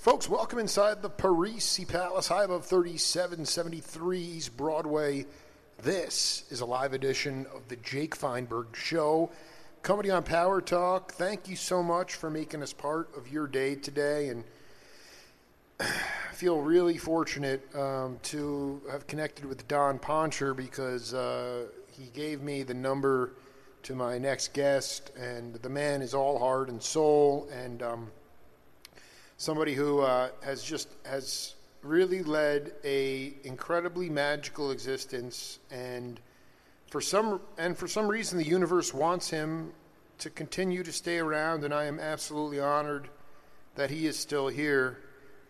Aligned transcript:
Folks, 0.00 0.30
welcome 0.30 0.58
inside 0.58 1.02
the 1.02 1.10
Parisi 1.10 1.86
Palace, 1.86 2.28
high 2.28 2.44
above 2.44 2.64
3773 2.64 4.18
East 4.18 4.56
Broadway. 4.56 5.26
This 5.82 6.44
is 6.48 6.62
a 6.62 6.64
live 6.64 6.94
edition 6.94 7.44
of 7.54 7.68
the 7.68 7.76
Jake 7.76 8.16
Feinberg 8.16 8.74
Show, 8.74 9.28
comedy 9.82 10.10
on 10.10 10.22
Power 10.22 10.62
Talk. 10.62 11.12
Thank 11.12 11.50
you 11.50 11.54
so 11.56 11.82
much 11.82 12.14
for 12.14 12.30
making 12.30 12.62
us 12.62 12.72
part 12.72 13.14
of 13.14 13.28
your 13.28 13.46
day 13.46 13.74
today, 13.74 14.30
and 14.30 14.44
I 15.78 15.84
feel 16.32 16.62
really 16.62 16.96
fortunate 16.96 17.62
um, 17.76 18.18
to 18.22 18.80
have 18.90 19.06
connected 19.06 19.44
with 19.44 19.68
Don 19.68 19.98
Poncher 19.98 20.56
because 20.56 21.12
uh, 21.12 21.66
he 21.92 22.06
gave 22.14 22.40
me 22.40 22.62
the 22.62 22.72
number 22.72 23.32
to 23.82 23.94
my 23.94 24.16
next 24.16 24.54
guest, 24.54 25.10
and 25.14 25.56
the 25.56 25.68
man 25.68 26.00
is 26.00 26.14
all 26.14 26.38
heart 26.38 26.70
and 26.70 26.82
soul, 26.82 27.50
and 27.52 27.82
um, 27.82 28.10
somebody 29.40 29.72
who 29.72 30.00
uh, 30.00 30.28
has 30.42 30.62
just 30.62 30.86
has 31.02 31.54
really 31.82 32.22
led 32.22 32.72
a 32.84 33.32
incredibly 33.42 34.10
magical 34.10 34.70
existence, 34.70 35.58
and 35.70 36.20
for 36.90 37.00
some 37.00 37.40
and 37.56 37.76
for 37.76 37.88
some 37.88 38.06
reason 38.06 38.36
the 38.36 38.44
universe 38.44 38.92
wants 38.92 39.30
him 39.30 39.72
to 40.18 40.28
continue 40.28 40.82
to 40.82 40.92
stay 40.92 41.16
around, 41.18 41.64
and 41.64 41.72
I 41.72 41.86
am 41.86 41.98
absolutely 41.98 42.60
honored 42.60 43.08
that 43.76 43.90
he 43.90 44.06
is 44.06 44.18
still 44.18 44.48
here. 44.48 44.98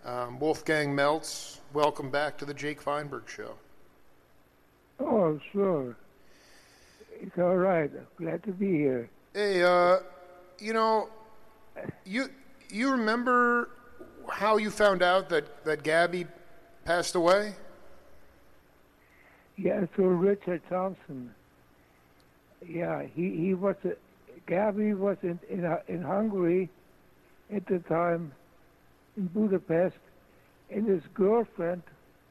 Um, 0.04 0.38
Wolfgang 0.38 0.94
Melz, 0.94 1.58
welcome 1.72 2.10
back 2.10 2.38
to 2.38 2.44
the 2.44 2.54
Jake 2.54 2.80
Feinberg 2.80 3.24
Show. 3.28 3.54
Oh, 5.00 5.38
sure. 5.52 5.96
It's 7.20 7.36
all 7.36 7.56
right. 7.56 7.90
Glad 8.16 8.44
to 8.44 8.52
be 8.52 8.70
here. 8.70 9.10
Hey, 9.34 9.64
uh, 9.64 9.98
you 10.60 10.74
know, 10.74 11.08
you 12.04 12.28
you 12.70 12.92
remember 12.92 13.70
how 14.32 14.56
you 14.56 14.70
found 14.70 15.02
out 15.02 15.28
that 15.28 15.64
that 15.64 15.82
Gabby 15.82 16.26
passed 16.84 17.14
away? 17.14 17.54
Yeah, 19.56 19.86
through 19.94 20.16
Richard 20.16 20.62
Thompson. 20.68 21.34
Yeah, 22.66 23.04
he 23.14 23.36
he 23.36 23.54
was 23.54 23.76
Gabby 24.46 24.94
was 24.94 25.18
in 25.22 25.38
in 25.48 25.76
in 25.88 26.02
Hungary 26.02 26.68
at 27.52 27.66
the 27.66 27.78
time 27.80 28.32
in 29.16 29.26
Budapest, 29.26 29.96
and 30.70 30.86
his 30.86 31.02
girlfriend 31.14 31.82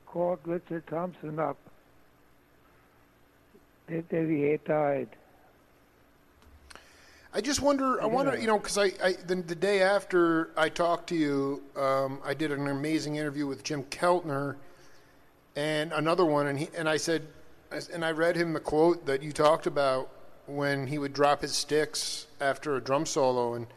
called 0.06 0.40
Richard 0.46 0.88
Thompson 0.88 1.40
up 1.40 1.58
that, 3.88 4.10
that 4.10 4.28
he 4.30 4.42
had 4.44 4.64
died. 4.64 5.10
I 7.34 7.42
just 7.42 7.62
wonder. 7.62 8.02
I 8.02 8.08
wonder, 8.08 8.38
you 8.38 8.48
know, 8.48 8.58
because 8.58 8.78
I, 8.78 8.92
I 9.04 9.14
the, 9.14 9.36
the 9.36 9.56
day 9.56 9.82
after 9.84 10.50
I 10.58 10.70
talked 10.70 11.10
to 11.10 11.16
you, 11.16 11.62
um, 11.76 12.20
I 12.26 12.34
did 12.34 12.52
an 12.52 12.68
amazing 12.68 13.18
interview 13.18 13.46
with 13.46 13.64
Jim 13.64 13.84
Keltner, 13.84 14.56
and 15.56 15.92
another 15.92 16.26
one, 16.26 16.48
and 16.48 16.58
he 16.58 16.70
and 16.76 16.90
I 16.90 16.98
said, 16.98 17.28
and 17.94 18.04
I 18.04 18.12
read 18.12 18.36
him 18.36 18.54
the 18.54 18.60
quote 18.60 19.06
that 19.06 19.22
you 19.22 19.32
talked 19.32 19.68
about 19.68 20.10
when 20.48 20.88
he 20.88 20.98
would 20.98 21.14
drop 21.14 21.42
his 21.42 21.54
sticks 21.54 22.26
after 22.42 22.76
a 22.76 22.82
drum 22.82 23.06
solo, 23.06 23.54
and 23.54 23.68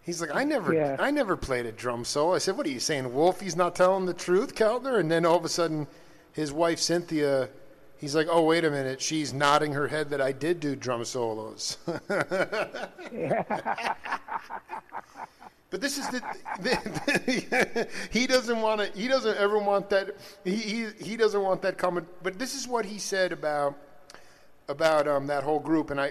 he's 0.00 0.22
like, 0.22 0.34
I 0.34 0.44
never, 0.44 0.72
Yeah. 0.72 0.96
I 0.98 1.10
never 1.10 1.36
played 1.36 1.66
a 1.66 1.72
drum 1.72 2.06
solo. 2.06 2.34
I 2.34 2.38
said, 2.38 2.56
What 2.56 2.66
are 2.66 2.70
you 2.70 2.80
saying, 2.80 3.12
Wolfie's 3.12 3.56
not 3.56 3.74
telling 3.74 4.06
the 4.06 4.14
truth, 4.14 4.54
Keltner, 4.54 4.98
and 4.98 5.10
then 5.10 5.26
all 5.26 5.36
of 5.36 5.44
a 5.44 5.50
sudden, 5.50 5.86
his 6.32 6.50
wife 6.52 6.78
Cynthia. 6.78 7.50
He's 8.00 8.14
like, 8.14 8.28
oh 8.30 8.42
wait 8.42 8.64
a 8.64 8.70
minute. 8.70 9.00
She's 9.00 9.32
nodding 9.32 9.72
her 9.72 9.88
head 9.88 10.10
that 10.10 10.20
I 10.20 10.32
did 10.32 10.58
do 10.60 10.74
drum 10.74 11.04
solos. 11.04 11.76
But 15.70 15.80
this 15.80 15.98
is 15.98 16.08
the, 16.08 16.20
the, 16.60 17.88
he 18.10 18.26
doesn't 18.26 18.60
want 18.60 18.80
to. 18.80 18.98
He 18.98 19.06
doesn't 19.06 19.38
ever 19.38 19.56
want 19.58 19.88
that. 19.90 20.16
He, 20.44 20.56
he 20.56 20.86
he 20.98 21.16
doesn't 21.16 21.40
want 21.40 21.62
that 21.62 21.78
coming. 21.78 22.06
But 22.24 22.40
this 22.40 22.56
is 22.56 22.66
what 22.66 22.84
he 22.84 22.98
said 22.98 23.30
about 23.30 23.76
about 24.68 25.06
um, 25.06 25.28
that 25.28 25.44
whole 25.44 25.60
group, 25.60 25.90
and 25.90 26.00
I 26.00 26.10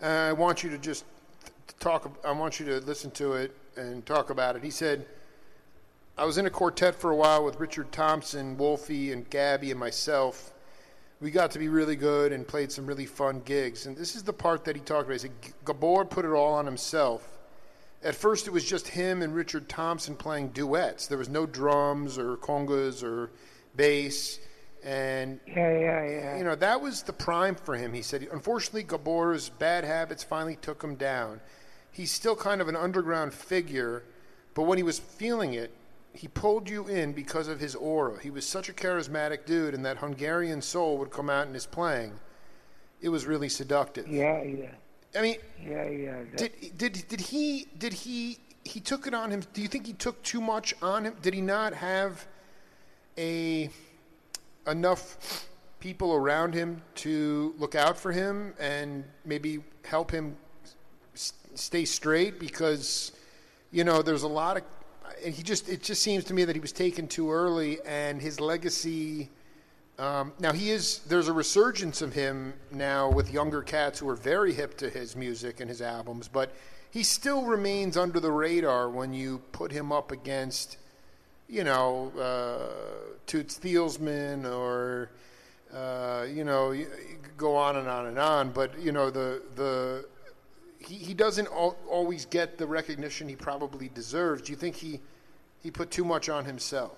I 0.00 0.32
want 0.34 0.62
you 0.62 0.70
to 0.70 0.78
just 0.78 1.04
talk. 1.80 2.16
I 2.24 2.30
want 2.30 2.60
you 2.60 2.66
to 2.66 2.78
listen 2.78 3.10
to 3.12 3.32
it 3.32 3.56
and 3.76 4.06
talk 4.06 4.30
about 4.30 4.54
it. 4.54 4.62
He 4.62 4.70
said, 4.70 5.04
"I 6.16 6.24
was 6.24 6.38
in 6.38 6.46
a 6.46 6.50
quartet 6.50 6.94
for 6.94 7.10
a 7.10 7.16
while 7.16 7.44
with 7.44 7.58
Richard 7.58 7.90
Thompson, 7.90 8.56
Wolfie, 8.56 9.12
and 9.12 9.28
Gabby, 9.28 9.72
and 9.72 9.80
myself." 9.80 10.52
We 11.20 11.30
got 11.30 11.50
to 11.52 11.58
be 11.58 11.68
really 11.68 11.96
good 11.96 12.32
and 12.32 12.46
played 12.46 12.70
some 12.70 12.86
really 12.86 13.06
fun 13.06 13.42
gigs. 13.44 13.86
And 13.86 13.96
this 13.96 14.14
is 14.14 14.22
the 14.22 14.32
part 14.32 14.64
that 14.66 14.76
he 14.76 14.82
talked 14.82 15.06
about. 15.06 15.14
He 15.14 15.18
said, 15.18 15.32
Gabor 15.64 16.04
put 16.04 16.24
it 16.24 16.30
all 16.30 16.54
on 16.54 16.64
himself 16.64 17.38
at 18.02 18.14
first 18.14 18.46
it 18.46 18.52
was 18.52 18.64
just 18.64 18.88
him 18.88 19.22
and 19.22 19.34
Richard 19.34 19.68
Thompson 19.68 20.14
playing 20.14 20.48
duets. 20.48 21.06
There 21.06 21.18
was 21.18 21.28
no 21.28 21.46
drums 21.46 22.18
or 22.18 22.36
congas 22.36 23.02
or 23.02 23.30
bass. 23.74 24.38
And, 24.84 25.40
Yeah, 25.46 25.78
yeah, 25.78 26.04
yeah. 26.08 26.38
you 26.38 26.44
know, 26.44 26.54
that 26.54 26.80
was 26.80 27.02
the 27.02 27.12
prime 27.12 27.56
for 27.56 27.74
him. 27.76 27.92
He 27.92 28.02
said, 28.02 28.26
unfortunately, 28.30 28.84
Gabor's 28.84 29.48
bad 29.48 29.84
habits 29.84 30.22
finally 30.22 30.56
took 30.56 30.82
him 30.82 30.94
down. 30.94 31.40
He's 31.90 32.12
still 32.12 32.36
kind 32.36 32.60
of 32.60 32.68
an 32.68 32.76
underground 32.76 33.34
figure, 33.34 34.04
but 34.54 34.62
when 34.62 34.78
he 34.78 34.84
was 34.84 35.00
feeling 35.00 35.54
it, 35.54 35.72
he 36.12 36.28
pulled 36.28 36.68
you 36.68 36.88
in 36.88 37.12
because 37.12 37.48
of 37.48 37.60
his 37.60 37.74
aura. 37.74 38.20
He 38.20 38.30
was 38.30 38.46
such 38.46 38.68
a 38.68 38.72
charismatic 38.72 39.44
dude, 39.46 39.74
and 39.74 39.84
that 39.84 39.98
Hungarian 39.98 40.60
soul 40.62 40.98
would 40.98 41.10
come 41.10 41.30
out 41.30 41.46
in 41.46 41.54
his 41.54 41.66
playing. 41.66 42.12
It 43.00 43.08
was 43.10 43.26
really 43.26 43.48
seductive. 43.48 44.08
yeah, 44.08 44.42
yeah, 44.42 44.70
I 45.16 45.22
mean, 45.22 45.36
yeah, 45.64 45.88
yeah. 45.88 46.16
Did 46.36 46.52
did 46.76 47.04
did 47.08 47.20
he 47.20 47.66
did 47.78 47.92
he 47.92 48.38
he 48.64 48.80
took 48.80 49.06
it 49.06 49.14
on 49.14 49.30
him? 49.30 49.42
Do 49.52 49.62
you 49.62 49.68
think 49.68 49.86
he 49.86 49.92
took 49.92 50.20
too 50.22 50.40
much 50.40 50.74
on 50.82 51.04
him? 51.04 51.14
Did 51.22 51.34
he 51.34 51.40
not 51.40 51.72
have 51.74 52.26
a 53.16 53.70
enough 54.66 55.48
people 55.80 56.12
around 56.14 56.54
him 56.54 56.82
to 56.96 57.54
look 57.58 57.74
out 57.74 57.96
for 57.96 58.10
him 58.12 58.52
and 58.58 59.04
maybe 59.24 59.60
help 59.84 60.10
him 60.10 60.36
s- 61.14 61.32
stay 61.54 61.84
straight? 61.84 62.38
Because 62.40 63.12
you 63.70 63.84
know, 63.84 64.02
there's 64.02 64.24
a 64.24 64.28
lot 64.28 64.56
of 64.56 64.64
he 65.22 65.42
just 65.42 65.68
it 65.68 65.82
just 65.82 66.02
seems 66.02 66.24
to 66.24 66.34
me 66.34 66.44
that 66.44 66.56
he 66.56 66.60
was 66.60 66.72
taken 66.72 67.08
too 67.08 67.30
early, 67.30 67.78
and 67.86 68.20
his 68.20 68.40
legacy. 68.40 69.30
Um, 69.98 70.32
now 70.38 70.52
he 70.52 70.70
is. 70.70 71.00
There's 71.00 71.28
a 71.28 71.32
resurgence 71.32 72.02
of 72.02 72.12
him 72.12 72.54
now 72.70 73.10
with 73.10 73.32
younger 73.32 73.62
cats 73.62 73.98
who 73.98 74.08
are 74.08 74.14
very 74.14 74.52
hip 74.52 74.76
to 74.78 74.88
his 74.88 75.16
music 75.16 75.60
and 75.60 75.68
his 75.68 75.82
albums, 75.82 76.28
but 76.28 76.54
he 76.90 77.02
still 77.02 77.44
remains 77.44 77.96
under 77.96 78.20
the 78.20 78.30
radar 78.30 78.88
when 78.88 79.12
you 79.12 79.38
put 79.52 79.72
him 79.72 79.92
up 79.92 80.10
against, 80.10 80.78
you 81.48 81.64
know, 81.64 82.12
uh, 82.18 83.16
Toots 83.26 83.58
Thielemans 83.58 84.44
or, 84.50 85.10
uh, 85.74 86.26
you 86.32 86.44
know, 86.44 86.74
go 87.36 87.56
on 87.56 87.76
and 87.76 87.88
on 87.88 88.06
and 88.06 88.18
on. 88.18 88.50
But 88.50 88.78
you 88.80 88.92
know, 88.92 89.10
the 89.10 89.42
the 89.56 90.06
he, 90.78 90.94
he 90.94 91.14
doesn't 91.14 91.48
al- 91.48 91.76
always 91.90 92.24
get 92.26 92.58
the 92.58 92.66
recognition 92.66 93.28
he 93.28 93.36
probably 93.36 93.88
deserves. 93.88 94.42
Do 94.42 94.52
you 94.52 94.58
think 94.58 94.76
he 94.76 95.00
he 95.60 95.70
put 95.70 95.90
too 95.90 96.04
much 96.04 96.28
on 96.28 96.44
himself? 96.44 96.96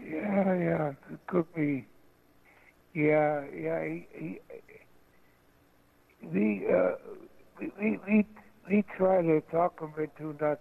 Yeah, 0.00 0.54
yeah, 0.54 0.92
it 1.12 1.26
could 1.26 1.52
be. 1.54 1.86
Yeah, 2.94 3.44
yeah. 3.54 3.84
He, 3.84 4.06
he, 4.12 4.40
we, 6.22 6.66
uh, 6.66 6.92
we, 7.60 7.72
we, 7.78 7.98
we, 8.06 8.26
we 8.68 8.84
try 8.96 9.22
to 9.22 9.40
talk 9.52 9.80
him 9.80 9.92
into 9.98 10.36
not 10.42 10.58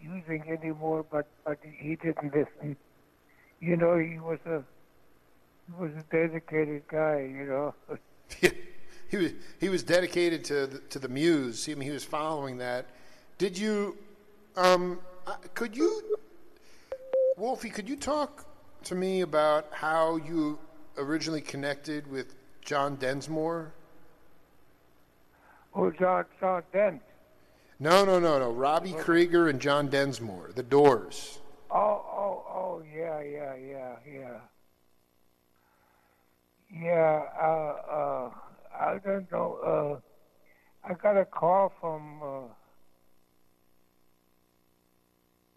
using 0.00 0.44
anymore, 0.48 1.04
but 1.10 1.26
but 1.44 1.58
he 1.62 1.96
didn't 1.96 2.32
listen. 2.34 2.76
You 3.60 3.76
know, 3.76 3.98
he 3.98 4.18
was 4.18 4.38
a 4.46 4.62
he 5.66 5.82
was 5.82 5.90
a 5.92 6.04
dedicated 6.14 6.86
guy. 6.88 7.28
You 7.28 7.46
know. 7.46 7.74
he 9.12 9.18
was 9.18 9.32
he 9.60 9.68
was 9.68 9.82
dedicated 9.82 10.42
to 10.44 10.66
the, 10.66 10.78
to 10.78 10.98
the 10.98 11.08
muse. 11.08 11.68
I 11.68 11.74
mean, 11.74 11.86
he 11.86 11.90
was 11.90 12.02
following 12.02 12.56
that. 12.58 12.86
Did 13.36 13.58
you? 13.58 13.98
Um, 14.56 15.00
could 15.54 15.76
you, 15.76 16.18
Wolfie? 17.36 17.68
Could 17.68 17.88
you 17.90 17.96
talk 17.96 18.46
to 18.84 18.94
me 18.94 19.20
about 19.20 19.66
how 19.70 20.16
you 20.16 20.58
originally 20.96 21.42
connected 21.42 22.10
with 22.10 22.34
John 22.62 22.96
Densmore? 22.96 23.72
Oh, 25.74 25.90
John 25.90 26.24
John 26.40 26.62
Dent. 26.72 27.02
No, 27.78 28.06
no, 28.06 28.18
no, 28.18 28.38
no. 28.38 28.50
Robbie 28.50 28.92
Krieger 28.92 29.48
and 29.48 29.60
John 29.60 29.88
Densmore, 29.88 30.54
The 30.54 30.62
Doors. 30.62 31.38
Oh, 31.70 31.76
oh, 31.76 32.44
oh, 32.48 32.82
yeah, 32.94 33.20
yeah, 33.20 33.56
yeah, 33.56 33.96
yeah. 34.10 34.38
Yeah, 36.74 37.22
uh, 37.38 37.92
uh, 37.92 38.30
I 38.78 38.98
don't 39.04 39.30
know. 39.30 40.00
Uh, 40.86 40.88
I 40.90 40.94
got 40.94 41.16
a 41.16 41.24
call 41.24 41.72
from 41.80 42.22
uh, 42.22 42.48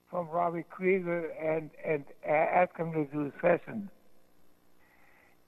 from 0.09 0.27
Robbie 0.29 0.65
Krieger 0.69 1.27
and 1.31 1.71
and 1.85 2.05
asked 2.27 2.77
him 2.77 2.91
to 2.93 3.05
do 3.05 3.27
a 3.27 3.31
session. 3.41 3.89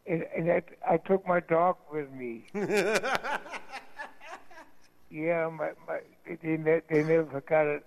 And, 0.05 0.23
and 0.35 0.47
that, 0.47 0.63
I 0.89 0.97
took 0.97 1.27
my 1.27 1.41
dog 1.41 1.75
with 1.91 2.09
me. 2.11 2.45
yeah, 5.09 5.49
my, 5.49 5.71
my 5.87 5.99
they, 6.25 6.57
ne- 6.57 6.81
they 6.89 7.03
never 7.03 7.25
forgot 7.31 7.67
it. 7.67 7.83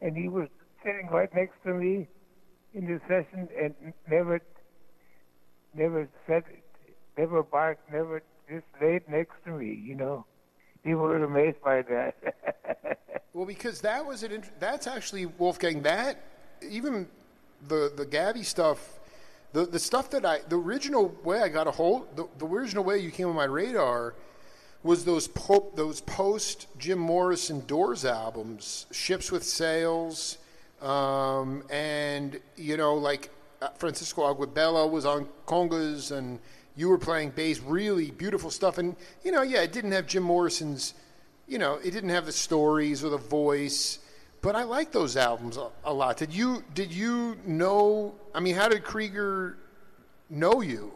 and 0.00 0.16
he 0.16 0.28
was 0.28 0.48
sitting 0.84 1.08
right 1.10 1.32
next 1.34 1.54
to 1.64 1.74
me 1.74 2.08
in 2.74 2.86
the 2.86 3.00
session 3.08 3.48
and 3.60 3.74
never, 4.10 4.40
never 5.74 6.08
said, 6.26 6.44
never 7.18 7.42
barked, 7.42 7.90
never 7.92 8.22
just 8.50 8.66
laid 8.82 9.08
next 9.08 9.34
to 9.44 9.50
me. 9.52 9.80
You 9.82 9.94
know, 9.94 10.26
people 10.82 11.02
were 11.02 11.22
amazed 11.22 11.62
by 11.62 11.82
that. 11.82 12.98
well, 13.32 13.46
because 13.46 13.80
that 13.82 14.04
was 14.04 14.22
an 14.22 14.32
int- 14.32 14.60
that's 14.60 14.86
actually 14.86 15.26
Wolfgang. 15.26 15.82
That 15.82 16.20
even 16.68 17.08
the 17.68 17.92
the 17.96 18.04
Gabby 18.04 18.42
stuff. 18.42 18.96
The, 19.52 19.66
the 19.66 19.80
stuff 19.80 20.10
that 20.10 20.24
I, 20.24 20.42
the 20.48 20.56
original 20.56 21.08
way 21.24 21.40
I 21.40 21.48
got 21.48 21.66
a 21.66 21.72
hold, 21.72 22.14
the, 22.14 22.28
the 22.38 22.46
original 22.46 22.84
way 22.84 22.98
you 22.98 23.10
came 23.10 23.26
on 23.26 23.34
my 23.34 23.46
radar 23.46 24.14
was 24.84 25.04
those 25.04 25.26
po- 25.26 25.72
those 25.74 26.00
post 26.02 26.68
Jim 26.78 27.00
Morrison 27.00 27.66
Doors 27.66 28.04
albums, 28.04 28.86
Ships 28.92 29.32
with 29.32 29.42
Sails, 29.42 30.38
um, 30.80 31.64
and 31.68 32.38
you 32.56 32.76
know 32.76 32.94
like 32.94 33.30
uh, 33.60 33.68
Francisco 33.76 34.32
Aguabella 34.32 34.88
was 34.88 35.04
on 35.04 35.26
congas, 35.46 36.16
and 36.16 36.38
you 36.76 36.88
were 36.88 36.98
playing 36.98 37.30
bass, 37.30 37.60
really 37.60 38.10
beautiful 38.10 38.50
stuff. 38.50 38.78
And 38.78 38.96
you 39.24 39.32
know, 39.32 39.42
yeah, 39.42 39.62
it 39.62 39.72
didn't 39.72 39.92
have 39.92 40.06
Jim 40.06 40.22
Morrison's, 40.22 40.94
you 41.46 41.58
know, 41.58 41.74
it 41.74 41.90
didn't 41.90 42.10
have 42.10 42.26
the 42.26 42.32
stories 42.32 43.04
or 43.04 43.10
the 43.10 43.18
voice, 43.18 43.98
but 44.42 44.56
I 44.56 44.62
like 44.64 44.92
those 44.92 45.16
albums 45.16 45.56
a, 45.56 45.68
a 45.84 45.92
lot. 45.92 46.16
Did 46.16 46.32
you 46.32 46.64
did 46.74 46.92
you 46.92 47.36
know? 47.46 48.14
I 48.34 48.40
mean, 48.40 48.54
how 48.54 48.68
did 48.68 48.84
Krieger 48.84 49.58
know 50.28 50.60
you? 50.60 50.92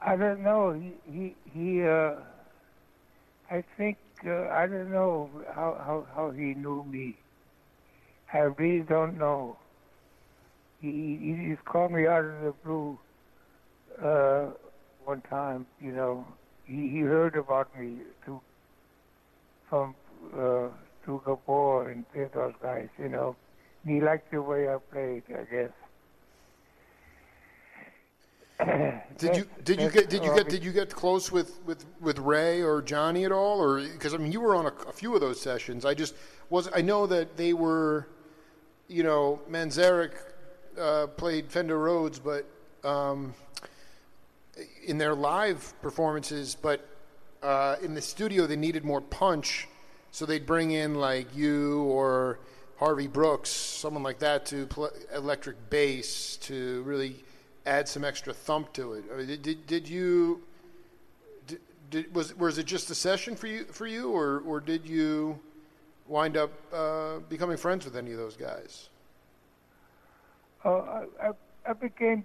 I 0.00 0.16
don't 0.16 0.42
know. 0.42 0.72
He 0.72 0.92
he 1.10 1.34
he. 1.52 1.82
Uh, 1.82 2.16
I 3.50 3.62
think 3.76 3.98
uh, 4.26 4.48
I 4.48 4.66
don't 4.66 4.90
know 4.90 5.30
how, 5.54 5.76
how 5.78 6.06
how 6.14 6.30
he 6.30 6.54
knew 6.54 6.84
me. 6.84 7.16
I 8.32 8.38
really 8.38 8.80
don't 8.80 9.16
know. 9.16 9.56
He 10.80 11.16
he 11.16 11.54
just 11.54 11.64
called 11.64 11.92
me 11.92 12.06
out 12.06 12.24
of 12.24 12.42
the 12.42 12.52
blue. 12.64 12.98
Uh, 14.02 14.46
one 15.04 15.20
time, 15.22 15.66
you 15.80 15.92
know, 15.92 16.26
he 16.64 16.88
he 16.88 17.00
heard 17.00 17.36
about 17.36 17.68
me 17.78 17.98
to 18.24 18.40
from 19.68 19.94
uh, 20.32 20.68
to 21.04 21.22
Gabor 21.24 21.90
and 21.90 22.04
those 22.32 22.54
guys, 22.62 22.88
you 22.98 23.08
know. 23.08 23.36
He 23.86 24.00
liked 24.00 24.30
the 24.30 24.40
way 24.40 24.68
I 24.68 24.78
played, 24.90 25.24
I 25.28 25.44
guess. 25.44 25.70
did 29.18 29.36
you 29.36 29.46
did 29.64 29.80
you 29.80 29.90
get 29.90 30.08
did 30.08 30.24
you 30.24 30.32
get 30.34 30.48
did 30.48 30.64
you 30.64 30.72
get 30.72 30.94
close 30.94 31.32
with, 31.32 31.58
with, 31.64 31.84
with 32.00 32.18
Ray 32.20 32.62
or 32.62 32.80
Johnny 32.80 33.24
at 33.24 33.32
all 33.32 33.60
or 33.60 33.80
because 33.80 34.14
I 34.14 34.16
mean 34.18 34.30
you 34.30 34.40
were 34.40 34.54
on 34.54 34.66
a, 34.66 34.72
a, 34.88 34.92
few 34.92 35.12
of 35.12 35.20
those 35.20 35.40
sessions 35.40 35.84
I 35.84 35.92
just 35.92 36.14
was 36.50 36.68
I 36.72 36.80
know 36.80 37.04
that 37.08 37.36
they 37.36 37.52
were 37.52 38.06
you 38.86 39.02
know 39.02 39.40
Manzarek 39.50 40.12
uh, 40.78 41.08
played 41.08 41.50
Fender 41.50 41.80
Rhodes 41.80 42.20
but 42.20 42.46
um, 42.84 43.34
in 44.84 44.98
their 44.98 45.14
live 45.14 45.74
performances 45.82 46.56
but 46.60 46.88
uh, 47.42 47.76
in 47.82 47.94
the 47.94 48.02
studio 48.02 48.46
they 48.46 48.56
needed 48.56 48.84
more 48.84 49.00
punch 49.00 49.68
so 50.10 50.24
they'd 50.24 50.46
bring 50.46 50.70
in 50.70 50.94
like 50.94 51.34
you 51.34 51.82
or 51.84 52.38
Harvey 52.78 53.06
Brooks 53.06 53.50
someone 53.50 54.02
like 54.02 54.18
that 54.20 54.46
to 54.46 54.66
play 54.66 54.90
electric 55.14 55.70
bass 55.70 56.36
to 56.38 56.82
really 56.82 57.24
add 57.66 57.88
some 57.88 58.04
extra 58.04 58.32
thump 58.32 58.72
to 58.74 58.94
it. 58.94 59.04
I 59.12 59.16
mean, 59.18 59.40
did, 59.42 59.66
did, 59.66 59.88
you 59.88 60.42
did, 61.46 61.60
did, 61.90 62.14
was 62.14 62.36
was 62.36 62.58
it 62.58 62.66
just 62.66 62.90
a 62.90 62.94
session 62.94 63.36
for 63.36 63.46
you 63.46 63.64
for 63.64 63.86
you, 63.86 64.10
or 64.10 64.42
or 64.46 64.60
did 64.60 64.86
you 64.86 65.38
wind 66.06 66.36
up 66.36 66.52
uh, 66.72 67.18
becoming 67.28 67.56
friends 67.56 67.84
with 67.84 67.96
any 67.96 68.12
of 68.12 68.18
those 68.18 68.36
guys? 68.36 68.88
Uh, 70.64 71.04
I, 71.22 71.30
I 71.68 71.72
became 71.72 72.24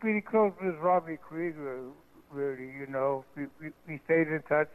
pretty 0.00 0.20
close 0.20 0.52
with 0.62 0.76
Robbie 0.76 1.16
Krieger. 1.16 1.88
Really, 2.30 2.72
you 2.78 2.86
know, 2.88 3.24
we, 3.36 3.46
we, 3.60 3.70
we 3.88 4.00
stayed 4.04 4.28
in 4.28 4.42
touch 4.48 4.68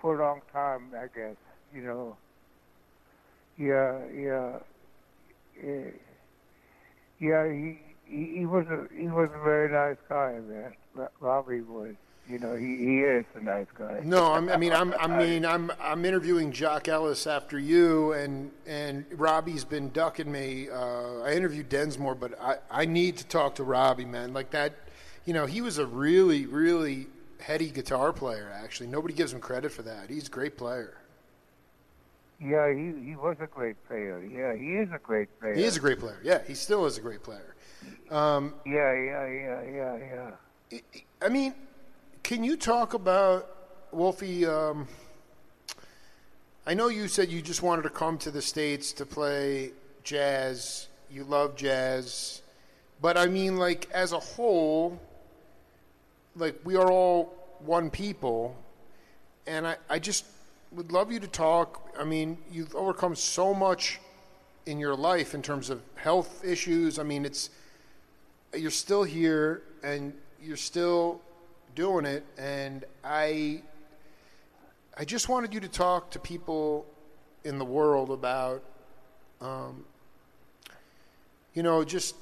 for 0.00 0.20
a 0.20 0.24
long 0.24 0.40
time. 0.52 0.92
I 0.96 1.06
guess, 1.06 1.36
you 1.74 1.82
know. 1.82 2.16
Yeah, 3.58 3.98
yeah. 4.14 4.58
yeah 5.62 5.90
yeah, 7.22 7.46
he, 7.46 7.78
he 8.04 8.38
he 8.38 8.46
was 8.46 8.66
a 8.66 8.92
he 8.92 9.06
was 9.06 9.30
a 9.32 9.44
very 9.44 9.70
nice 9.70 9.96
guy, 10.08 10.40
man. 10.40 10.72
Robbie 11.20 11.60
was. 11.60 11.94
You 12.28 12.38
know, 12.38 12.54
he, 12.54 12.76
he 12.76 12.98
is 13.00 13.24
a 13.34 13.40
nice 13.40 13.66
guy. 13.76 14.00
No, 14.04 14.32
I'm, 14.32 14.48
I 14.48 14.56
mean, 14.56 14.72
I'm, 14.72 14.94
I 14.94 15.06
mean, 15.18 15.44
I'm, 15.44 15.72
I'm 15.80 16.04
interviewing 16.04 16.52
Jock 16.52 16.88
Ellis 16.88 17.26
after 17.26 17.58
you, 17.58 18.12
and 18.12 18.50
and 18.66 19.04
Robbie's 19.12 19.64
been 19.64 19.90
ducking 19.90 20.30
me. 20.30 20.68
Uh, 20.70 21.20
I 21.20 21.34
interviewed 21.34 21.68
Densmore, 21.68 22.18
but 22.18 22.40
I, 22.40 22.56
I 22.70 22.84
need 22.84 23.16
to 23.18 23.26
talk 23.26 23.56
to 23.56 23.64
Robbie, 23.64 24.04
man. 24.04 24.32
Like 24.32 24.50
that, 24.52 24.72
you 25.24 25.34
know, 25.34 25.46
he 25.46 25.60
was 25.60 25.78
a 25.78 25.86
really, 25.86 26.46
really 26.46 27.08
heady 27.40 27.70
guitar 27.70 28.12
player. 28.12 28.50
Actually, 28.54 28.86
nobody 28.86 29.14
gives 29.14 29.32
him 29.32 29.40
credit 29.40 29.72
for 29.72 29.82
that. 29.82 30.08
He's 30.08 30.28
a 30.28 30.30
great 30.30 30.56
player. 30.56 30.94
Yeah, 32.40 32.72
he 32.72 32.92
he 33.04 33.16
was 33.16 33.36
a 33.40 33.46
great 33.46 33.76
player. 33.86 34.20
Yeah, 34.24 34.54
he 34.54 34.76
is 34.76 34.90
a 34.92 34.98
great 34.98 35.28
player. 35.40 35.54
He 35.54 35.64
is 35.64 35.76
a 35.76 35.80
great 35.80 35.98
player. 35.98 36.20
Yeah, 36.22 36.40
he 36.46 36.54
still 36.54 36.86
is 36.86 36.98
a 36.98 37.00
great 37.00 37.22
player. 37.22 37.54
Um, 38.10 38.54
yeah, 38.64 38.92
yeah, 38.92 39.26
yeah, 39.26 39.62
yeah, 39.62 40.30
yeah. 40.72 40.78
I 41.20 41.28
mean, 41.28 41.54
can 42.32 42.42
you 42.42 42.56
talk 42.56 42.94
about 42.94 43.46
Wolfie? 43.90 44.46
Um, 44.46 44.88
I 46.66 46.72
know 46.72 46.88
you 46.88 47.06
said 47.06 47.28
you 47.28 47.42
just 47.42 47.62
wanted 47.62 47.82
to 47.82 47.90
come 47.90 48.16
to 48.20 48.30
the 48.30 48.40
states 48.40 48.94
to 48.94 49.04
play 49.04 49.72
jazz. 50.02 50.88
You 51.10 51.24
love 51.24 51.56
jazz, 51.56 52.40
but 53.02 53.18
I 53.18 53.26
mean, 53.26 53.58
like 53.58 53.86
as 53.92 54.12
a 54.12 54.18
whole, 54.18 54.98
like 56.34 56.58
we 56.64 56.74
are 56.74 56.90
all 56.90 57.34
one 57.58 57.90
people, 57.90 58.56
and 59.46 59.66
I, 59.66 59.76
I 59.90 59.98
just 59.98 60.24
would 60.70 60.90
love 60.90 61.12
you 61.12 61.20
to 61.20 61.28
talk. 61.28 61.94
I 62.00 62.04
mean, 62.04 62.38
you've 62.50 62.74
overcome 62.74 63.14
so 63.14 63.52
much 63.52 64.00
in 64.64 64.78
your 64.78 64.96
life 64.96 65.34
in 65.34 65.42
terms 65.42 65.68
of 65.68 65.82
health 65.96 66.42
issues. 66.42 66.98
I 66.98 67.02
mean, 67.02 67.26
it's 67.26 67.50
you're 68.56 68.70
still 68.70 69.02
here 69.04 69.64
and 69.82 70.14
you're 70.40 70.56
still 70.56 71.20
doing 71.74 72.04
it 72.04 72.24
and 72.38 72.84
I 73.04 73.62
I 74.96 75.04
just 75.04 75.28
wanted 75.28 75.54
you 75.54 75.60
to 75.60 75.68
talk 75.68 76.10
to 76.10 76.18
people 76.18 76.86
in 77.44 77.58
the 77.58 77.64
world 77.64 78.10
about 78.10 78.62
um, 79.40 79.84
you 81.54 81.62
know, 81.62 81.84
just 81.84 82.14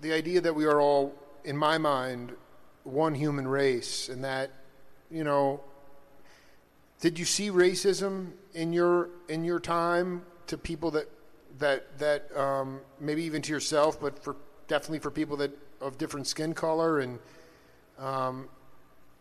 the 0.00 0.12
idea 0.12 0.40
that 0.40 0.54
we 0.54 0.64
are 0.64 0.80
all 0.80 1.14
in 1.44 1.56
my 1.56 1.78
mind 1.78 2.32
one 2.84 3.14
human 3.14 3.46
race 3.46 4.08
and 4.08 4.24
that 4.24 4.50
you 5.10 5.24
know 5.24 5.60
did 7.00 7.18
you 7.18 7.24
see 7.24 7.50
racism 7.50 8.30
in 8.54 8.72
your 8.72 9.10
in 9.28 9.44
your 9.44 9.60
time 9.60 10.22
to 10.46 10.56
people 10.56 10.90
that 10.90 11.08
that 11.58 11.98
that 11.98 12.36
um, 12.36 12.80
maybe 13.00 13.22
even 13.24 13.42
to 13.42 13.52
yourself, 13.52 14.00
but 14.00 14.22
for 14.22 14.36
definitely 14.68 15.00
for 15.00 15.10
people 15.10 15.36
that 15.36 15.50
of 15.80 15.98
different 15.98 16.26
skin 16.26 16.54
color 16.54 17.00
and 17.00 17.18
um, 17.98 18.48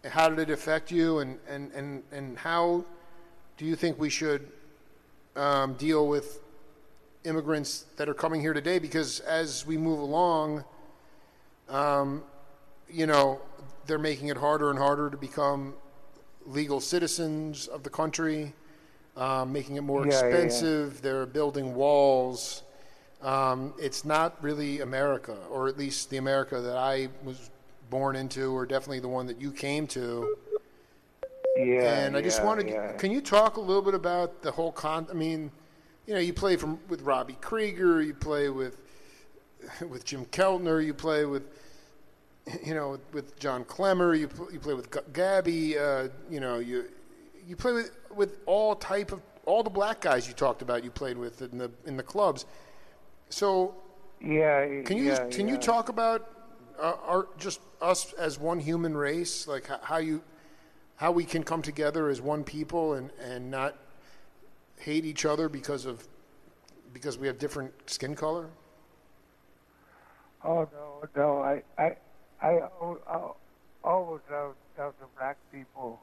how 0.06 0.30
did 0.30 0.40
it 0.40 0.52
affect 0.52 0.92
you 0.92 1.20
and, 1.20 1.38
and, 1.48 1.72
and, 1.74 2.04
and 2.12 2.38
how 2.38 2.84
do 3.58 3.66
you 3.66 3.76
think 3.76 4.00
we 4.00 4.10
should 4.10 4.52
um, 5.36 5.74
deal 5.74 6.08
with 6.08 6.40
immigrants 7.24 7.86
that 7.98 8.08
are 8.08 8.14
coming 8.14 8.40
here 8.40 8.54
today 8.54 8.80
because 8.80 9.20
as 9.22 9.66
we 9.66 9.78
move 9.78 10.00
along 10.00 10.64
um, 11.70 12.24
you 12.90 13.06
know 13.06 13.42
they're 13.88 13.98
making 13.98 14.28
it 14.28 14.38
harder 14.38 14.70
and 14.70 14.78
harder 14.78 15.10
to 15.10 15.18
become 15.18 15.74
legal 16.46 16.80
citizens 16.80 17.68
of 17.68 17.84
the 17.84 17.90
country, 17.90 18.54
um, 19.16 19.52
making 19.52 19.76
it 19.76 19.82
more 19.82 20.06
Yeah, 20.06 20.14
yeah, 20.14 20.20
yeah. 20.20 20.28
expensive. 20.28 21.02
They're 21.02 21.26
building 21.26 21.76
walls. 21.76 22.64
Um, 23.22 23.74
it's 23.80 24.06
not 24.06 24.42
really 24.44 24.82
America, 24.82 25.36
or 25.50 25.68
at 25.68 25.78
least 25.78 26.10
the 26.10 26.18
America 26.18 26.62
that 26.62 26.78
I 26.78 27.10
was 27.24 27.50
born 27.90 28.16
into, 28.16 28.56
or 28.56 28.66
definitely 28.66 29.00
the 29.00 29.08
one 29.08 29.28
that 29.28 29.42
you 29.42 29.52
came 29.52 29.88
to. 29.88 30.36
Yeah. 31.56 32.06
and 32.06 32.16
I 32.16 32.22
just 32.22 32.40
yeah, 32.40 32.46
wanted, 32.46 32.70
yeah. 32.70 32.92
can 32.94 33.12
you 33.12 33.20
talk 33.20 33.58
a 33.58 33.62
little 33.62 33.82
bit 33.82 33.96
about 33.96 34.44
the 34.44 34.52
whole 34.52 34.72
con? 34.72 35.08
I 35.10 35.14
mean, 35.14 35.50
you 36.06 36.14
know, 36.14 36.20
you 36.20 36.34
play 36.34 36.56
from 36.56 36.80
with 36.88 37.02
Robbie 37.02 37.38
Krieger, 37.42 38.02
you 38.02 38.14
play 38.14 38.50
with 38.50 38.78
with 39.90 40.06
Jim 40.06 40.26
Keltner, 40.26 40.86
you 40.86 40.94
play 40.94 41.26
with 41.26 41.44
you 42.64 42.74
know 42.74 43.00
with, 43.12 43.38
John 43.40 43.66
Klemmer, 43.66 44.18
you 44.18 44.28
pl- 44.28 44.52
you 44.54 44.60
play 44.60 44.74
with 44.74 44.92
G- 44.92 45.00
Gabby, 45.14 45.78
uh, 45.78 46.08
you 46.30 46.40
know 46.40 46.60
you 46.60 46.86
you 47.46 47.56
play 47.56 47.74
with 47.74 47.92
with 48.16 48.40
all 48.46 48.76
type 48.76 49.12
of 49.12 49.22
all 49.46 49.64
the 49.64 49.70
black 49.70 50.02
guys 50.02 50.28
you 50.28 50.34
talked 50.34 50.62
about. 50.62 50.84
You 50.84 50.92
played 50.92 51.18
with 51.18 51.42
in 51.42 51.58
the 51.58 51.72
in 51.86 51.98
the 51.98 52.04
clubs. 52.04 52.46
So 53.30 53.76
Yeah. 54.22 54.84
can 54.84 54.98
you 54.98 55.06
yeah, 55.06 55.16
just, 55.18 55.32
can 55.38 55.48
yeah. 55.48 55.56
you 55.56 55.60
talk 55.60 55.90
about 55.90 56.37
uh, 56.80 56.94
our 57.06 57.28
just 57.38 57.60
us 57.82 58.14
as 58.14 58.40
one 58.40 58.60
human 58.60 58.96
race, 58.96 59.48
like 59.48 59.68
how, 59.84 59.98
you 59.98 60.22
how 60.98 61.12
we 61.12 61.24
can 61.24 61.44
come 61.44 61.62
together 61.62 62.10
as 62.10 62.22
one 62.22 62.44
people 62.44 62.94
and 62.94 63.12
and 63.22 63.50
not 63.52 63.76
hate 64.80 65.06
each 65.06 65.26
other 65.26 65.50
because 65.50 65.86
of 65.86 66.08
because 66.94 67.18
we 67.18 67.28
have 67.28 67.38
different 67.38 67.74
skin 67.90 68.16
color? 68.16 68.50
Oh 70.44 70.68
no, 70.72 71.10
no. 71.16 71.42
I 71.42 71.64
I 71.78 71.96
I, 72.42 72.60
I 73.08 73.30
always 73.84 74.22
loved, 74.32 74.58
loved 74.78 75.00
the 75.00 75.06
black 75.18 75.38
people. 75.52 76.00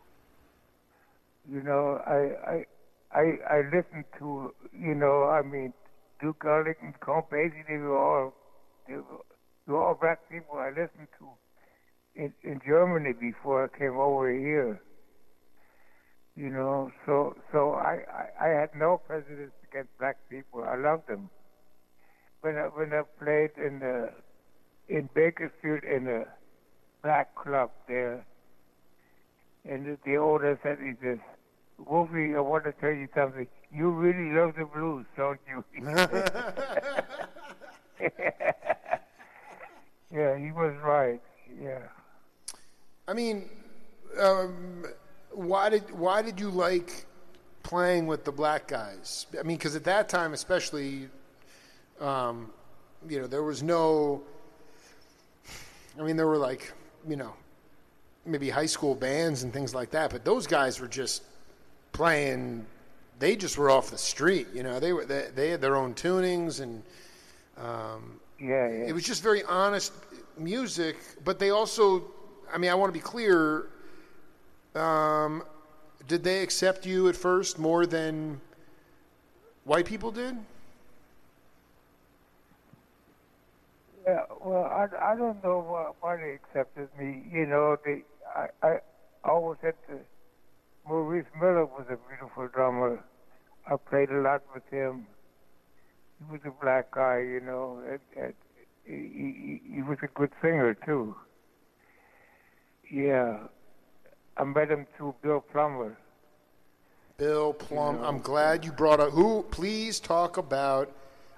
You 1.50 1.62
know, 1.62 2.00
I 2.06 2.50
I 2.50 2.66
I 3.12 3.56
I 3.56 3.62
listened 3.72 4.04
to 4.18 4.52
you 4.72 4.94
know 4.94 5.24
I 5.24 5.42
mean 5.42 5.72
Duke 6.20 6.44
Ellington, 6.46 6.94
Count 7.04 7.30
Basie. 7.30 7.66
They 7.68 7.76
were 7.76 7.98
all 7.98 8.34
they 8.88 8.96
were 8.96 9.24
all 9.68 9.96
black 9.98 10.28
people. 10.30 10.58
I 10.58 10.68
listened 10.68 11.08
to 11.18 11.28
in 12.14 12.32
in 12.42 12.60
Germany 12.66 13.12
before 13.12 13.64
I 13.64 13.78
came 13.78 13.96
over 13.96 14.30
here. 14.30 14.80
You 16.36 16.50
know, 16.50 16.90
so 17.06 17.36
so 17.52 17.74
I, 17.74 18.00
I, 18.12 18.46
I 18.46 18.48
had 18.48 18.70
no 18.76 19.00
prejudice 19.06 19.52
against 19.70 19.96
black 19.98 20.16
people. 20.28 20.64
I 20.64 20.76
loved 20.76 21.08
them. 21.08 21.30
When 22.40 22.56
I 22.56 22.64
when 22.64 22.92
I 22.92 23.02
played 23.22 23.50
in 23.56 23.78
the 23.78 24.10
in 24.88 25.08
Bakersfield 25.14 25.84
in 25.84 26.08
a 26.08 26.24
black 27.02 27.34
club 27.34 27.70
there, 27.88 28.26
and 29.64 29.86
the, 29.86 29.98
the 30.04 30.16
owner 30.16 30.58
said 30.62 30.78
he 30.80 30.92
says, 31.02 31.18
Wolfie, 31.78 32.34
I 32.34 32.40
want 32.40 32.64
to 32.64 32.72
tell 32.72 32.92
you 32.92 33.08
something. 33.14 33.46
You 33.72 33.90
really 33.90 34.36
love 34.36 34.54
the 34.56 34.66
blues, 34.66 35.06
don't 35.16 35.40
you? 35.48 35.64
yeah, 40.12 40.36
he 40.38 40.52
was 40.52 40.74
right. 40.82 41.20
Yeah. 41.62 41.82
I 43.06 43.12
mean, 43.12 43.48
um, 44.18 44.84
why 45.30 45.68
did 45.68 45.90
why 45.90 46.22
did 46.22 46.40
you 46.40 46.50
like 46.50 47.06
playing 47.62 48.06
with 48.06 48.24
the 48.24 48.32
black 48.32 48.68
guys? 48.68 49.26
I 49.38 49.42
mean, 49.42 49.56
because 49.56 49.76
at 49.76 49.84
that 49.84 50.08
time, 50.08 50.32
especially, 50.32 51.08
um, 52.00 52.50
you 53.08 53.20
know, 53.20 53.26
there 53.26 53.42
was 53.42 53.62
no. 53.62 54.22
I 55.98 56.02
mean, 56.02 56.16
there 56.16 56.26
were 56.26 56.38
like 56.38 56.72
you 57.06 57.16
know, 57.16 57.34
maybe 58.24 58.48
high 58.48 58.66
school 58.66 58.94
bands 58.94 59.42
and 59.42 59.52
things 59.52 59.74
like 59.74 59.90
that, 59.90 60.10
but 60.10 60.24
those 60.24 60.46
guys 60.46 60.80
were 60.80 60.88
just 60.88 61.22
playing. 61.92 62.66
They 63.18 63.36
just 63.36 63.58
were 63.58 63.70
off 63.70 63.90
the 63.90 63.98
street, 63.98 64.48
you 64.54 64.62
know. 64.62 64.80
They 64.80 64.92
were 64.92 65.04
they, 65.04 65.28
they 65.34 65.50
had 65.50 65.60
their 65.60 65.76
own 65.76 65.94
tunings 65.94 66.60
and. 66.60 66.82
Um, 67.56 68.20
yeah, 68.48 68.68
yeah. 68.68 68.88
It 68.88 68.92
was 68.92 69.04
just 69.04 69.22
very 69.22 69.42
honest 69.44 69.92
music, 70.38 70.96
but 71.24 71.38
they 71.38 71.50
also. 71.50 72.04
I 72.52 72.58
mean, 72.58 72.70
I 72.70 72.74
want 72.74 72.90
to 72.90 72.98
be 72.98 73.02
clear 73.02 73.66
um, 74.74 75.44
did 76.08 76.24
they 76.24 76.42
accept 76.42 76.84
you 76.86 77.08
at 77.08 77.16
first 77.16 77.58
more 77.58 77.86
than 77.86 78.40
white 79.64 79.86
people 79.86 80.10
did? 80.10 80.36
Yeah, 84.06 84.20
well, 84.40 84.64
I, 84.64 85.12
I 85.12 85.16
don't 85.16 85.42
know 85.42 85.64
why, 85.66 85.90
why 86.00 86.16
they 86.16 86.32
accepted 86.32 86.88
me. 86.98 87.22
You 87.32 87.46
know, 87.46 87.76
they 87.84 88.02
I, 88.34 88.48
I 88.62 88.78
always 89.24 89.58
had 89.62 89.74
to. 89.88 89.98
Maurice 90.86 91.24
Miller 91.40 91.64
was 91.64 91.86
a 91.88 91.96
beautiful 92.08 92.46
drummer. 92.48 93.02
I 93.66 93.76
played 93.76 94.10
a 94.10 94.20
lot 94.20 94.42
with 94.52 94.68
him. 94.70 95.06
He 96.18 96.32
was 96.32 96.40
a 96.44 96.50
black 96.50 96.90
guy, 96.90 97.18
you 97.18 97.40
know. 97.40 97.82
He, 98.86 99.60
he, 99.74 99.82
was 99.82 99.98
a 100.02 100.08
good 100.08 100.30
singer 100.42 100.74
too. 100.74 101.14
Yeah, 102.90 103.38
I 104.36 104.44
met 104.44 104.70
him 104.70 104.86
through 104.96 105.14
Bill 105.22 105.40
Plummer. 105.40 105.96
Bill 107.16 107.52
Plummer. 107.52 108.04
I'm 108.04 108.20
glad 108.20 108.64
you 108.64 108.72
brought 108.72 109.00
up. 109.00 109.10
Who? 109.10 109.44
Please 109.50 110.00
talk 110.00 110.36
about. 110.36 110.92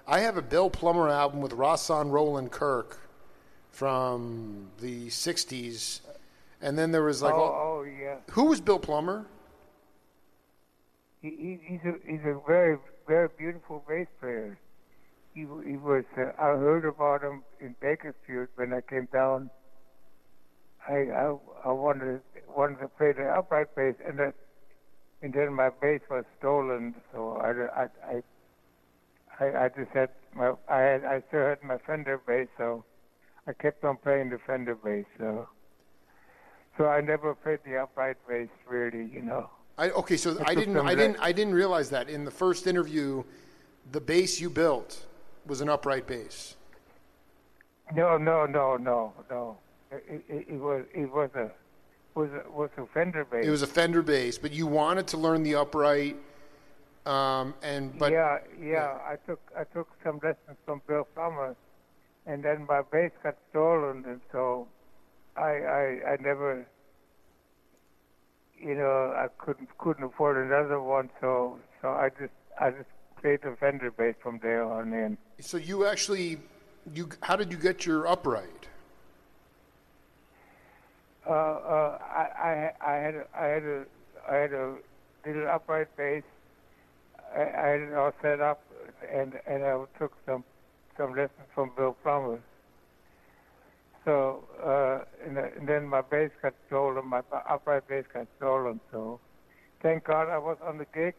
I 0.07 0.19
have 0.19 0.37
a 0.37 0.41
Bill 0.41 0.69
Plummer 0.69 1.09
album 1.09 1.41
with 1.41 1.51
Rahsaan 1.51 2.11
Roland 2.11 2.51
Kirk 2.51 2.99
from 3.71 4.67
the 4.79 5.07
'60s, 5.07 6.01
and 6.61 6.77
then 6.77 6.91
there 6.91 7.03
was 7.03 7.21
like. 7.21 7.33
Oh, 7.33 7.81
oh 7.81 7.83
yeah. 7.83 8.17
Who 8.31 8.45
was 8.45 8.59
Bill 8.59 8.79
Plummer? 8.79 9.25
He, 11.21 11.29
he, 11.29 11.59
he's 11.63 11.81
a 11.85 11.95
he's 12.05 12.25
a 12.25 12.39
very 12.45 12.77
very 13.07 13.29
beautiful 13.37 13.83
bass 13.87 14.07
player. 14.19 14.57
He 15.37 15.43
he 15.43 15.77
was. 15.77 16.03
Uh, 16.17 16.31
I 16.39 16.57
heard 16.57 16.83
about 16.83 17.21
him 17.21 17.43
in 17.61 17.75
Bakersfield 17.79 18.47
when 18.55 18.73
I 18.73 18.81
came 18.81 19.07
down. 19.13 19.51
I 20.89 21.13
I, 21.13 21.35
I 21.63 21.71
wanted 21.71 22.21
wanted 22.49 22.79
to 22.79 22.87
play 22.87 23.11
the 23.11 23.29
upright 23.29 23.75
bass, 23.75 23.93
and 24.03 24.17
then 24.17 24.33
and 25.21 25.31
then 25.31 25.53
my 25.53 25.69
bass 25.69 26.01
was 26.09 26.25
stolen. 26.39 26.95
So 27.13 27.37
I 27.37 27.51
I 27.81 27.87
I 28.13 28.23
I, 29.39 29.65
I 29.65 29.69
just 29.69 29.91
had 29.91 30.09
my 30.33 30.53
I 30.67 30.79
had 30.79 31.05
I 31.05 31.21
still 31.27 31.45
had 31.45 31.61
my 31.61 31.77
Fender 31.85 32.17
bass, 32.17 32.47
so 32.57 32.83
I 33.45 33.53
kept 33.53 33.83
on 33.83 33.97
playing 33.97 34.31
the 34.31 34.39
Fender 34.39 34.73
bass. 34.73 35.05
So 35.19 35.47
so 36.79 36.87
I 36.87 36.99
never 37.01 37.35
played 37.35 37.59
the 37.63 37.77
upright 37.77 38.17
bass 38.27 38.49
really, 38.67 39.05
you 39.13 39.21
know. 39.21 39.51
I, 39.77 39.91
okay, 39.91 40.17
so 40.17 40.35
I, 40.39 40.53
I 40.53 40.55
didn't 40.55 40.77
I 40.79 40.95
didn't 40.95 41.17
I 41.19 41.31
didn't 41.31 41.53
realize 41.53 41.91
that 41.91 42.09
in 42.09 42.25
the 42.25 42.31
first 42.31 42.65
interview, 42.65 43.23
the 43.91 44.01
bass 44.01 44.41
you 44.41 44.49
built 44.49 45.05
was 45.47 45.61
an 45.61 45.69
upright 45.69 46.07
bass. 46.07 46.55
No, 47.95 48.17
no, 48.17 48.45
no, 48.45 48.77
no, 48.77 49.13
no. 49.29 49.57
It, 49.91 50.23
it, 50.27 50.45
it 50.49 50.59
was 50.59 50.83
it 50.93 51.11
was 51.11 51.29
a 51.35 51.51
was 52.13 52.29
a, 52.31 52.51
was 52.51 52.69
a 52.77 52.85
Fender 52.93 53.23
bass. 53.23 53.45
It 53.45 53.49
was 53.49 53.61
a 53.61 53.67
Fender 53.67 54.01
bass, 54.01 54.37
but 54.37 54.51
you 54.51 54.67
wanted 54.67 55.07
to 55.07 55.17
learn 55.17 55.43
the 55.43 55.55
upright. 55.55 56.17
Um, 57.05 57.53
and 57.63 57.97
but 57.97 58.11
yeah, 58.11 58.39
yeah, 58.59 58.65
yeah, 58.67 58.97
I 59.07 59.15
took 59.25 59.39
I 59.57 59.63
took 59.63 59.87
some 60.03 60.15
lessons 60.15 60.57
from 60.65 60.81
Bill 60.87 61.07
Plummer, 61.15 61.55
and 62.25 62.43
then 62.43 62.65
my 62.67 62.81
bass 62.91 63.11
got 63.23 63.37
stolen, 63.49 64.03
and 64.05 64.19
so 64.31 64.67
I 65.37 65.41
I, 65.41 65.99
I 66.11 66.17
never, 66.19 66.67
you 68.59 68.75
know, 68.75 69.13
I 69.15 69.27
couldn't 69.37 69.69
couldn't 69.77 70.03
afford 70.03 70.45
another 70.45 70.81
one, 70.81 71.09
so 71.21 71.57
so 71.81 71.87
I 71.87 72.09
just 72.19 72.33
I 72.59 72.71
just 72.71 72.89
played 73.27 73.41
the 73.41 73.57
Fender 73.57 73.91
bass 73.91 74.15
from 74.21 74.39
there 74.41 74.63
on 74.63 74.93
in. 74.93 75.17
So 75.41 75.57
you 75.57 75.85
actually, 75.85 76.37
you 76.93 77.09
how 77.21 77.35
did 77.35 77.51
you 77.51 77.57
get 77.57 77.85
your 77.85 78.07
upright? 78.07 78.67
uh, 81.27 81.31
uh, 81.31 81.97
I, 82.01 82.23
I, 82.41 82.71
I 82.85 82.93
had 82.93 83.15
a, 83.15 83.25
I 83.37 83.45
had 83.45 83.63
a, 83.63 83.85
I 84.31 84.35
had 84.35 84.53
a 84.53 84.75
little 85.25 85.47
upright 85.49 85.95
bass. 85.97 86.23
I, 87.35 87.41
I 87.41 87.67
had 87.67 87.79
it 87.81 87.93
all 87.93 88.13
set 88.21 88.39
up, 88.39 88.63
and 89.11 89.33
and 89.45 89.63
I 89.63 89.83
took 89.99 90.13
some 90.25 90.45
some 90.95 91.09
lessons 91.11 91.49
from 91.53 91.71
Bill 91.75 91.97
Plummer. 92.01 92.39
So 94.05 94.45
uh, 94.63 94.99
and, 95.25 95.37
and 95.37 95.67
then 95.67 95.85
my 95.85 96.01
bass 96.01 96.31
got 96.41 96.53
stolen. 96.67 97.05
My 97.07 97.23
upright 97.49 97.89
bass 97.89 98.05
got 98.13 98.27
stolen. 98.37 98.79
So 98.89 99.19
thank 99.81 100.05
God 100.05 100.29
I 100.29 100.37
was 100.37 100.57
on 100.65 100.77
the 100.77 100.85
gig 100.93 101.15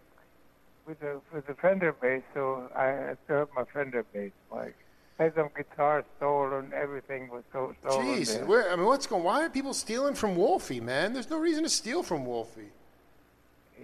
with 0.89 1.01
the 1.01 1.21
with 1.33 1.47
the 1.47 1.55
Fender 1.55 1.93
bass. 1.93 2.23
So 2.35 2.69
I 2.75 3.15
still 3.25 3.39
have 3.39 3.49
my 3.55 3.65
Fender 3.73 4.05
bass, 4.13 4.33
Mike 4.51 4.75
had 5.19 5.35
some 5.35 5.49
guitars 5.57 6.05
stolen. 6.17 6.73
Everything 6.75 7.29
was 7.29 7.43
so 7.53 7.75
stolen. 7.81 8.07
Jeez, 8.07 8.47
where, 8.47 8.71
I 8.71 8.77
mean, 8.77 8.87
what's 8.87 9.07
going? 9.07 9.25
Why 9.25 9.45
are 9.45 9.51
people 9.51 9.75
stealing 9.75 10.15
from 10.15 10.37
Wolfie, 10.37 10.81
man? 10.81 11.13
There's 11.13 11.29
no 11.29 11.39
reason 11.39 11.65
to 11.65 11.69
steal 11.69 12.03
from 12.03 12.25
Wolfie. 12.25 12.71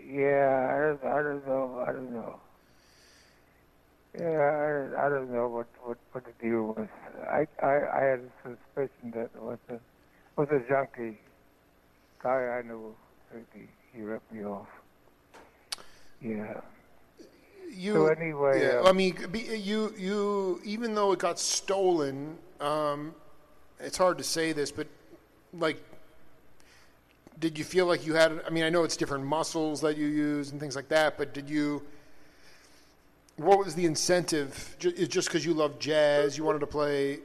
Yeah, 0.07 0.71
I 0.73 0.79
don't, 0.81 1.13
I 1.13 1.23
don't 1.23 1.47
know. 1.47 1.85
I 1.87 1.93
don't 1.93 2.13
know. 2.13 2.37
Yeah, 4.17 4.95
I, 4.97 5.07
I 5.07 5.09
don't 5.09 5.33
know 5.33 5.49
what, 5.49 5.67
what, 5.83 5.99
what 6.13 6.25
the 6.25 6.33
deal 6.41 6.67
was. 6.67 6.87
I, 7.29 7.49
I, 7.65 7.99
I 7.99 8.05
had 8.05 8.21
a 8.21 8.49
suspicion 8.49 9.11
that 9.15 9.31
it 9.35 9.43
was 9.43 9.59
a 9.69 9.79
was 10.37 10.49
a 10.51 10.61
junkie 10.69 11.19
guy 12.23 12.59
I 12.59 12.63
knew. 12.63 12.95
He, 13.53 13.63
he 13.93 14.03
ripped 14.03 14.33
me 14.33 14.45
off. 14.45 14.69
Yeah 16.21 16.61
you. 17.75 17.95
So 17.95 18.07
anyway, 18.07 18.63
yeah, 18.63 18.81
um, 18.81 18.87
I 18.87 18.93
mean, 18.93 19.17
you 19.33 19.95
you 19.97 20.61
even 20.65 20.95
though 20.95 21.13
it 21.13 21.19
got 21.19 21.39
stolen, 21.39 22.39
um, 22.61 23.15
it's 23.81 23.99
hard 23.99 24.19
to 24.19 24.25
say 24.25 24.53
this, 24.53 24.71
but 24.71 24.87
like, 25.53 25.83
did 27.39 27.59
you 27.59 27.65
feel 27.65 27.87
like 27.87 28.07
you 28.07 28.15
had? 28.15 28.41
I 28.47 28.51
mean, 28.51 28.65
I 28.65 28.71
know 28.71 28.85
it's 28.85 28.97
different 28.97 29.25
muscles 29.25 29.81
that 29.83 29.97
you 29.97 30.07
use 30.07 30.51
and 30.51 30.61
things 30.61 30.77
like 30.77 30.89
that, 30.89 31.19
but 31.19 31.35
did 31.35 31.49
you? 31.49 31.83
What 33.37 33.59
was 33.59 33.75
the 33.75 33.85
incentive? 33.85 34.77
Just 34.79 35.29
because 35.29 35.45
you 35.45 35.55
love 35.55 35.81
jazz, 35.81 36.39
you 36.39 36.45
wanted 36.45 36.61
to 36.61 36.69
play 36.69 37.19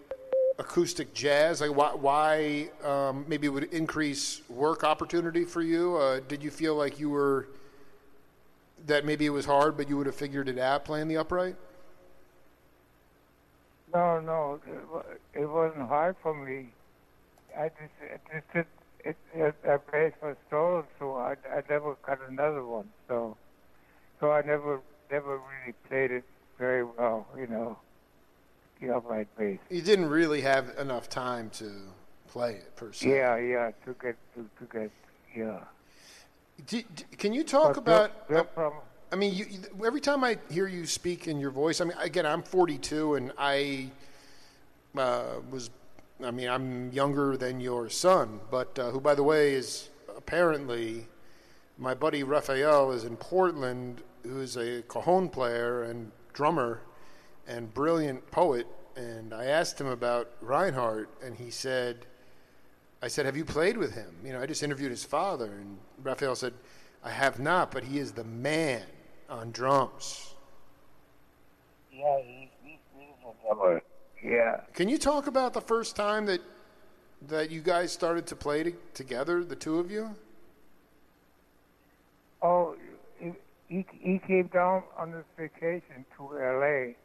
acoustic 0.58 1.14
jazz? 1.14 1.62
Like, 1.62 1.76
why? 1.76 1.94
why 1.94 2.70
um, 2.84 3.26
maybe 3.28 3.48
it 3.48 3.52
would 3.52 3.72
increase 3.74 4.42
work 4.50 4.84
opportunity 4.84 5.46
for 5.46 5.62
you? 5.62 5.98
Uh, 5.98 6.20
did 6.28 6.44
you 6.44 6.52
feel 6.52 6.76
like 6.76 7.00
you 7.00 7.10
were 7.10 7.48
that 8.88 9.06
maybe 9.06 9.26
it 9.26 9.32
was 9.32 9.46
hard, 9.46 9.78
but 9.78 9.90
you 9.90 9.98
would 9.98 10.06
have 10.06 10.16
figured 10.16 10.50
it 10.50 10.58
out 10.58 10.86
playing 10.86 11.08
the 11.08 11.18
upright? 11.18 11.56
No, 13.94 14.20
no, 14.20 14.60
it, 15.34 15.46
wasn't 15.46 15.88
hard 15.88 16.16
for 16.22 16.34
me. 16.34 16.68
I 17.58 17.70
just, 17.70 17.92
it 18.02 18.22
just 18.54 18.56
it, 18.56 18.68
it, 19.04 19.18
it, 19.34 19.56
that 19.64 19.92
bass 19.92 20.14
was 20.22 20.36
stolen, 20.48 20.84
so 21.00 21.16
I, 21.16 21.36
I 21.52 21.64
never 21.70 21.96
got 22.06 22.20
another 22.30 22.64
one. 22.64 22.90
So, 23.08 23.36
so 24.20 24.32
I 24.32 24.42
never 24.42 24.82
never 25.10 25.38
really 25.38 25.74
played 25.88 26.12
it 26.12 26.24
very 26.60 26.84
well, 26.84 27.26
you 27.36 27.48
know, 27.48 27.80
the 28.80 28.96
upright 28.96 29.28
bass. 29.38 29.58
You 29.72 29.82
didn't 29.82 30.10
really 30.10 30.42
have 30.42 30.78
enough 30.78 31.10
time 31.10 31.50
to 31.52 31.72
play 32.28 32.56
it 32.56 32.76
per 32.76 32.94
se. 32.94 33.10
Yeah, 33.10 33.38
yeah, 33.38 33.72
to 33.86 33.96
get 34.00 34.18
to, 34.36 34.48
to 34.60 34.72
get 34.72 34.92
yeah. 35.36 35.62
D- 36.68 36.86
d- 36.96 37.04
can 37.18 37.34
you 37.34 37.44
talk 37.44 37.76
But 37.76 37.78
about? 37.78 38.28
Bill 38.28 38.48
from 38.54 38.74
I 39.12 39.16
mean, 39.16 39.34
you, 39.34 39.46
you- 39.50 39.86
every 39.86 40.02
time 40.02 40.24
I 40.24 40.38
hear 40.52 40.68
you 40.68 40.86
speak 40.86 41.28
in 41.28 41.40
your 41.40 41.52
voice, 41.52 41.82
I 41.82 41.86
mean, 41.86 41.98
again, 42.00 42.26
I'm 42.26 42.44
42 42.44 43.16
and 43.16 43.32
I 43.38 43.90
uh, 44.98 45.40
was, 45.50 45.70
I 46.24 46.32
mean, 46.32 46.48
I'm 46.48 46.92
younger 46.92 47.38
than 47.38 47.60
your 47.60 47.90
son, 47.90 48.40
but 48.52 48.78
uh, 48.78 48.92
who, 48.92 49.00
by 49.00 49.16
the 49.16 49.24
way, 49.24 49.54
is 49.54 49.90
apparently 50.16 51.08
my 51.78 51.94
buddy 51.94 52.24
Raphael 52.24 52.92
is 52.92 53.04
in 53.04 53.16
Portland, 53.16 54.04
who's 54.24 54.58
a 54.58 54.84
cajon 54.84 55.30
player 55.30 55.84
and 55.84 56.12
drummer 56.34 56.82
and 57.48 57.74
brilliant 57.74 58.30
poet. 58.32 58.68
And 58.96 59.34
I 59.34 59.46
asked 59.46 59.80
him 59.80 59.88
about 59.88 60.30
Reinhardt, 60.42 61.10
and 61.24 61.36
he 61.36 61.50
said, 61.50 62.06
I 63.02 63.08
said, 63.08 63.26
Have 63.26 63.38
you 63.38 63.46
played 63.46 63.78
with 63.78 63.94
him? 63.94 64.14
You 64.24 64.34
know, 64.34 64.42
I 64.42 64.46
just 64.46 64.64
interviewed 64.64 64.92
his 64.92 65.04
father. 65.04 65.46
And 65.46 65.78
Raphael 66.04 66.36
said, 66.36 66.54
I 67.04 67.12
have 67.12 67.40
not, 67.40 67.72
but 67.72 67.84
he 67.84 68.00
is 68.00 68.12
the 68.12 68.26
man 68.26 68.84
on 69.30 69.52
drums. 69.52 70.34
yeah, 71.94 72.20
he, 72.22 72.50
he, 72.64 72.80
he's 72.98 73.10
a 73.26 73.46
drummer. 73.46 73.82
Yeah. 74.22 74.62
Can 74.74 74.90
you 74.90 74.98
talk 74.98 75.28
about 75.28 75.54
the 75.54 75.62
first 75.62 75.96
time 75.96 76.26
that 76.26 76.42
that 77.28 77.52
you 77.52 77.62
guys 77.62 77.92
started 77.92 78.26
to 78.28 78.36
play 78.36 78.64
to, 78.64 78.74
together, 78.94 79.44
the 79.44 79.56
two 79.56 79.80
of 79.80 79.92
you? 79.92 80.16
Oh, 82.42 82.76
he, 83.20 83.34
he 83.68 83.86
he 84.00 84.20
came 84.20 84.48
down 84.48 84.84
on 84.98 85.12
this 85.12 85.26
vacation 85.38 86.06
to 86.18 86.38
L.A. 86.38 86.96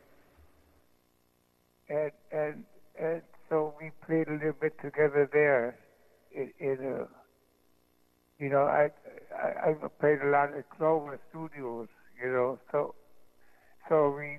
and 1.89 2.11
and 2.33 2.65
and 2.99 3.23
so 3.49 3.75
we 3.81 3.91
played 4.07 4.29
a 4.29 4.33
little 4.33 4.53
bit 4.61 4.81
together 4.81 5.29
there. 5.33 5.77
In, 6.35 6.51
in 6.59 6.85
a, 6.85 7.07
you 8.43 8.51
know, 8.51 8.65
I, 8.65 8.91
I 9.35 9.71
I 9.71 9.89
played 10.01 10.21
a 10.21 10.29
lot 10.29 10.55
at 10.55 10.69
Clover 10.71 11.19
Studios. 11.31 11.89
You 12.23 12.31
know, 12.33 12.59
so 12.71 12.95
so 13.89 14.11
we 14.11 14.39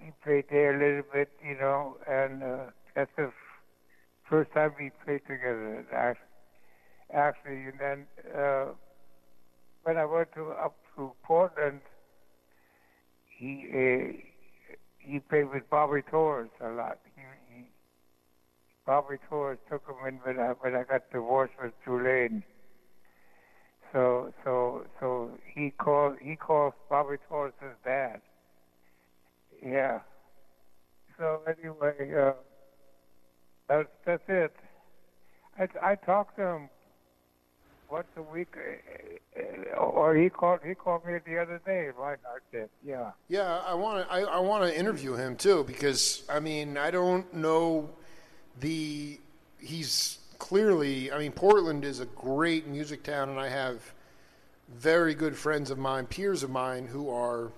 we 0.00 0.12
played 0.24 0.44
there 0.50 0.74
a 0.76 0.78
little 0.78 1.10
bit. 1.12 1.30
You 1.44 1.56
know, 1.58 1.96
and 2.08 2.42
uh, 2.42 2.64
that's 2.94 3.10
the 3.16 3.32
first 4.28 4.52
time 4.52 4.72
we 4.78 4.90
played 5.04 5.22
together. 5.26 5.84
Actually, 7.12 7.64
and 7.66 7.78
then. 7.78 8.06
Uh, 8.36 8.66
when 9.86 9.96
I 9.96 10.04
went 10.04 10.32
to 10.34 10.50
up 10.50 10.74
to 10.96 11.12
Portland, 11.22 11.80
he 13.38 13.66
uh, 13.70 14.12
he 14.98 15.20
played 15.20 15.48
with 15.52 15.70
Bobby 15.70 16.02
Torres 16.10 16.50
a 16.60 16.70
lot. 16.70 16.98
He 17.14 17.22
Bobby 18.86 19.16
Torres 19.28 19.58
took 19.68 19.82
him 19.88 19.96
in 20.06 20.14
when 20.22 20.38
I 20.38 20.50
when 20.60 20.76
I 20.76 20.84
got 20.84 21.10
divorced 21.10 21.54
with 21.60 21.72
Tulane. 21.84 22.44
So 23.92 24.32
so 24.44 24.86
so 25.00 25.30
he 25.54 25.70
called 25.70 26.16
he 26.22 26.36
calls 26.36 26.74
Bobby 26.88 27.16
Torres 27.28 27.52
his 27.60 27.72
dad. 27.84 28.20
Yeah. 29.64 30.00
So 31.18 31.40
anyway, 31.46 32.14
uh, 32.14 32.32
that's 33.68 33.88
that's 34.04 34.22
it. 34.28 34.54
I 35.58 35.68
I 35.82 35.94
talked 35.96 36.36
to 36.36 36.42
him 36.42 36.70
once 37.90 38.06
a 38.16 38.22
week, 38.22 38.54
uh, 38.56 39.40
uh, 39.40 39.78
or 39.78 40.14
he 40.14 40.28
called 40.28 40.60
he 40.64 40.74
called 40.74 41.04
me 41.04 41.14
the 41.26 41.38
other 41.38 41.60
day. 41.64 41.88
Reinhardt 41.96 42.44
did. 42.52 42.68
Yeah. 42.84 43.12
Yeah, 43.28 43.62
I 43.66 43.74
want 43.74 44.06
to. 44.06 44.12
I, 44.14 44.20
I 44.20 44.38
want 44.38 44.62
to 44.64 44.78
interview 44.78 45.14
him 45.14 45.36
too 45.36 45.64
because 45.64 46.22
I 46.28 46.38
mean 46.38 46.76
I 46.76 46.90
don't 46.90 47.32
know 47.34 47.90
the. 48.60 49.18
He's 49.58 50.18
clearly. 50.38 51.10
I 51.12 51.18
mean 51.18 51.32
Portland 51.32 51.84
is 51.84 52.00
a 52.00 52.06
great 52.06 52.66
music 52.66 53.02
town, 53.02 53.28
and 53.28 53.38
I 53.38 53.48
have 53.48 53.80
very 54.74 55.14
good 55.14 55.36
friends 55.36 55.70
of 55.70 55.78
mine, 55.78 56.06
peers 56.06 56.42
of 56.42 56.50
mine, 56.50 56.86
who 56.86 57.10
are 57.10 57.52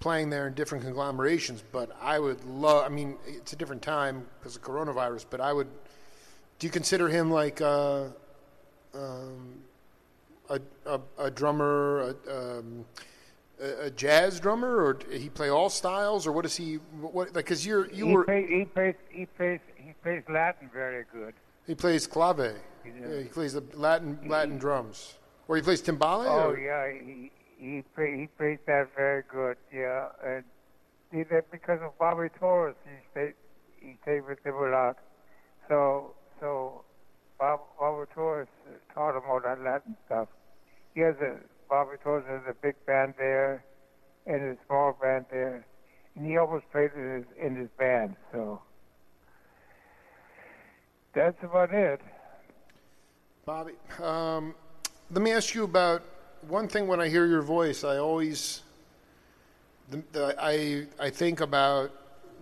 playing 0.00 0.30
there 0.30 0.46
in 0.46 0.54
different 0.54 0.84
conglomerations. 0.84 1.62
But 1.72 1.96
I 2.00 2.18
would 2.18 2.44
love. 2.44 2.84
I 2.84 2.88
mean, 2.88 3.16
it's 3.26 3.52
a 3.52 3.56
different 3.56 3.82
time 3.82 4.26
because 4.38 4.56
of 4.56 4.62
coronavirus. 4.62 5.26
But 5.30 5.40
I 5.40 5.52
would. 5.52 5.68
Do 6.58 6.66
you 6.66 6.70
consider 6.70 7.08
him 7.08 7.30
like? 7.30 7.60
Uh, 7.60 8.06
um, 8.94 9.60
a, 10.50 10.60
a, 10.86 11.00
a 11.18 11.30
drummer, 11.30 12.14
a, 12.28 12.58
um, 12.58 12.84
a, 13.60 13.86
a 13.86 13.90
jazz 13.90 14.40
drummer, 14.40 14.84
or 14.84 14.98
he 15.10 15.28
play 15.28 15.48
all 15.48 15.70
styles, 15.70 16.26
or 16.26 16.32
what 16.32 16.44
is 16.44 16.56
he? 16.56 16.74
What? 17.00 17.32
Because 17.32 17.64
you're 17.64 17.90
you 17.90 18.06
he 18.06 18.12
were 18.14 18.24
plays 18.24 18.48
he 18.48 18.64
plays 18.64 18.94
he 19.10 19.26
plays 19.26 19.60
plays 20.02 20.22
Latin 20.28 20.70
very 20.72 21.04
good. 21.12 21.34
he 21.66 21.74
plays 21.74 22.06
clave. 22.06 22.38
Yeah. 22.38 22.92
Yeah, 23.08 23.18
he 23.22 23.28
plays 23.28 23.52
the 23.52 23.62
Latin 23.74 24.18
Latin 24.26 24.58
drums, 24.58 25.14
or 25.48 25.56
he 25.56 25.62
plays 25.62 25.82
timbale. 25.82 26.26
Oh 26.26 26.50
or- 26.50 26.58
yeah, 26.58 26.90
he 26.90 27.30
he 27.58 27.82
play, 27.94 28.16
he 28.20 28.26
plays 28.38 28.58
that 28.66 28.88
very 28.96 29.22
good. 29.30 29.56
Yeah, 29.72 30.08
and 30.24 30.44
that 31.30 31.50
because 31.50 31.80
of 31.82 31.96
Bobby 31.98 32.28
Torres, 32.38 32.76
he 32.84 32.96
stayed 33.10 33.34
he 33.80 33.96
stayed 34.02 34.26
with 34.26 34.44
him 34.44 34.54
a 34.54 34.70
lot. 34.70 34.96
So 35.68 36.14
so 36.40 36.84
Bob 37.38 37.60
Bobby 37.78 38.10
Torres 38.14 38.48
taught 38.94 39.16
him 39.16 39.22
all 39.28 39.40
that 39.40 39.60
Latin 39.62 39.96
stuff. 40.06 40.28
He 40.94 41.00
has 41.02 41.16
a 41.16 41.36
Bobby 41.68 41.96
Torres 42.02 42.24
has 42.28 42.42
a 42.48 42.54
big 42.54 42.74
band 42.86 43.14
there, 43.18 43.64
and 44.26 44.42
a 44.42 44.56
small 44.66 44.96
band 45.00 45.26
there, 45.30 45.66
and 46.16 46.26
he 46.26 46.36
always 46.36 46.62
played 46.72 46.90
in 46.96 47.16
his 47.16 47.24
in 47.46 47.56
his 47.56 47.68
band. 47.78 48.16
So 48.32 48.62
that's 51.12 51.42
about 51.42 51.72
it. 51.72 52.00
Bobby, 53.44 53.72
um, 54.02 54.54
let 55.10 55.22
me 55.22 55.32
ask 55.32 55.54
you 55.54 55.64
about 55.64 56.02
one 56.48 56.68
thing. 56.68 56.86
When 56.86 57.00
I 57.00 57.08
hear 57.08 57.26
your 57.26 57.42
voice, 57.42 57.84
I 57.84 57.96
always 57.96 58.62
the, 59.90 60.02
the, 60.12 60.34
I 60.38 60.86
I 60.98 61.10
think 61.10 61.40
about 61.40 61.90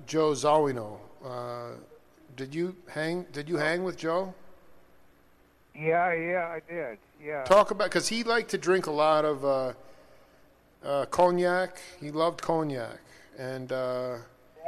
Joe 0.07 0.33
Zawinul. 0.33 0.99
Uh, 1.25 1.71
did 2.37 2.55
you 2.55 2.77
hang? 2.89 3.27
Did 3.33 3.49
you 3.49 3.57
hang 3.57 3.85
with 3.85 3.97
Joe? 3.97 4.35
Yeah, 5.75 6.13
yeah, 6.13 6.49
I 6.49 6.61
did. 6.71 6.99
Yeah. 7.25 7.45
Talk 7.45 7.71
about 7.71 7.89
because 7.89 8.09
he 8.09 8.23
liked 8.23 8.51
to 8.51 8.59
drink 8.59 8.87
a 8.87 8.91
lot 8.91 9.25
of 9.25 9.45
uh, 9.45 9.73
uh, 10.85 11.07
cognac. 11.07 11.79
He 12.01 12.11
loved 12.11 12.43
cognac, 12.43 13.01
and 13.39 13.73
uh, 13.73 14.17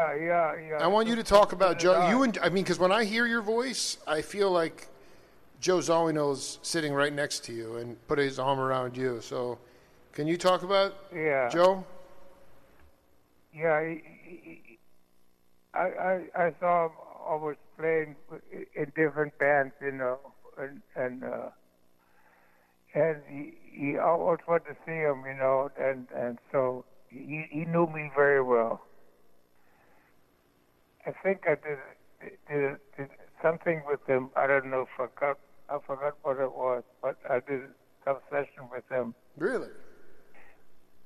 Yeah, 0.01 0.15
yeah, 0.15 0.69
yeah. 0.69 0.85
I 0.85 0.87
want 0.87 1.09
you 1.09 1.17
to 1.17 1.23
talk 1.23 1.53
about 1.53 1.79
Joe. 1.79 2.09
You 2.09 2.23
and 2.23 2.39
I 2.43 2.49
mean, 2.49 2.65
because 2.65 2.79
when 2.79 2.93
I 2.93 3.05
hear 3.05 3.27
your 3.27 3.43
voice, 3.43 3.99
I 4.07 4.23
feel 4.23 4.51
like 4.51 4.89
Joe 5.61 5.79
Zawinul's 5.79 6.59
sitting 6.63 6.93
right 6.95 7.13
next 7.13 7.45
to 7.45 7.53
you 7.53 7.77
and 7.77 7.97
put 8.09 8.19
his 8.19 8.39
arm 8.39 8.59
around 8.59 8.97
you. 8.97 9.21
So, 9.21 9.59
can 10.13 10.27
you 10.27 10.37
talk 10.37 10.63
about 10.63 10.95
Yeah. 11.15 11.49
Joe? 11.51 11.85
Yeah, 13.53 13.87
he, 13.89 14.03
he, 14.25 14.79
I, 15.75 15.81
I 15.81 16.45
I 16.47 16.55
saw 16.61 16.87
him 16.87 16.93
always 17.27 17.57
playing 17.77 18.17
in 18.75 18.93
different 18.97 19.37
bands, 19.39 19.75
you 19.83 19.93
know, 19.93 20.19
and 20.57 20.81
and 20.97 21.25
uh, 21.25 21.51
and 22.95 23.17
he 23.29 23.53
he 23.71 23.99
always 23.99 24.39
wanted 24.49 24.69
to 24.69 24.77
see 24.87 24.93
him, 24.93 25.25
you 25.27 25.35
know, 25.35 25.71
and 25.79 26.07
and 26.17 26.39
so 26.51 26.85
he 27.11 27.45
he 27.51 27.65
knew 27.67 27.87
me 27.87 28.11
very 28.17 28.43
well. 28.43 28.81
I 31.11 31.23
think 31.23 31.45
I 31.47 31.55
did 31.67 31.79
did, 32.49 32.77
did 32.97 33.09
something 33.43 33.83
with 33.87 34.05
them. 34.07 34.31
I 34.37 34.47
don't 34.47 34.67
know. 34.71 34.87
Forgot 34.97 35.39
I 35.69 35.79
forgot 35.87 36.15
what 36.23 36.39
it 36.39 36.53
was, 36.53 36.83
but 37.03 37.17
I 37.29 37.41
did 37.41 37.63
some 38.05 38.19
session 38.31 38.69
with 38.71 38.89
them. 38.89 39.15
Really? 39.37 39.69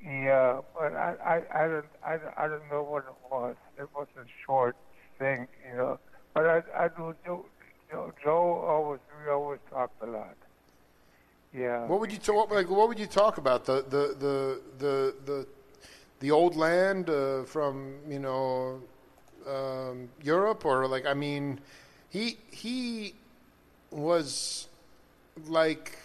Yeah, 0.03 0.61
but 0.75 0.93
I, 0.95 1.15
I, 1.25 1.65
I 1.65 1.69
don't, 1.69 1.87
I, 2.07 2.17
don't- 2.19 2.39
I 2.39 2.49
don't 2.49 2.69
know 2.71 2.83
what 2.83 3.05
it 3.05 3.19
was. 3.31 3.57
It 3.79 3.89
was 3.95 4.07
a 4.19 4.25
short 4.45 4.77
thing, 5.19 5.49
you 5.71 5.77
know. 5.79 5.99
But 6.35 6.47
I, 6.47 6.63
I 6.85 6.89
do, 6.89 7.15
Joe, 7.25 7.47
Joe, 7.91 8.13
Joe 8.23 8.65
always, 8.69 9.01
we 9.25 9.31
always 9.31 9.61
talked 9.71 10.03
a 10.03 10.07
lot. 10.07 10.37
Yeah. 11.55 11.87
What 11.87 12.01
would 12.01 12.13
you 12.13 12.19
talk 12.19 12.51
like? 12.51 12.69
What 12.69 12.89
would 12.89 12.99
you 12.99 13.07
talk 13.07 13.39
about? 13.39 13.65
The 13.65 13.77
the 13.89 14.15
the 14.25 14.61
the 14.79 15.15
the, 15.25 15.47
the 16.21 16.31
old 16.31 16.57
land 16.57 17.09
uh, 17.09 17.45
from 17.45 18.01
you 18.09 18.19
know 18.19 18.83
um, 19.49 20.09
Europe, 20.23 20.65
or 20.65 20.87
like 20.87 21.07
I 21.07 21.15
mean, 21.15 21.61
he 22.11 22.39
he 22.51 23.15
was 23.91 24.69
like 25.47 25.99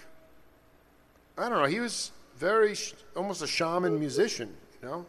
I 1.38 1.47
don't 1.47 1.62
know. 1.62 1.65
He 1.65 1.80
was 1.80 2.12
very 2.38 2.75
sh- 2.75 2.93
almost 3.15 3.41
a 3.41 3.47
shaman 3.47 3.97
musician. 3.97 4.54
You 4.82 4.88
know, 4.88 5.06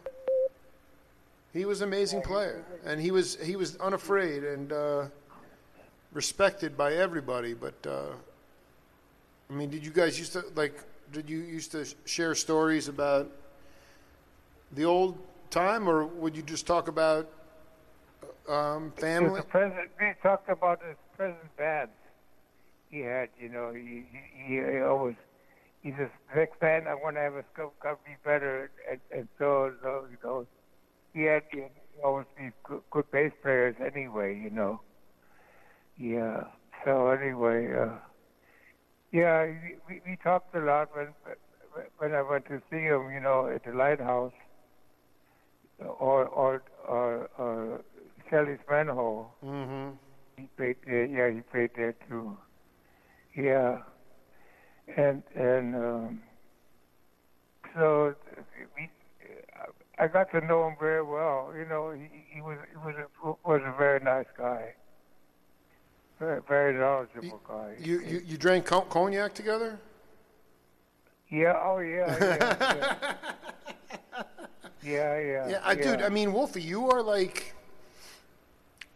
he 1.53 1.65
was 1.65 1.81
an 1.81 1.89
amazing 1.89 2.21
player, 2.21 2.63
and 2.85 3.01
he 3.01 3.11
was 3.11 3.37
he 3.43 3.55
was 3.55 3.75
unafraid 3.77 4.43
and 4.43 4.71
uh, 4.71 5.05
respected 6.13 6.77
by 6.77 6.93
everybody. 6.93 7.53
But 7.53 7.75
uh, 7.85 8.13
I 9.49 9.53
mean, 9.53 9.69
did 9.69 9.85
you 9.85 9.91
guys 9.91 10.17
used 10.17 10.33
to 10.33 10.45
like? 10.55 10.73
Did 11.11 11.29
you 11.29 11.39
used 11.39 11.73
to 11.73 11.85
share 12.05 12.33
stories 12.33 12.87
about 12.87 13.29
the 14.71 14.85
old 14.85 15.17
time, 15.49 15.89
or 15.89 16.05
would 16.05 16.37
you 16.37 16.43
just 16.43 16.65
talk 16.65 16.87
about 16.87 17.29
um, 18.47 18.91
family? 18.97 19.41
The 19.41 19.47
present, 19.47 19.89
we 19.99 20.13
talked 20.21 20.49
about 20.49 20.81
his 20.85 20.97
present 21.15 21.55
bands 21.57 21.91
he 22.89 22.99
had. 22.99 23.29
You 23.39 23.49
know, 23.49 23.73
he, 23.73 24.05
he, 24.11 24.55
he 24.55 24.79
always 24.79 25.15
he 25.81 25.91
says, 25.97 26.09
next 26.35 26.59
time 26.59 26.87
I 26.87 26.93
want 26.93 27.15
to 27.15 27.21
have 27.21 27.33
a 27.33 27.43
scope 27.53 27.79
company 27.79 28.15
better, 28.23 28.69
and, 28.89 28.99
and 29.11 29.27
so, 29.39 29.73
so 29.81 30.05
you 30.11 30.17
know, 30.23 30.45
he 31.13 31.23
had, 31.23 31.43
he 31.51 31.61
had 31.61 31.71
always 32.03 32.27
these 32.39 32.51
good, 32.63 32.81
good 32.91 33.09
bass 33.11 33.31
players 33.41 33.75
anyway. 33.83 34.39
You 34.39 34.51
know, 34.51 34.81
yeah. 35.97 36.43
So 36.85 37.09
anyway, 37.09 37.73
uh, 37.73 37.95
yeah, 39.11 39.47
we, 39.89 40.01
we 40.05 40.17
talked 40.23 40.53
a 40.55 40.59
lot 40.59 40.89
when 40.95 41.07
when 41.97 42.13
I 42.13 42.21
went 42.21 42.45
to 42.45 42.61
see 42.69 42.81
him. 42.81 43.11
You 43.11 43.19
know, 43.19 43.47
at 43.47 43.63
the 43.65 43.73
lighthouse 43.73 44.33
or 45.79 46.25
or 46.27 46.61
or, 46.87 47.29
or 47.39 47.81
Shelly's 48.31 48.59
Manne-Hole. 48.69 49.29
Mm-hmm. 49.45 49.89
He 50.37 50.47
played 50.57 50.77
there. 50.85 51.05
Yeah, 51.05 51.35
he 51.35 51.41
played 51.41 51.71
there 51.75 51.93
too. 52.09 52.37
Yeah, 53.35 53.79
and 54.97 55.21
and 55.35 55.75
um, 55.75 56.21
so 57.75 58.15
we. 58.75 58.89
I 59.99 60.07
got 60.07 60.31
to 60.31 60.41
know 60.41 60.67
him 60.67 60.75
very 60.79 61.03
well. 61.03 61.53
You 61.55 61.65
know, 61.65 61.91
he, 61.91 62.07
he 62.33 62.41
was 62.41 62.57
he 62.71 62.77
was 62.77 62.95
a, 62.97 63.27
was 63.47 63.61
a 63.63 63.77
very 63.77 63.99
nice 63.99 64.25
guy. 64.35 64.73
Very, 66.19 66.41
very 66.47 66.73
knowledgeable 66.73 67.23
you, 67.23 67.39
guy. 67.47 67.75
You, 67.79 68.01
you 68.01 68.21
you 68.25 68.37
drank 68.37 68.65
cognac 68.65 69.33
together? 69.35 69.79
Yeah. 71.29 71.53
Oh 71.63 71.79
yeah. 71.79 72.17
Yeah. 72.19 72.37
yeah. 72.39 73.13
Yeah, 74.83 75.19
yeah. 75.19 75.47
Yeah, 75.47 75.61
I, 75.63 75.75
dude. 75.75 76.01
I 76.01 76.09
mean, 76.09 76.33
Wolfie, 76.33 76.61
you 76.61 76.89
are 76.89 77.03
like. 77.03 77.53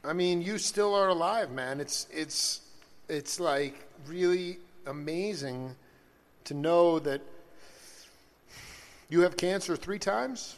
I 0.06 0.14
mean, 0.14 0.42
you 0.42 0.58
still 0.58 0.94
are 0.94 1.10
alive, 1.10 1.52
man. 1.52 1.80
It's 1.80 2.08
it's 2.12 2.62
it's 3.10 3.40
like 3.40 3.74
really 4.08 4.60
amazing 4.86 5.76
to 6.44 6.54
know 6.54 7.00
that 7.00 7.22
you 9.10 9.22
have 9.22 9.36
cancer 9.38 9.76
three 9.76 10.00
times. 10.00 10.58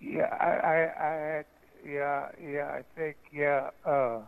Yeah, 0.00 0.24
I, 0.24 0.46
I, 0.46 1.06
I 1.06 1.44
yeah, 1.86 2.28
yeah. 2.42 2.68
I 2.78 2.82
think, 2.96 3.16
yeah. 3.32 3.70
Uh, 3.84 4.20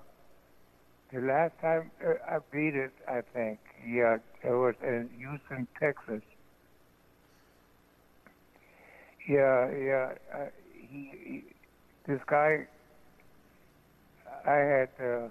the 1.12 1.20
last 1.20 1.52
time 1.60 1.90
uh, 2.06 2.14
I 2.28 2.38
beat 2.50 2.74
it, 2.74 2.92
I 3.08 3.22
think, 3.32 3.58
yeah, 3.86 4.18
it 4.42 4.50
was 4.50 4.74
in 4.82 5.08
Houston, 5.18 5.66
Texas. 5.78 6.22
Yeah, 9.26 9.70
yeah. 9.70 10.12
He, 10.74 11.12
he, 11.24 11.44
this 12.06 12.20
guy, 12.26 12.66
I 14.46 14.56
had, 14.56 14.88
uh, 15.00 15.28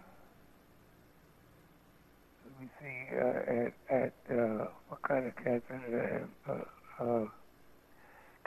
let 2.45 2.61
me 2.61 2.69
see, 2.81 3.15
uh, 3.15 3.65
at, 3.65 3.73
at 3.89 4.13
uh, 4.37 4.65
what 4.87 5.01
kind 5.07 5.27
of 5.27 5.35
cancer? 5.35 6.27
Uh, 6.47 7.03
uh, 7.03 7.25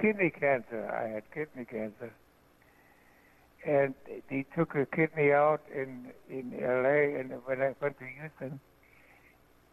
kidney 0.00 0.30
cancer. 0.30 0.90
I 0.90 1.08
had 1.08 1.22
kidney 1.32 1.64
cancer. 1.64 2.12
And 3.66 3.94
they 4.30 4.46
took 4.56 4.74
a 4.74 4.86
kidney 4.86 5.32
out 5.32 5.60
in 5.72 6.12
in 6.30 6.58
L.A. 6.62 7.20
And 7.20 7.30
when 7.44 7.60
I 7.60 7.74
went 7.78 7.98
to 7.98 8.06
Houston, 8.06 8.58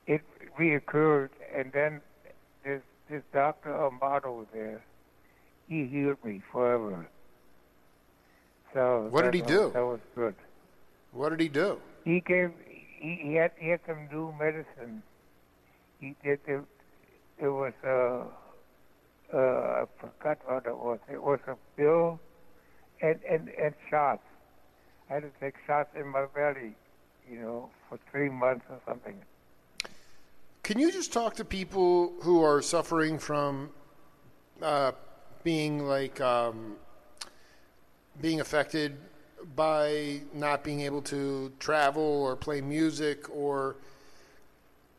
it 0.08 0.22
reoccurred. 0.60 1.30
And 1.56 1.72
then 1.72 2.02
this 2.66 2.82
this 3.10 3.24
Doctor 3.32 3.74
Amato 3.74 4.46
there, 4.54 4.84
he 5.70 5.86
healed 5.86 6.18
me 6.24 6.42
forever. 6.52 7.08
So 8.74 9.08
What 9.10 9.24
did 9.24 9.34
he 9.34 9.42
do? 9.42 9.72
That 9.74 9.86
was 9.86 10.00
good. 10.14 10.36
What 11.18 11.30
did 11.30 11.40
he 11.40 11.50
do? 11.50 11.80
He 12.06 12.20
gave 12.20 12.52
he, 13.00 13.20
he 13.24 13.34
had 13.34 13.52
he 13.58 13.70
had 13.70 13.80
some 13.88 14.08
new 14.12 14.32
medicine. 14.38 15.02
He 16.00 16.16
did 16.24 16.40
it. 16.46 16.64
It 17.40 17.48
was 17.48 17.74
uh 17.84 18.26
uh 19.36 19.38
I 19.38 19.86
forgot 20.00 20.38
what 20.46 20.68
it 20.68 20.78
was. 20.78 21.00
It 21.12 21.22
was 21.22 21.40
a 21.48 21.56
pill 21.76 22.20
and 23.02 23.20
and 23.28 23.50
and 23.50 23.74
shots. 23.90 24.22
I 25.10 25.16
had 25.16 25.24
to 25.24 25.32
take 25.40 25.56
shots 25.66 25.90
in 26.00 26.08
my 26.08 26.28
belly, 26.36 26.76
you 27.28 27.40
know, 27.40 27.70
for 27.90 27.98
three 28.12 28.30
months 28.30 28.66
or 28.70 28.80
something. 28.88 29.20
Can 30.62 30.78
you 30.78 30.92
just 30.92 31.12
talk 31.12 31.36
to 31.38 31.46
people 31.46 32.14
who 32.22 32.44
are 32.44 32.62
suffering 32.62 33.18
from 33.18 33.72
uh, 34.62 34.92
being 35.44 35.88
like 35.88 36.22
um, 36.22 36.76
being 38.22 38.40
affected 38.40 38.98
by 39.56 40.22
not 40.34 40.64
being 40.64 40.82
able 40.82 41.02
to 41.02 41.52
travel 41.60 42.04
or 42.04 42.36
play 42.36 42.62
music 42.62 43.30
or 43.30 43.76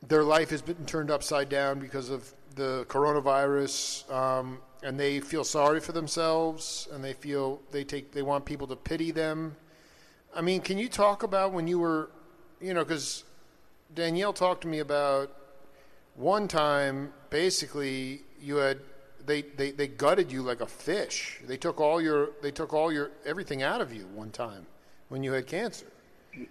their 0.06 0.22
life 0.22 0.50
has 0.50 0.62
been 0.62 0.86
turned 0.86 1.10
upside 1.10 1.48
down 1.48 1.80
because 1.80 2.08
of 2.08 2.32
the 2.54 2.84
coronavirus 2.88 4.10
um, 4.12 4.58
and 4.82 4.98
they 4.98 5.20
feel 5.20 5.44
sorry 5.44 5.80
for 5.80 5.92
themselves 5.92 6.88
and 6.92 7.02
they 7.02 7.12
feel 7.12 7.60
they 7.72 7.84
take 7.84 8.12
they 8.12 8.22
want 8.22 8.44
people 8.44 8.66
to 8.66 8.76
pity 8.76 9.10
them. 9.10 9.56
I 10.34 10.40
mean 10.40 10.60
can 10.60 10.78
you 10.78 10.88
talk 10.88 11.22
about 11.22 11.52
when 11.52 11.66
you 11.66 11.78
were 11.78 12.10
you 12.60 12.74
know 12.74 12.84
because 12.84 13.24
danielle 13.94 14.32
talked 14.32 14.60
to 14.62 14.68
me 14.68 14.80
about 14.80 15.34
one 16.14 16.46
time 16.46 17.12
basically 17.30 18.20
you 18.40 18.56
had 18.56 18.78
they, 19.28 19.42
they, 19.42 19.70
they 19.70 19.86
gutted 19.86 20.32
you 20.32 20.42
like 20.42 20.60
a 20.60 20.66
fish 20.66 21.40
they 21.46 21.56
took 21.56 21.80
all 21.80 22.00
your 22.00 22.30
they 22.42 22.50
took 22.50 22.72
all 22.72 22.90
your 22.90 23.10
everything 23.24 23.62
out 23.62 23.80
of 23.80 23.92
you 23.92 24.06
one 24.14 24.30
time 24.30 24.66
when 25.08 25.22
you 25.22 25.32
had 25.32 25.46
cancer 25.46 25.86
Yeah, 26.34 26.44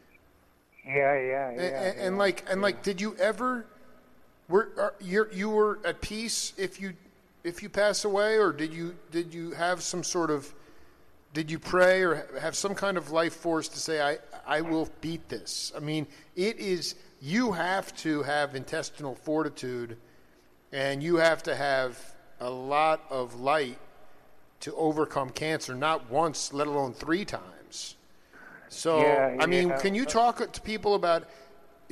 yeah, 0.85 1.15
yeah. 1.19 1.49
and, 1.49 1.59
and, 1.59 1.99
and 1.99 2.15
yeah, 2.15 2.19
like 2.19 2.45
and 2.49 2.59
yeah. 2.59 2.63
like 2.63 2.83
did 2.83 3.01
you 3.01 3.15
ever 3.17 3.65
were 4.47 4.93
you 5.01 5.27
you 5.33 5.49
were 5.49 5.79
at 5.83 5.99
peace 6.01 6.53
if 6.57 6.79
you 6.79 6.93
if 7.43 7.61
you 7.61 7.69
pass 7.69 8.05
away 8.05 8.37
or 8.37 8.53
did 8.53 8.73
you 8.73 8.95
did 9.11 9.33
you 9.33 9.51
have 9.51 9.81
some 9.81 10.03
sort 10.03 10.29
of 10.29 10.53
did 11.33 11.51
you 11.51 11.59
pray 11.59 12.01
or 12.01 12.27
have 12.39 12.55
some 12.55 12.73
kind 12.73 12.97
of 12.97 13.11
life 13.11 13.35
force 13.35 13.67
to 13.67 13.79
say 13.79 14.01
I 14.01 14.17
I 14.45 14.61
will 14.61 14.89
beat 15.01 15.27
this 15.29 15.73
I 15.75 15.79
mean 15.79 16.07
it 16.35 16.57
is 16.59 16.95
you 17.21 17.51
have 17.51 17.95
to 17.97 18.23
have 18.23 18.55
intestinal 18.55 19.15
fortitude 19.15 19.97
and 20.71 21.01
you 21.01 21.17
have 21.17 21.43
to 21.43 21.55
have 21.55 21.99
a 22.39 22.49
lot 22.49 23.01
of 23.09 23.39
light 23.39 23.77
to 24.61 24.73
overcome 24.75 25.29
cancer 25.29 25.75
not 25.75 26.09
once 26.09 26.53
let 26.53 26.67
alone 26.67 26.93
3 26.93 27.25
times 27.25 27.95
so 28.69 29.25
Yeah, 29.25 29.39
I 29.39 29.45
mean, 29.47 29.73
yeah. 29.73 29.77
can 29.77 29.95
you 29.95 30.05
talk 30.05 30.51
to 30.51 30.61
people 30.61 30.95
about? 30.95 31.27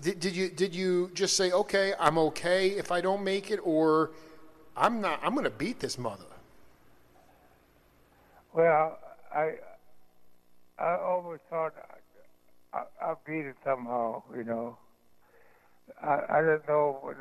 Did, 0.02 0.20
did 0.20 0.36
you 0.36 0.50
did 0.50 0.76
you 0.76 1.12
just 1.14 1.38
say, 1.38 1.52
okay, 1.52 1.94
I'm 2.00 2.18
okay 2.20 2.70
if 2.72 2.92
I 2.92 3.02
don't 3.02 3.24
make 3.24 3.52
it, 3.52 3.60
or 3.64 4.12
I'm 4.76 5.02
not? 5.02 5.20
I'm 5.24 5.34
going 5.34 5.46
to 5.46 5.50
beat 5.52 5.80
this 5.80 5.98
mother. 5.98 6.26
Well, 8.54 8.98
I 9.34 9.56
I 10.80 10.96
always 10.98 11.42
thought 11.50 11.74
I, 12.74 12.84
I'll 13.02 13.22
beat 13.26 13.46
it 13.46 13.58
somehow, 13.64 14.24
you 14.36 14.44
know. 14.44 14.78
I 16.02 16.20
I 16.30 16.42
don't 16.42 16.68
know 16.68 17.00
with 17.04 17.18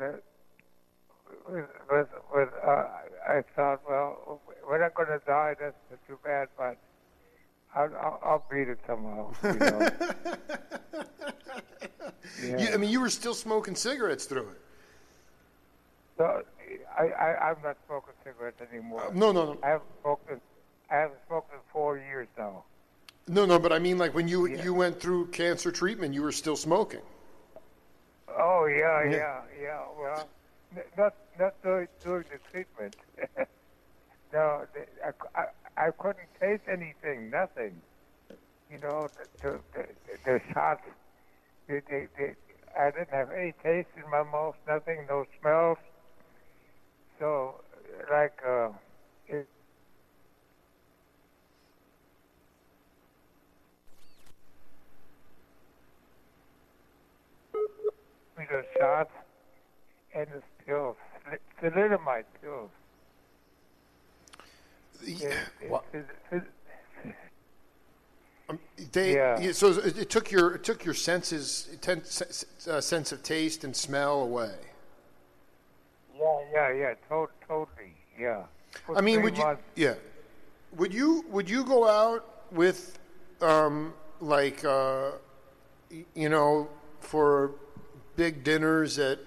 with, 1.49 2.07
with 2.33 2.49
uh, 2.65 2.85
I 3.27 3.41
thought, 3.55 3.81
well, 3.87 4.41
we're 4.67 4.79
not 4.79 4.93
going 4.93 5.07
to 5.09 5.21
die. 5.25 5.55
That's 5.59 5.75
too 6.07 6.17
bad, 6.23 6.47
but 6.57 6.77
I'll, 7.75 7.91
I'll, 7.95 8.19
I'll 8.23 8.45
beat 8.51 8.69
it 8.69 8.79
somehow. 8.87 9.33
You 9.43 9.53
know. 9.53 9.89
yeah. 12.43 12.57
You, 12.57 12.73
I 12.73 12.77
mean, 12.77 12.89
you 12.89 12.99
were 12.99 13.09
still 13.09 13.33
smoking 13.33 13.75
cigarettes 13.75 14.25
through 14.25 14.49
it. 14.49 14.61
so 16.17 16.43
I, 16.99 17.03
I 17.07 17.49
I'm 17.49 17.55
not 17.63 17.77
smoking 17.87 18.13
cigarettes 18.23 18.61
anymore. 18.71 19.05
Uh, 19.07 19.11
no, 19.13 19.31
no, 19.31 19.53
no, 19.53 19.57
I 19.63 19.67
haven't 19.69 19.89
smoked 20.01 20.29
in 20.29 20.41
I 20.91 20.95
haven't 20.95 21.19
smoked 21.27 21.53
in 21.53 21.59
four 21.71 21.97
years 21.97 22.27
now. 22.37 22.63
no, 23.27 23.45
no. 23.45 23.57
But 23.57 23.71
I 23.71 23.79
mean, 23.79 23.97
like 23.97 24.13
when 24.13 24.27
you 24.27 24.47
Yeah. 24.47 24.63
you 24.63 24.73
went 24.73 24.99
through 24.99 25.27
cancer 25.27 25.71
treatment, 25.71 26.13
you 26.13 26.23
were 26.23 26.31
still 26.31 26.55
smoking. 26.57 27.01
Oh 28.27 28.65
yeah, 28.65 29.03
Yeah. 29.03 29.11
yeah, 29.11 29.41
yeah. 29.61 29.81
Well, 29.97 30.27
not 30.97 31.13
not 31.39 31.55
during, 31.63 31.87
during 32.03 32.25
the 32.31 32.39
treatment. 32.51 32.93
no, 34.33 34.65
I, 35.05 35.39
I 35.39 35.45
I 35.77 35.91
couldn't 35.99 36.29
taste 36.39 36.63
anything, 36.71 37.29
nothing. 37.29 37.81
You 38.71 38.79
know, 38.79 39.09
the 39.17 39.25
the, 39.41 39.59
the, 39.73 40.17
the 40.25 40.39
shots. 40.53 40.81
They, 41.67 41.81
they, 41.89 42.07
they, 42.17 42.35
I 42.79 42.91
didn't 42.91 43.11
have 43.11 43.31
any 43.31 43.53
taste 43.63 43.89
in 43.97 44.09
my 44.11 44.23
mouth, 44.23 44.55
nothing, 44.67 45.05
no 45.09 45.25
smells. 45.41 45.77
So, 47.19 47.61
like, 48.11 48.39
uh, 48.47 48.69
it, 49.27 49.47
with 58.37 58.49
the 58.49 58.63
shots 58.77 59.11
and 60.15 60.27
the 60.27 60.41
pills, 60.65 60.97
thalidomide 61.61 62.25
pills. 62.41 62.69
Yeah, 65.03 65.35
well, 65.69 65.83
um, 68.49 68.59
they, 68.91 69.15
Yeah. 69.15 69.51
so 69.51 69.69
it, 69.69 70.09
took 70.09 70.31
your 70.31 70.55
it 70.55 70.63
took 70.63 70.85
your 70.85 70.93
senses 70.93 71.69
ten, 71.81 71.99
uh, 72.01 72.81
sense 72.81 73.11
of 73.11 73.21
taste 73.23 73.63
and 73.63 73.75
smell 73.75 74.21
away. 74.21 74.55
yeah, 76.17 76.39
yeah, 76.53 76.71
yeah, 76.73 76.93
to- 77.09 77.29
totally, 77.47 77.93
yeah. 78.19 78.45
For 78.85 78.97
I 78.97 79.01
mean, 79.01 79.21
would 79.21 79.37
you? 79.37 79.57
Yeah. 79.75 79.95
Would 80.75 80.93
you? 80.93 81.25
Would 81.29 81.49
you 81.49 81.63
go 81.63 81.87
out 81.87 82.43
with, 82.51 82.99
um, 83.41 83.93
like, 84.19 84.63
uh, 84.65 85.11
you 86.13 86.29
know, 86.29 86.69
for 86.99 87.51
big 88.15 88.43
dinners 88.43 88.97
at 88.99 89.19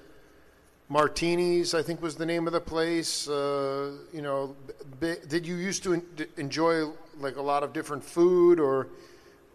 Martinis? 0.89 1.75
I 1.75 1.83
think 1.83 2.01
was 2.01 2.17
the 2.17 2.27
name 2.27 2.47
of 2.47 2.53
the 2.53 2.61
place. 2.61 3.29
Uh, 3.29 3.93
you 4.13 4.23
know, 4.23 4.57
b- 5.01 5.17
did 5.29 5.47
you 5.47 5.57
used 5.57 5.83
to 5.85 5.95
en- 5.95 6.07
enjoy 6.37 6.91
like 7.19 7.37
a 7.37 7.43
lot 7.43 7.63
of 7.63 7.73
different 7.73 8.03
food, 8.03 8.59
or 8.59 8.89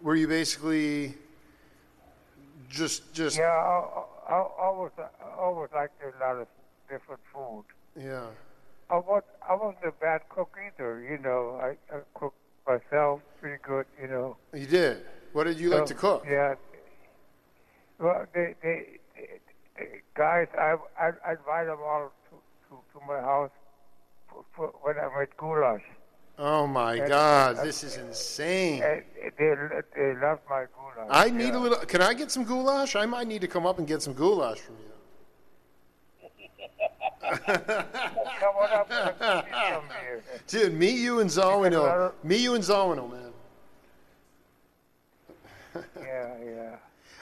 were 0.02 0.16
you 0.16 0.28
basically 0.28 1.16
just 2.70 3.14
just 3.14 3.38
Yeah, 3.38 3.46
I, 3.46 4.04
I, 4.30 4.36
I 4.36 4.70
was, 4.70 4.92
I 5.00 5.40
always 5.40 5.70
liked 5.74 6.02
a 6.04 6.24
lot 6.24 6.38
of 6.38 6.48
different 6.90 7.22
food. 7.34 7.64
yeah? 8.00 8.26
I 8.90 8.98
was, 8.98 9.24
I 9.50 9.56
wasn't 9.56 9.86
a 9.86 9.92
bad 9.92 10.22
cook 10.30 10.56
either. 10.68 11.02
You 11.02 11.18
know, 11.18 11.60
I, 11.62 11.70
I 11.96 12.00
cook 12.14 12.34
myself 12.68 13.22
pretty 13.42 13.58
good. 13.64 13.86
You 14.00 14.08
know. 14.08 14.38
You 14.54 14.68
did. 14.68 14.98
What 15.32 15.46
did 15.46 15.60
you 15.60 15.70
like 15.72 15.88
to 15.88 15.96
cook? 15.96 16.26
Yeah. 16.30 16.54
Well, 18.00 18.26
they, 18.34 18.54
they 18.62 19.00
guys, 20.16 20.48
I, 20.58 20.76
I, 21.00 21.12
I 21.26 21.32
invite 21.32 21.68
them 21.68 21.80
all 21.84 22.12
to, 22.30 22.36
to, 22.70 23.00
to 23.00 23.06
my 23.08 23.20
house 23.20 23.52
for, 24.30 24.46
for 24.56 24.68
when 24.82 24.98
I 24.98 25.20
made 25.20 25.36
goulash. 25.38 25.82
Oh 26.38 26.66
my 26.66 26.96
And- 26.96 27.08
God, 27.08 27.58
this 27.58 27.84
is 27.84 27.98
insane. 27.98 28.80
They, 28.80 29.04
they 29.38 30.14
love 30.22 30.40
my 30.50 30.66
goulash. 30.76 31.08
I 31.10 31.30
need 31.30 31.50
yeah. 31.50 31.58
a 31.58 31.60
little. 31.60 31.78
Can 31.80 32.02
I 32.02 32.14
get 32.14 32.32
some 32.32 32.44
goulash? 32.44 32.96
I 32.96 33.06
might 33.06 33.28
need 33.28 33.42
to 33.42 33.48
come 33.48 33.66
up 33.66 33.78
and 33.78 33.88
get 33.88 34.02
some 34.02 34.14
goulash 34.14 34.60
from 34.60 34.76
you. 34.80 34.90
Come 37.34 38.56
on 38.60 38.70
up 38.72 38.92
some 38.92 39.84
here. 40.02 40.24
Dude, 40.48 40.74
me, 40.74 40.92
you, 40.92 41.20
and 41.20 41.30
Zawinul. 41.30 42.12
Me, 42.24 42.36
you, 42.36 42.56
and 42.56 42.64
Zawinul, 42.64 43.12
man. 43.12 43.20
Yeah, 46.00 46.36
yeah. 46.46 46.76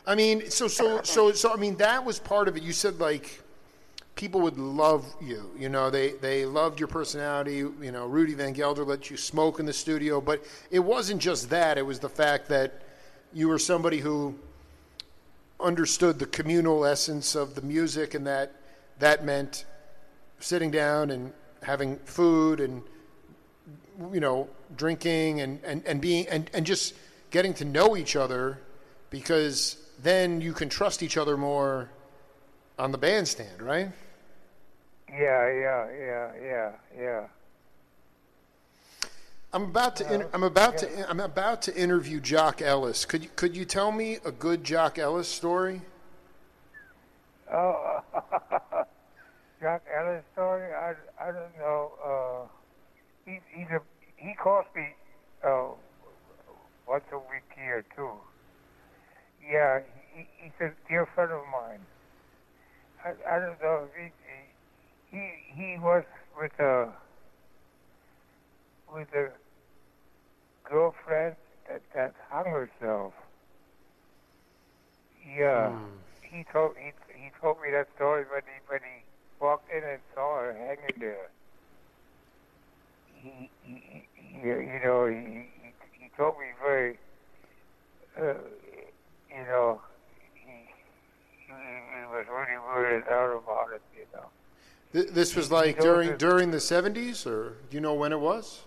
I 0.05 0.15
mean, 0.15 0.49
so, 0.49 0.67
so, 0.67 1.01
so, 1.03 1.31
so. 1.31 1.53
I 1.53 1.57
mean, 1.57 1.75
that 1.77 2.03
was 2.03 2.19
part 2.19 2.47
of 2.47 2.57
it. 2.57 2.63
You 2.63 2.73
said 2.73 2.99
like 2.99 3.41
people 4.15 4.41
would 4.41 4.57
love 4.57 5.05
you. 5.21 5.49
You 5.57 5.69
know, 5.69 5.89
they 5.89 6.11
they 6.13 6.45
loved 6.45 6.79
your 6.79 6.87
personality. 6.87 7.57
You 7.57 7.91
know, 7.91 8.07
Rudy 8.07 8.33
Van 8.33 8.53
Gelder 8.53 8.83
let 8.83 9.09
you 9.09 9.17
smoke 9.17 9.59
in 9.59 9.65
the 9.65 9.73
studio, 9.73 10.19
but 10.19 10.43
it 10.71 10.79
wasn't 10.79 11.21
just 11.21 11.49
that. 11.51 11.77
It 11.77 11.85
was 11.85 11.99
the 11.99 12.09
fact 12.09 12.49
that 12.49 12.81
you 13.33 13.47
were 13.47 13.59
somebody 13.59 13.99
who 13.99 14.35
understood 15.59 16.17
the 16.17 16.25
communal 16.25 16.85
essence 16.85 17.35
of 17.35 17.55
the 17.55 17.61
music, 17.61 18.13
and 18.15 18.25
that 18.25 18.53
that 18.99 19.23
meant 19.23 19.65
sitting 20.39 20.71
down 20.71 21.11
and 21.11 21.31
having 21.61 21.97
food 21.97 22.59
and 22.59 22.81
you 24.11 24.19
know 24.19 24.49
drinking 24.75 25.41
and, 25.41 25.59
and, 25.63 25.85
and 25.85 26.01
being 26.01 26.27
and, 26.27 26.49
and 26.53 26.65
just 26.65 26.95
getting 27.29 27.53
to 27.53 27.65
know 27.65 27.95
each 27.95 28.15
other 28.15 28.57
because 29.09 29.77
then 30.01 30.41
you 30.41 30.53
can 30.53 30.69
trust 30.69 31.03
each 31.03 31.17
other 31.17 31.37
more 31.37 31.89
on 32.79 32.91
the 32.91 32.97
bandstand 32.97 33.61
right 33.61 33.89
Yeah, 35.09 35.17
yeah, 35.51 35.87
yeah, 35.91 36.31
yeah, 36.41 36.71
yeah. 36.97 37.27
i'm 39.53 39.63
about 39.63 39.95
to 39.97 40.13
inter- 40.13 40.29
i'm 40.33 40.43
about 40.43 40.77
to 40.77 41.09
i'm 41.09 41.19
about 41.19 41.61
to 41.61 41.75
interview 41.75 42.19
jock 42.19 42.61
ellis 42.61 43.05
could 43.05 43.23
you 43.23 43.29
could 43.35 43.55
you 43.55 43.65
tell 43.65 43.91
me 43.91 44.17
a 44.25 44.31
good 44.31 44.63
jock 44.63 44.97
ellis 44.97 45.27
story 45.27 45.81
Oh, 47.53 47.99
Jock 49.61 49.81
Ellis 49.93 50.23
story. 50.31 50.73
I, 50.73 50.93
I 51.21 51.31
don't 51.33 51.57
know. 51.59 51.91
Uh, 52.01 52.47
he 53.25 53.39
he's 53.53 53.67
a 53.71 53.81
he 54.15 54.33
calls 54.35 54.65
me 54.73 54.87
uh, 55.45 55.67
once 56.87 57.03
a 57.11 57.17
week 57.17 57.43
here 57.57 57.83
too. 57.93 58.11
Yeah, 59.51 59.79
he, 60.15 60.27
he's 60.37 60.51
a 60.61 60.71
dear 60.87 61.07
friend 61.13 61.31
of 61.31 61.41
mine. 61.51 61.81
I, 63.03 63.35
I 63.35 63.39
don't 63.39 63.61
know. 63.61 63.87
If 63.97 64.11
he, 65.11 65.17
he 65.17 65.29
he 65.53 65.77
was 65.79 66.03
with 66.39 66.57
a 66.59 66.89
with 68.93 69.07
a 69.13 69.29
girlfriend 70.69 71.35
that 71.67 71.81
that 71.95 72.13
hung 72.29 72.45
herself. 72.45 73.13
Yeah 75.37 75.75
he 76.31 76.45
told 76.51 76.71
he 76.79 76.91
he 77.13 77.29
told 77.41 77.57
me 77.61 77.69
that 77.71 77.87
story 77.95 78.23
when 78.31 78.41
he 78.47 78.57
when 78.67 78.79
he 78.79 79.03
walked 79.39 79.69
in 79.69 79.83
and 79.83 79.99
saw 80.15 80.39
her 80.39 80.55
hanging 80.55 80.99
there. 80.99 81.29
He, 83.13 83.51
he, 83.61 84.07
he 84.15 84.47
you 84.47 84.79
know 84.83 85.05
he, 85.07 85.51
he 85.59 85.69
he 85.99 86.09
told 86.15 86.39
me 86.39 86.55
very 86.63 86.97
uh, 88.17 88.39
you 89.35 89.43
know 89.45 89.81
he, 90.33 90.51
he 91.47 92.05
was 92.11 92.25
really 92.29 92.57
weirded 92.67 93.11
out 93.11 93.41
about 93.43 93.73
it 93.73 93.81
you 93.95 94.05
know. 94.13 94.25
Th- 94.93 95.09
this 95.13 95.35
was 95.35 95.51
like 95.51 95.79
during 95.79 96.09
goes- 96.09 96.19
during 96.19 96.51
the 96.51 96.57
70s 96.57 97.25
or 97.25 97.55
do 97.69 97.77
you 97.77 97.81
know 97.81 97.93
when 97.93 98.11
it 98.13 98.19
was 98.19 98.61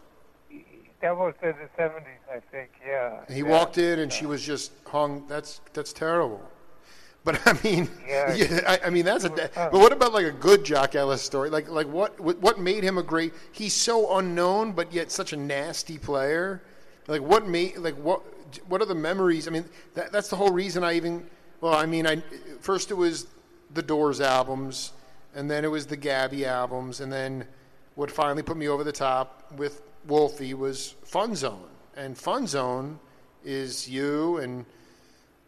That 1.00 1.16
was 1.16 1.34
in 1.42 1.50
the 1.50 1.68
seventies, 1.76 2.22
I 2.32 2.40
think. 2.50 2.70
Yeah. 2.86 3.20
he 3.28 3.40
yeah. 3.40 3.42
walked 3.44 3.78
in 3.78 3.98
and 3.98 4.12
she 4.12 4.26
was 4.26 4.42
just 4.42 4.72
hung 4.86 5.26
that's 5.28 5.60
that's 5.72 5.92
terrible 5.92 6.40
but 7.24 7.40
I 7.46 7.58
mean, 7.64 7.88
Yeah. 8.06 8.34
yeah, 8.34 8.60
I, 8.66 8.86
I 8.86 8.90
mean 8.90 9.04
that's 9.04 9.24
a. 9.24 9.30
tough. 9.30 9.54
But 9.54 9.74
what 9.74 9.92
about 9.92 10.12
like 10.12 10.26
a 10.26 10.30
good 10.30 10.62
Jock 10.64 10.94
Ellis 10.94 11.22
story? 11.22 11.48
Like, 11.50 11.68
like 11.68 11.88
what, 11.88 12.20
what, 12.20 12.38
what 12.40 12.60
made 12.60 12.84
him 12.84 12.98
a 12.98 13.02
great? 13.02 13.32
He's 13.50 13.72
so 13.72 14.18
unknown, 14.18 14.72
but 14.72 14.92
yet 14.92 15.10
such 15.10 15.32
a 15.32 15.36
nasty 15.36 15.96
player. 15.98 16.62
Like, 17.08 17.22
what 17.22 17.48
made? 17.48 17.78
Like, 17.78 17.94
what? 17.96 18.22
What 18.68 18.80
are 18.82 18.86
the 18.86 18.94
memories? 18.94 19.48
I 19.48 19.50
mean, 19.50 19.64
that, 19.94 20.12
that's 20.12 20.28
the 20.28 20.36
whole 20.36 20.50
reason 20.50 20.84
I 20.84 20.94
even. 20.94 21.26
Well, 21.60 21.74
I 21.74 21.86
mean, 21.86 22.06
I 22.06 22.22
first 22.60 22.90
it 22.90 22.94
was 22.94 23.26
the 23.72 23.82
Doors 23.82 24.20
albums, 24.20 24.92
and 25.34 25.50
then 25.50 25.64
it 25.64 25.70
was 25.70 25.86
the 25.86 25.96
Gabby 25.96 26.44
albums, 26.46 27.00
and 27.00 27.12
then 27.12 27.46
what 27.94 28.10
finally 28.10 28.42
put 28.42 28.56
me 28.56 28.68
over 28.68 28.84
the 28.84 28.92
top 28.92 29.52
with 29.56 29.82
Wolfie 30.06 30.54
was 30.54 30.94
Fun 31.04 31.34
Zone, 31.34 31.68
and 31.96 32.16
Fun 32.18 32.46
Zone 32.46 32.98
is 33.44 33.88
you 33.88 34.38
and 34.38 34.64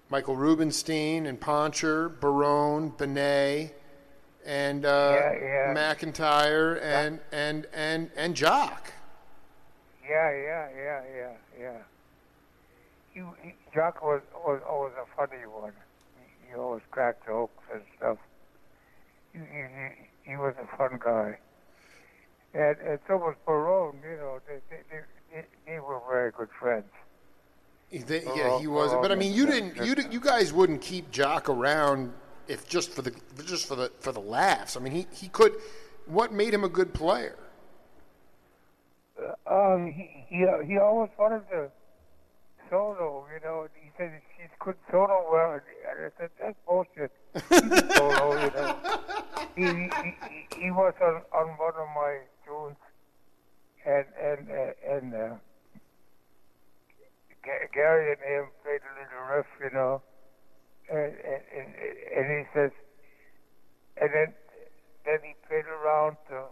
Michael 0.08 0.36
Rubenstein 0.36 1.26
and 1.26 1.40
Poncher, 1.40 2.20
Barone, 2.20 2.90
Benet, 2.96 3.74
and 4.44 4.84
uh, 4.84 5.18
Yeah, 5.18 5.32
yeah. 5.32 5.74
McIntyre 5.74 6.80
and 6.82 7.20
and 7.32 7.66
and 7.72 8.10
and 8.16 8.34
Jock. 8.36 8.92
Yeah, 10.08 10.30
yeah, 10.30 10.68
yeah, 10.76 11.02
yeah, 11.16 11.32
yeah. 11.60 11.78
He, 13.16 13.22
he, 13.42 13.54
Jock 13.74 14.02
was, 14.04 14.20
was 14.46 14.60
always 14.68 14.92
a 15.00 15.06
funny 15.16 15.42
one. 15.46 15.72
He, 16.18 16.50
he 16.50 16.54
always 16.54 16.82
cracked 16.90 17.24
jokes 17.24 17.64
and 17.72 17.80
stuff. 17.96 18.18
He, 19.32 19.38
he, 19.38 19.44
he, 19.44 20.30
he 20.32 20.36
was 20.36 20.54
a 20.62 20.76
fun 20.76 20.98
guy. 21.02 21.38
And, 22.52 22.76
and 22.86 22.98
so 23.08 23.16
was 23.16 23.34
Barone, 23.46 23.96
you 24.04 24.16
know, 24.18 24.40
they, 24.46 24.58
they, 24.68 24.82
they, 24.90 25.00
they, 25.32 25.44
they 25.66 25.80
were 25.80 25.98
very 26.10 26.30
good 26.30 26.50
friends. 26.60 26.84
They- 27.90 28.24
yeah, 28.36 28.58
he 28.58 28.66
was. 28.66 28.92
But 29.00 29.12
I 29.12 29.14
mean, 29.14 29.32
you 29.32 29.46
didn't. 29.46 29.76
You 29.86 29.94
di- 29.94 30.08
you 30.10 30.20
guys 30.20 30.52
wouldn't 30.52 30.82
keep 30.82 31.10
Jock 31.12 31.48
around 31.48 32.12
if 32.48 32.68
just 32.68 32.90
for 32.90 33.00
the 33.00 33.12
just 33.46 33.66
for 33.68 33.76
the 33.76 33.92
for 34.00 34.10
the 34.10 34.20
laughs. 34.20 34.76
I 34.76 34.80
mean, 34.80 34.92
he 34.92 35.06
he 35.14 35.28
could. 35.28 35.54
What 36.06 36.32
made 36.32 36.52
him 36.52 36.64
a 36.64 36.68
good 36.68 36.92
player? 36.92 37.36
Um, 39.46 39.86
he, 39.92 40.26
he, 40.28 40.44
he 40.66 40.78
always 40.78 41.10
wanted 41.16 41.48
to 41.50 41.70
solo, 42.70 43.26
you 43.32 43.40
know. 43.44 43.66
He 43.74 43.90
said 43.96 44.20
he 44.36 44.44
could 44.58 44.76
solo 44.90 45.26
well. 45.30 45.52
And 45.52 45.62
I 46.06 46.10
said, 46.18 46.30
that's 46.40 46.56
bullshit. 46.66 47.12
He 47.34 47.40
solo, 47.96 48.32
you 48.42 48.50
know. 48.50 48.76
He, 49.56 49.64
he, 49.64 49.88
he, 50.28 50.64
he 50.64 50.70
was 50.70 50.94
on, 51.00 51.22
on 51.32 51.48
one 51.56 51.74
of 51.78 51.88
my 51.94 52.20
tunes, 52.44 52.76
and, 53.84 54.06
and, 54.20 54.50
uh, 54.50 54.94
and, 54.94 55.14
uh, 55.14 55.36
Ga- 57.42 57.70
Gary 57.72 58.12
and 58.12 58.20
him 58.20 58.50
played 58.62 58.82
a 58.82 58.92
little 58.98 59.36
riff, 59.36 59.46
you 59.62 59.70
know. 59.72 60.02
And, 60.90 61.14
and, 61.14 61.42
and, 61.54 61.68
and 62.16 62.26
he 62.38 62.44
says, 62.52 62.70
and 64.00 64.10
then, 64.12 64.34
then 65.04 65.18
he 65.22 65.34
played 65.48 65.64
around 65.66 66.16
the, 66.28 66.44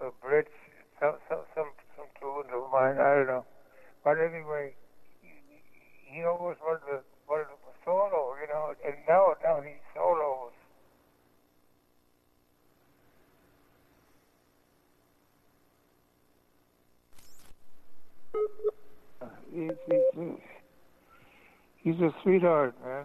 the 0.00 0.10
bridge, 0.22 0.46
some, 1.00 1.16
some, 1.28 1.42
some, 1.54 1.70
some 1.96 2.06
tunes 2.20 2.48
of 2.54 2.70
mine, 2.72 2.98
I 2.98 3.14
don't 3.14 3.26
know. 3.26 3.44
But 4.04 4.18
anyway, 4.18 4.74
he 6.10 6.24
always 6.24 6.56
wanted 6.62 6.80
to, 6.86 7.00
wanted 7.28 7.44
to 7.44 7.50
solo, 7.84 8.34
you 8.40 8.48
know, 8.48 8.74
and 8.84 8.94
now 9.08 9.34
now 9.42 9.60
he 9.60 9.74
solos. 9.94 10.52
He's, 19.54 19.70
he's 21.82 22.00
a 22.00 22.14
sweetheart, 22.22 22.74
man. 22.84 23.04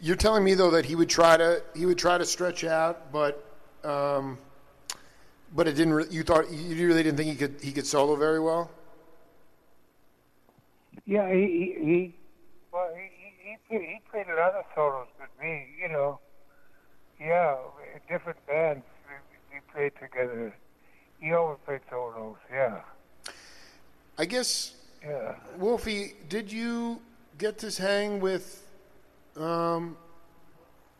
You're 0.00 0.16
telling 0.16 0.44
me 0.44 0.54
though 0.54 0.70
that 0.72 0.84
he 0.84 0.96
would 0.96 1.08
try 1.08 1.36
to 1.36 1.62
he 1.74 1.86
would 1.86 1.98
try 1.98 2.18
to 2.18 2.26
stretch 2.26 2.64
out, 2.64 3.12
but 3.12 3.42
um, 3.84 4.38
but 5.54 5.66
it 5.66 5.74
didn't. 5.74 5.94
Re- 5.94 6.06
you 6.10 6.22
thought 6.22 6.50
you 6.50 6.86
really 6.86 7.02
didn't 7.02 7.16
think 7.16 7.30
he 7.30 7.36
could 7.36 7.56
he 7.62 7.72
could 7.72 7.86
solo 7.86 8.16
very 8.16 8.40
well. 8.40 8.70
Yeah, 11.06 11.32
he, 11.32 11.76
he 11.78 12.14
he 13.78 13.86
he 13.86 14.00
played, 14.10 14.26
a 14.28 14.34
lot 14.36 14.54
of 14.54 14.64
solos 14.74 15.06
with 15.18 15.28
me, 15.42 15.66
you 15.80 15.88
know. 15.88 16.18
Yeah, 17.20 17.56
different 18.08 18.44
bands 18.46 18.84
we, 19.08 19.56
we 19.56 19.60
played 19.72 19.92
together. 20.00 20.54
He 21.20 21.32
always 21.32 21.58
played 21.64 21.80
solos. 21.90 22.36
Yeah. 22.52 22.80
I 24.18 24.24
guess 24.24 24.74
Yeah. 25.04 25.34
Wolfie, 25.58 26.14
did 26.28 26.52
you 26.52 27.00
get 27.38 27.58
to 27.58 27.70
hang 27.82 28.20
with? 28.20 28.66
Um, 29.36 29.96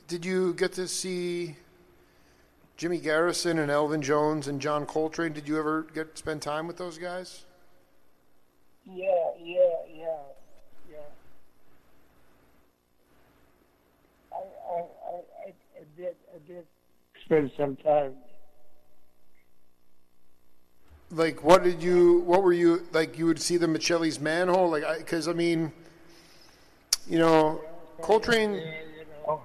did 0.08 0.24
you 0.24 0.54
get 0.54 0.72
to 0.72 0.88
see 0.88 1.56
Jimmy 2.76 2.98
Garrison 2.98 3.58
and 3.58 3.70
Elvin 3.70 4.02
Jones 4.02 4.48
and 4.48 4.60
John 4.60 4.86
Coltrane? 4.86 5.32
Did 5.32 5.48
you 5.48 5.58
ever 5.58 5.82
get 5.94 6.14
to 6.14 6.18
spend 6.18 6.42
time 6.42 6.66
with 6.66 6.76
those 6.76 6.98
guys? 6.98 7.44
Yeah, 8.84 9.30
yeah. 9.40 9.84
I, 14.32 14.36
I, 14.36 14.78
I, 14.78 15.46
I 15.46 16.08
I 16.33 16.33
did, 16.46 16.64
spend 17.24 17.50
some 17.56 17.76
time. 17.76 18.12
Like, 21.10 21.44
what 21.44 21.62
did 21.62 21.82
you? 21.82 22.20
What 22.20 22.42
were 22.42 22.52
you 22.52 22.86
like? 22.92 23.18
You 23.18 23.26
would 23.26 23.40
see 23.40 23.56
the 23.56 23.72
at 23.72 23.82
Shelly's 23.82 24.18
Manne-Hole, 24.18 24.70
like, 24.70 24.84
because 24.98 25.28
I, 25.28 25.32
mean, 25.32 25.72
you 27.08 27.18
know, 27.18 27.60
Coltrane. 28.00 28.54
You 28.54 28.62
know, 29.26 29.42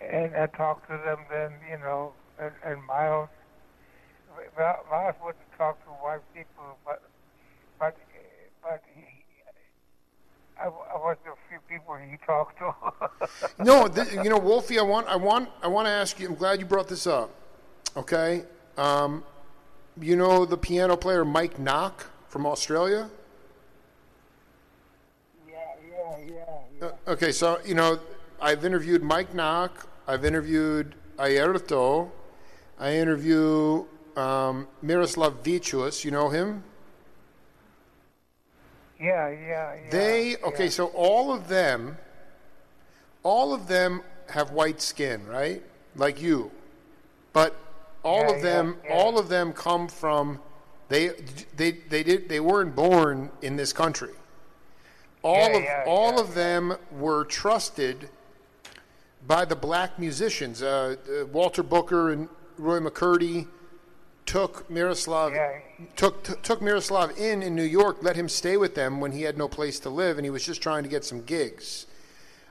and 0.00 0.34
I 0.34 0.46
talked 0.46 0.88
to 0.88 0.98
them 1.04 1.18
then, 1.30 1.52
you 1.70 1.78
know, 1.78 2.12
and, 2.40 2.52
and 2.64 2.82
Miles. 2.84 3.28
Miles 4.56 5.14
wouldn't 5.22 5.52
talk 5.56 5.82
to 5.84 5.90
white 5.90 6.22
people, 6.34 6.76
but 6.84 7.02
but 7.78 7.96
he, 8.94 9.02
I, 10.60 10.64
I 10.66 10.68
was 10.96 11.16
the 11.24 11.32
few 11.48 11.58
people 11.68 11.96
you 12.00 12.18
talked 12.26 12.58
to. 12.58 12.74
No, 13.64 13.88
th- 13.88 14.12
you 14.12 14.30
know, 14.30 14.38
Wolfie, 14.38 14.78
I 14.78 14.82
want, 14.82 15.06
I 15.08 15.16
want, 15.16 15.48
I 15.62 15.68
want 15.68 15.86
to 15.86 15.90
ask 15.92 16.18
you. 16.18 16.28
I'm 16.28 16.34
glad 16.34 16.60
you 16.60 16.66
brought 16.66 16.88
this 16.88 17.06
up. 17.06 17.30
Okay, 17.96 18.44
um, 18.76 19.24
you 20.00 20.14
know 20.16 20.44
the 20.44 20.56
piano 20.56 20.96
player 20.96 21.24
Mike 21.24 21.58
Nock 21.58 22.06
from 22.28 22.46
Australia. 22.46 23.10
yeah, 25.48 25.54
yeah, 25.90 26.16
yeah, 26.28 26.44
yeah. 26.80 26.86
Uh, 26.86 27.10
okay, 27.12 27.32
so 27.32 27.58
you 27.64 27.74
know, 27.74 27.98
I've 28.40 28.64
interviewed 28.64 29.02
Mike 29.02 29.34
Nock. 29.34 29.88
I've 30.06 30.24
interviewed 30.24 30.94
Airto. 31.18 32.10
I 32.78 32.94
interview 32.94 33.84
um, 34.16 34.68
Miroslav 34.82 35.44
Vitous. 35.44 36.04
You 36.04 36.10
know 36.12 36.28
him? 36.28 36.62
Yeah, 39.00 39.28
yeah, 39.28 39.74
yeah. 39.74 39.90
They 39.90 40.36
okay, 40.38 40.64
yeah. 40.64 40.70
so 40.70 40.86
all 40.88 41.32
of 41.32 41.48
them, 41.48 41.96
all 43.22 43.54
of 43.54 43.68
them 43.68 44.02
have 44.30 44.50
white 44.50 44.80
skin, 44.80 45.26
right? 45.26 45.62
Like 45.96 46.20
you, 46.20 46.50
but 47.32 47.54
all 48.02 48.22
Yeah, 48.22 48.36
of 48.36 48.42
them, 48.42 48.76
yeah, 48.84 48.94
all 48.94 49.18
of 49.18 49.28
them 49.28 49.52
come 49.52 49.88
from 49.88 50.40
they 50.88 51.10
they 51.56 51.72
they 51.72 52.02
did 52.02 52.28
they 52.28 52.40
weren't 52.40 52.74
born 52.74 53.30
in 53.42 53.56
this 53.56 53.72
country. 53.72 54.12
All 55.22 55.56
of 55.56 55.64
all 55.86 56.20
of 56.20 56.34
them 56.34 56.76
were 56.92 57.24
trusted 57.24 58.08
by 59.26 59.44
the 59.44 59.56
black 59.56 59.98
musicians. 59.98 60.62
Uh, 60.62 60.96
uh, 61.08 61.26
Walter 61.26 61.62
Booker 61.62 62.10
and 62.10 62.28
Roy 62.56 62.80
McCurdy 62.80 63.46
took 64.28 64.68
Miroslav 64.68 65.32
Yeah. 65.32 65.60
took 65.96 66.22
t- 66.22 66.34
took 66.42 66.60
Miroslav 66.60 67.18
in 67.18 67.42
in 67.42 67.54
New 67.54 67.62
York, 67.80 67.96
let 68.02 68.14
him 68.14 68.28
stay 68.28 68.58
with 68.58 68.74
them 68.74 69.00
when 69.00 69.12
he 69.12 69.22
had 69.22 69.38
no 69.38 69.48
place 69.48 69.80
to 69.80 69.88
live, 69.88 70.18
and 70.18 70.26
he 70.26 70.30
was 70.30 70.44
just 70.44 70.60
trying 70.60 70.82
to 70.82 70.88
get 70.88 71.02
some 71.02 71.22
gigs. 71.22 71.86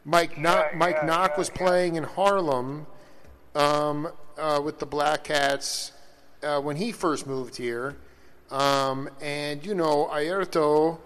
Mike 0.03 0.39
Nock, 0.39 0.73
Mike 0.75 0.97
yeah, 1.01 1.05
Nock 1.05 1.31
yeah, 1.31 1.37
was 1.37 1.49
yeah. 1.49 1.57
playing 1.57 1.95
in 1.95 2.03
Harlem 2.03 2.87
um, 3.53 4.11
uh, 4.39 4.59
with 4.63 4.79
the 4.79 4.87
Black 4.87 5.25
Cats 5.25 5.91
uh, 6.41 6.59
when 6.59 6.77
he 6.77 6.91
first 6.91 7.27
moved 7.27 7.57
here, 7.57 7.95
um, 8.49 9.07
and 9.21 9.63
you 9.63 9.75
know 9.75 10.09
Airto 10.11 10.97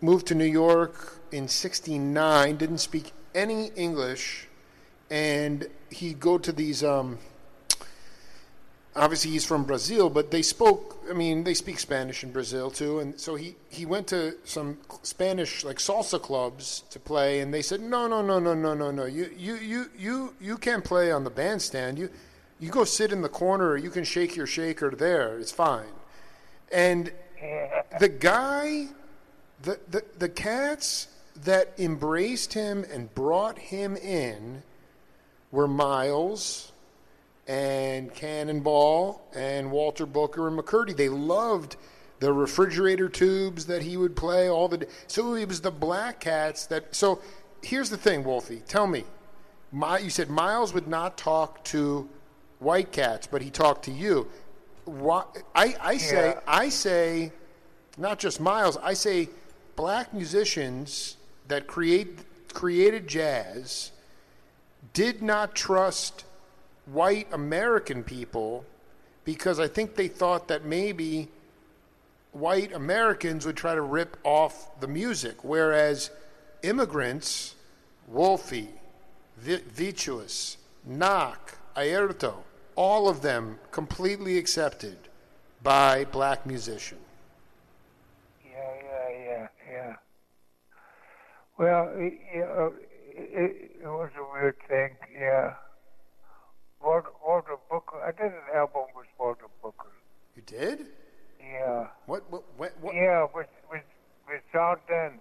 moved 0.00 0.28
to 0.28 0.34
New 0.36 0.44
York 0.62 1.18
in 1.32 1.48
'69, 1.48 2.56
didn't 2.56 2.78
speak 2.78 3.10
any 3.34 3.72
English, 3.74 4.46
and 5.10 5.66
he'd 5.90 6.20
go 6.20 6.38
to 6.38 6.52
these. 6.52 6.84
Um, 6.84 7.18
obviously 8.98 9.30
he's 9.30 9.44
from 9.44 9.64
Brazil, 9.64 10.10
but 10.10 10.30
they 10.30 10.42
spoke. 10.42 11.02
I 11.08 11.14
mean, 11.14 11.44
they 11.44 11.54
speak 11.54 11.78
Spanish 11.78 12.22
in 12.22 12.32
Brazil 12.32 12.70
too, 12.70 12.98
and 12.98 13.18
so 13.18 13.34
he 13.36 13.54
he 13.70 13.86
went 13.86 14.06
to 14.08 14.36
some 14.44 14.78
Spanish 15.02 15.64
like 15.64 15.78
salsa 15.78 16.20
clubs 16.20 16.82
to 16.90 16.98
play, 16.98 17.40
and 17.40 17.54
they 17.54 17.62
said, 17.62 17.80
no, 17.80 18.06
no, 18.06 18.20
no, 18.20 18.38
no, 18.38 18.54
no, 18.54 18.74
no, 18.74 18.90
no, 18.90 19.04
you 19.06 19.30
you 19.36 19.54
you 19.56 19.90
you 19.96 20.34
you 20.40 20.58
can't 20.58 20.84
play 20.84 21.10
on 21.10 21.24
the 21.24 21.30
bandstand. 21.30 21.98
You 21.98 22.10
you 22.60 22.70
go 22.70 22.84
sit 22.84 23.12
in 23.12 23.22
the 23.22 23.28
corner, 23.28 23.68
or 23.68 23.76
you 23.76 23.90
can 23.90 24.04
shake 24.04 24.36
your 24.36 24.46
shaker 24.46 24.90
there. 24.90 25.38
It's 25.38 25.52
fine. 25.52 25.94
And 26.72 27.12
the 28.00 28.08
guy, 28.08 28.88
the 29.62 29.78
the 29.88 30.04
the 30.18 30.28
cats 30.28 31.08
that 31.44 31.72
embraced 31.78 32.52
him 32.52 32.84
and 32.92 33.14
brought 33.14 33.58
him 33.58 33.96
in 33.96 34.62
were 35.50 35.68
Miles 35.68 36.72
and 37.48 38.14
Cannonball 38.14 39.22
and 39.34 39.70
Walter 39.70 40.06
Booker 40.06 40.46
and 40.46 40.58
McCurdy. 40.58 40.94
They 40.94 41.08
loved 41.08 41.76
the 42.20 42.32
refrigerator 42.32 43.08
tubes 43.08 43.66
that 43.66 43.82
he 43.82 43.96
would 43.96 44.14
play 44.14 44.48
all 44.48 44.68
the. 44.68 44.86
So 45.06 45.34
it 45.34 45.48
was 45.48 45.62
the 45.62 45.70
Black 45.70 46.20
Cats 46.20 46.66
that. 46.66 46.94
So 46.94 47.20
here's 47.62 47.90
the 47.90 47.96
thing, 47.96 48.22
Wolfie. 48.22 48.62
Tell 48.68 48.86
me, 48.86 49.04
my, 49.72 49.98
you 49.98 50.10
said 50.10 50.28
Miles 50.28 50.74
would 50.74 50.86
not 50.86 51.16
talk 51.16 51.64
to 51.64 52.08
White 52.58 52.92
Cats, 52.92 53.26
but 53.26 53.40
he 53.40 53.50
talked 53.50 53.84
to 53.86 53.90
you. 53.90 54.28
Why, 54.84 55.24
I, 55.54 55.76
I 55.80 55.96
say, 55.96 56.28
Yeah. 56.28 56.40
I 56.46 56.68
say, 56.68 57.32
not 57.96 58.18
just 58.18 58.40
Miles. 58.40 58.76
I 58.78 58.94
say, 58.94 59.30
black 59.76 60.12
musicians 60.12 61.16
that 61.46 61.66
create 61.66 62.18
created 62.52 63.06
jazz 63.06 63.92
did 64.92 65.22
not 65.22 65.54
trust 65.54 66.24
white 66.92 67.28
American 67.32 68.02
people 68.02 68.64
because 69.24 69.60
I 69.60 69.68
think 69.68 69.94
they 69.94 70.08
thought 70.08 70.48
that 70.48 70.64
maybe 70.64 71.28
white 72.32 72.72
Americans 72.72 73.44
would 73.44 73.56
try 73.56 73.74
to 73.74 73.82
rip 73.82 74.16
off 74.24 74.80
the 74.80 74.88
music, 74.88 75.44
whereas 75.44 76.10
immigrants, 76.62 77.54
Wolfie, 78.06 78.70
Vi- 79.36 79.62
Vitous, 79.68 80.56
Nock, 80.84 81.58
Airto, 81.76 82.36
all 82.74 83.08
of 83.08 83.22
them 83.22 83.58
completely 83.70 84.38
accepted 84.38 84.96
by 85.62 86.04
black 86.06 86.46
musician. 86.46 86.98
Yeah, 88.44 88.74
yeah, 88.82 89.08
yeah, 89.10 89.48
yeah. 89.70 89.96
Well, 91.58 91.90
it, 91.96 92.18
it, 92.32 93.72
it 93.82 93.86
was 93.86 94.10
a 94.16 94.32
weird 94.32 94.56
thing, 94.68 94.96
yeah. 95.12 95.54
Walter, 96.82 97.10
Walter 97.26 97.56
Booker, 97.70 97.96
I 98.02 98.12
did 98.12 98.32
an 98.32 98.56
album 98.56 98.82
with 98.96 99.06
Walter 99.18 99.46
Booker. 99.62 99.88
You 100.36 100.42
did? 100.46 100.86
Yeah. 101.40 101.88
What? 102.06 102.30
What? 102.30 102.44
What? 102.56 102.72
what 102.80 102.94
Yeah, 102.94 103.26
with, 103.34 103.46
with, 103.70 103.82
with 104.28 104.42
John 104.52 104.76
Dent. 104.88 105.14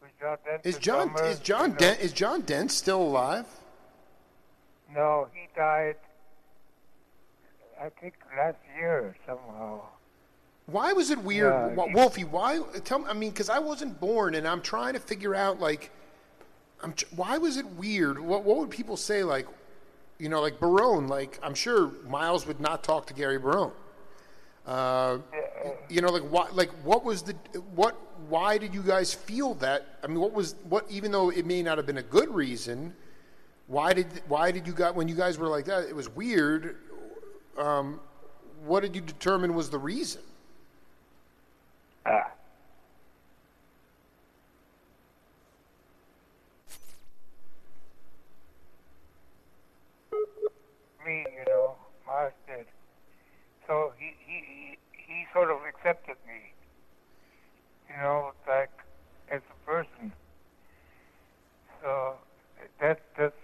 With 0.00 0.10
John 0.20 0.38
Dent. 0.46 0.62
is 0.64 0.78
John? 0.78 1.08
drummer, 1.08 1.24
Is 1.28 1.38
John 1.40 1.62
you 1.64 1.68
know. 1.68 1.78
Dent? 1.78 2.00
Is 2.00 2.12
John 2.12 2.40
Dent 2.42 2.72
still 2.72 3.02
alive? 3.02 3.46
No, 4.94 5.26
he 5.34 5.48
died, 5.56 5.96
I 7.80 7.88
think, 8.00 8.14
last 8.36 8.56
year 8.78 9.16
somehow. 9.26 9.80
Why 10.66 10.92
was 10.92 11.10
it 11.10 11.18
weird, 11.18 11.52
Yeah, 11.76 11.86
Wolfie? 11.92 12.24
Why? 12.24 12.60
Tell 12.84 13.00
me. 13.00 13.04
I 13.08 13.12
mean, 13.12 13.30
because 13.30 13.48
I 13.50 13.58
wasn't 13.58 14.00
born, 14.00 14.34
and 14.34 14.48
I'm 14.48 14.60
trying 14.62 14.94
to 14.94 15.00
figure 15.00 15.34
out 15.34 15.60
like, 15.60 15.90
I'm. 16.82 16.94
Why 17.14 17.38
was 17.38 17.56
it 17.56 17.66
weird? 17.66 18.18
What 18.18 18.44
What 18.44 18.58
would 18.58 18.70
people 18.70 18.96
say? 18.96 19.22
Like, 19.22 19.46
you 20.18 20.28
know, 20.28 20.40
like 20.40 20.58
Barone. 20.58 21.08
Like, 21.08 21.38
I'm 21.42 21.54
sure 21.54 21.90
Miles 22.08 22.46
would 22.46 22.60
not 22.60 22.82
talk 22.82 23.06
to 23.06 23.14
Gary 23.14 23.38
Barone. 23.38 23.72
Uh, 24.66 25.18
you 25.88 26.00
know, 26.00 26.10
like 26.10 26.24
what? 26.24 26.56
Like, 26.56 26.70
what 26.82 27.04
was 27.04 27.22
the 27.22 27.32
what? 27.74 27.94
Why 28.28 28.58
did 28.58 28.74
you 28.74 28.82
guys 28.82 29.14
feel 29.14 29.54
that? 29.54 29.98
I 30.02 30.08
mean, 30.08 30.18
what 30.18 30.32
was 30.32 30.56
what? 30.68 30.86
Even 30.90 31.12
though 31.12 31.30
it 31.30 31.46
may 31.46 31.62
not 31.62 31.76
have 31.78 31.86
been 31.86 31.98
a 31.98 32.02
good 32.02 32.28
reason, 32.34 32.92
why 33.68 33.92
did 33.92 34.06
why 34.26 34.50
did 34.50 34.66
you 34.66 34.72
got 34.72 34.96
when 34.96 35.06
you 35.06 35.14
guys 35.14 35.38
were 35.38 35.48
like 35.48 35.66
that? 35.66 35.84
It 35.88 35.94
was 35.94 36.08
weird. 36.08 36.78
Um, 37.56 38.00
what 38.64 38.80
did 38.80 38.96
you 38.96 39.00
determine 39.00 39.54
was 39.54 39.70
the 39.70 39.78
reason? 39.78 40.22
Ah. 42.04 42.32
Sort 55.36 55.50
of 55.50 55.58
accepted 55.68 56.16
me. 56.26 56.52
You 57.90 58.02
know, 58.02 58.32
like 58.48 58.70
as 59.30 59.42
a 59.50 59.70
person. 59.70 60.12
So 61.82 62.14
that 62.80 63.00
that's 63.18 63.34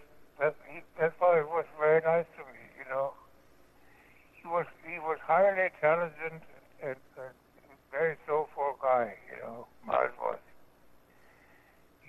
that 0.41 0.55
he, 0.67 0.81
that's 0.99 1.15
why 1.19 1.39
it 1.41 1.49
was 1.49 1.67
very 1.79 2.01
nice 2.01 2.27
to 2.37 2.43
me. 2.53 2.59
You 2.79 2.91
know, 2.91 3.13
he 4.33 4.49
was 4.49 4.67
he 4.87 4.99
was 4.99 5.19
highly 5.25 5.71
intelligent 5.75 6.43
and, 6.83 6.97
and 7.19 7.35
very 7.91 8.17
soulful 8.27 8.79
guy. 8.81 9.15
You 9.31 9.43
know, 9.43 9.67
Miles 9.87 10.11
was. 10.21 10.39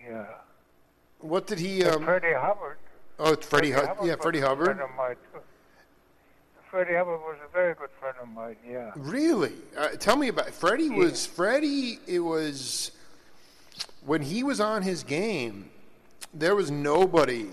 Yeah. 0.07 0.25
What 1.19 1.47
did 1.47 1.59
he? 1.59 1.83
Um, 1.83 2.03
Freddie 2.03 2.33
Hubbard. 2.33 2.77
oh, 3.19 3.33
it's 3.33 3.47
Freddie. 3.47 3.71
Hu- 3.71 3.85
Hubbard 3.85 4.07
yeah, 4.07 4.15
Freddie 4.19 4.41
Hubbard. 4.41 4.65
friend 4.65 4.81
of 4.81 4.89
mine, 4.97 5.15
too. 5.31 5.39
Freddie 6.69 6.95
Hubbard 6.95 7.19
was 7.21 7.37
a 7.47 7.51
very 7.53 7.75
good 7.75 7.91
friend 7.99 8.15
of 8.21 8.27
mine. 8.29 8.55
Yeah. 8.67 8.91
Really? 8.95 9.53
Uh, 9.77 9.92
tell 10.03 10.17
me 10.17 10.27
about 10.27 10.49
Freddie. 10.51 10.89
Was 10.89 11.25
Freddie? 11.25 11.97
It 12.05 12.19
was 12.19 12.91
when 14.05 14.21
he 14.21 14.43
was 14.43 14.59
on 14.59 14.81
his 14.83 15.01
game. 15.03 15.69
There 16.33 16.55
was 16.55 16.69
nobody 16.69 17.47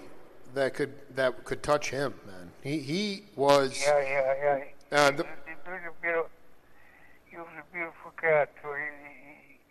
that 0.55 0.75
could 0.75 0.93
that 1.15 1.45
could 1.45 1.63
touch 1.63 1.91
him, 1.91 2.13
man. 2.27 2.51
He 2.63 2.79
he 2.81 3.23
was. 3.37 3.81
Yeah, 3.81 4.01
yeah, 4.03 4.35
yeah. 4.91 4.99
Uh, 4.99 5.11
he, 5.13 5.17
the- 5.17 5.23
was, 5.23 5.33
he, 5.47 5.71
was 5.71 5.81
a 5.87 6.03
beautiful, 6.03 6.31
he 7.27 7.37
was 7.37 7.47
a 7.57 7.73
beautiful 7.73 8.11
cat. 8.21 8.51
He, 8.61 8.69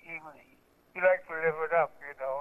he, 0.07 0.13
he, 0.13 0.13
he, 0.15 0.55
he 0.95 0.99
liked 1.01 1.27
to 1.27 1.35
live 1.35 1.59
it 1.67 1.73
up, 1.75 1.91
you 1.99 2.15
know. 2.23 2.39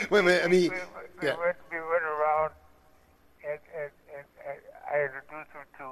Wait 0.10 0.20
a 0.20 0.22
minute. 0.22 0.44
I 0.44 0.48
mean, 0.48 0.70
we, 0.70 0.76
we, 1.20 1.26
yeah. 1.28 1.36
went, 1.36 1.56
we 1.70 1.76
went 1.76 2.04
around, 2.08 2.52
and, 3.44 3.60
and, 3.76 3.92
and, 4.16 4.26
and 4.48 4.58
I 4.90 5.04
introduced 5.04 5.52
him 5.52 5.66
to 5.78 5.86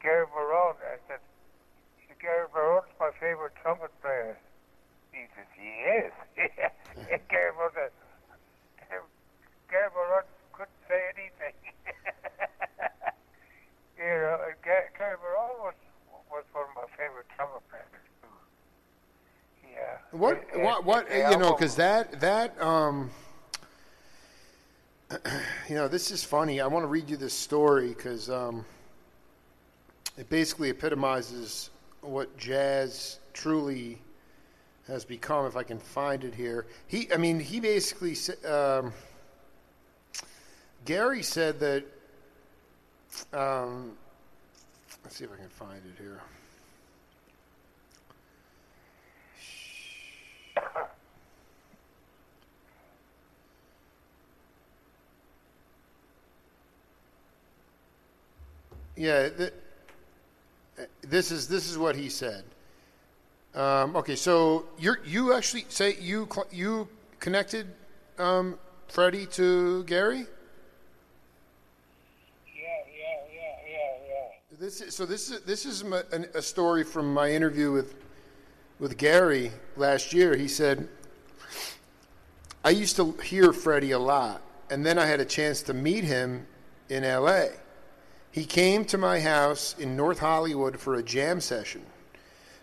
Gary 0.00 0.26
Barone. 0.32 0.76
I 0.86 0.96
said, 1.08 1.18
Gary 2.20 2.46
Barone's 2.52 2.86
my 3.00 3.10
favorite 3.20 3.52
trumpet 3.62 3.90
player. 4.02 4.38
He 5.12 5.26
says, 5.34 5.46
he 5.58 5.70
is. 5.90 6.12
and 7.10 7.20
Gary 7.28 7.50
Barone 7.56 7.70
said, 7.74 7.90
Gary 9.70 9.90
Barone 9.94 10.22
couldn't 10.52 10.82
say 10.88 11.00
anything. 11.14 11.54
you 13.98 14.04
know, 14.04 14.38
and 14.46 14.54
Gary, 14.64 14.86
Gary 14.98 15.16
Barone 15.22 15.58
was, 15.62 15.74
was 16.30 16.44
one 16.52 16.64
of 16.64 16.74
my 16.74 16.88
favorite 16.96 17.26
trumpet 17.36 17.62
players, 17.70 18.06
too. 18.22 18.28
Yeah. 19.70 20.18
What 20.18 20.42
And- 20.52 20.62
what 20.64 20.78
and 20.78 20.86
what 20.86 21.08
the 21.08 21.14
you 21.16 21.22
know? 21.22 21.30
album- 21.30 21.52
Because 21.58 21.76
that 21.76 22.20
that 22.20 22.60
um, 22.60 23.10
you 25.68 25.74
know, 25.74 25.87
this 25.98 26.12
is 26.12 26.22
funny. 26.22 26.60
I 26.60 26.68
want 26.68 26.84
to 26.84 26.86
read 26.86 27.10
you 27.10 27.16
this 27.16 27.34
story 27.34 27.88
because 27.88 28.30
um, 28.30 28.64
it 30.16 30.30
basically 30.30 30.70
epitomizes 30.70 31.70
what 32.02 32.38
jazz 32.38 33.18
truly 33.32 33.98
has 34.86 35.04
become. 35.04 35.44
If 35.46 35.56
I 35.56 35.64
can 35.64 35.80
find 35.80 36.22
it 36.22 36.36
here, 36.36 36.66
he. 36.86 37.12
I 37.12 37.16
mean, 37.16 37.40
he 37.40 37.58
basically, 37.58 38.16
um, 38.48 38.92
Gary 40.84 41.24
said 41.24 41.58
that. 41.58 41.84
Um, 43.32 43.96
let's 45.02 45.16
see 45.16 45.24
if 45.24 45.32
I 45.32 45.36
can 45.36 45.48
find 45.48 45.82
it 45.84 46.00
here. 46.00 46.20
Yeah, 58.98 59.28
th- 59.28 59.52
this 61.02 61.30
is 61.30 61.46
this 61.46 61.70
is 61.70 61.78
what 61.78 61.94
he 61.94 62.08
said. 62.08 62.42
Um, 63.54 63.94
okay, 63.94 64.16
so 64.16 64.66
you 64.76 64.96
you 65.06 65.32
actually 65.34 65.66
say 65.68 65.96
you 66.00 66.28
cl- 66.32 66.48
you 66.50 66.88
connected 67.20 67.68
um, 68.18 68.58
Freddie 68.88 69.26
to 69.26 69.84
Gary. 69.84 70.26
Yeah, 72.56 72.64
yeah, 72.66 73.16
yeah, 73.32 73.40
yeah, 73.70 74.08
yeah. 74.08 74.58
This 74.58 74.80
is, 74.80 74.96
so 74.96 75.06
this 75.06 75.30
is 75.30 75.42
this 75.42 75.64
is 75.64 75.84
my, 75.84 76.02
an, 76.10 76.26
a 76.34 76.42
story 76.42 76.82
from 76.82 77.14
my 77.14 77.30
interview 77.30 77.70
with 77.70 77.94
with 78.80 78.98
Gary 78.98 79.52
last 79.76 80.12
year. 80.12 80.34
He 80.36 80.48
said, 80.48 80.88
"I 82.64 82.70
used 82.70 82.96
to 82.96 83.12
hear 83.22 83.52
Freddie 83.52 83.92
a 83.92 83.98
lot, 84.00 84.42
and 84.70 84.84
then 84.84 84.98
I 84.98 85.06
had 85.06 85.20
a 85.20 85.24
chance 85.24 85.62
to 85.62 85.72
meet 85.72 86.02
him 86.02 86.48
in 86.88 87.04
L.A. 87.04 87.50
He 88.38 88.46
came 88.46 88.84
to 88.84 88.96
my 88.96 89.18
house 89.18 89.74
in 89.80 89.96
North 89.96 90.20
Hollywood 90.20 90.78
for 90.78 90.94
a 90.94 91.02
jam 91.02 91.40
session. 91.40 91.82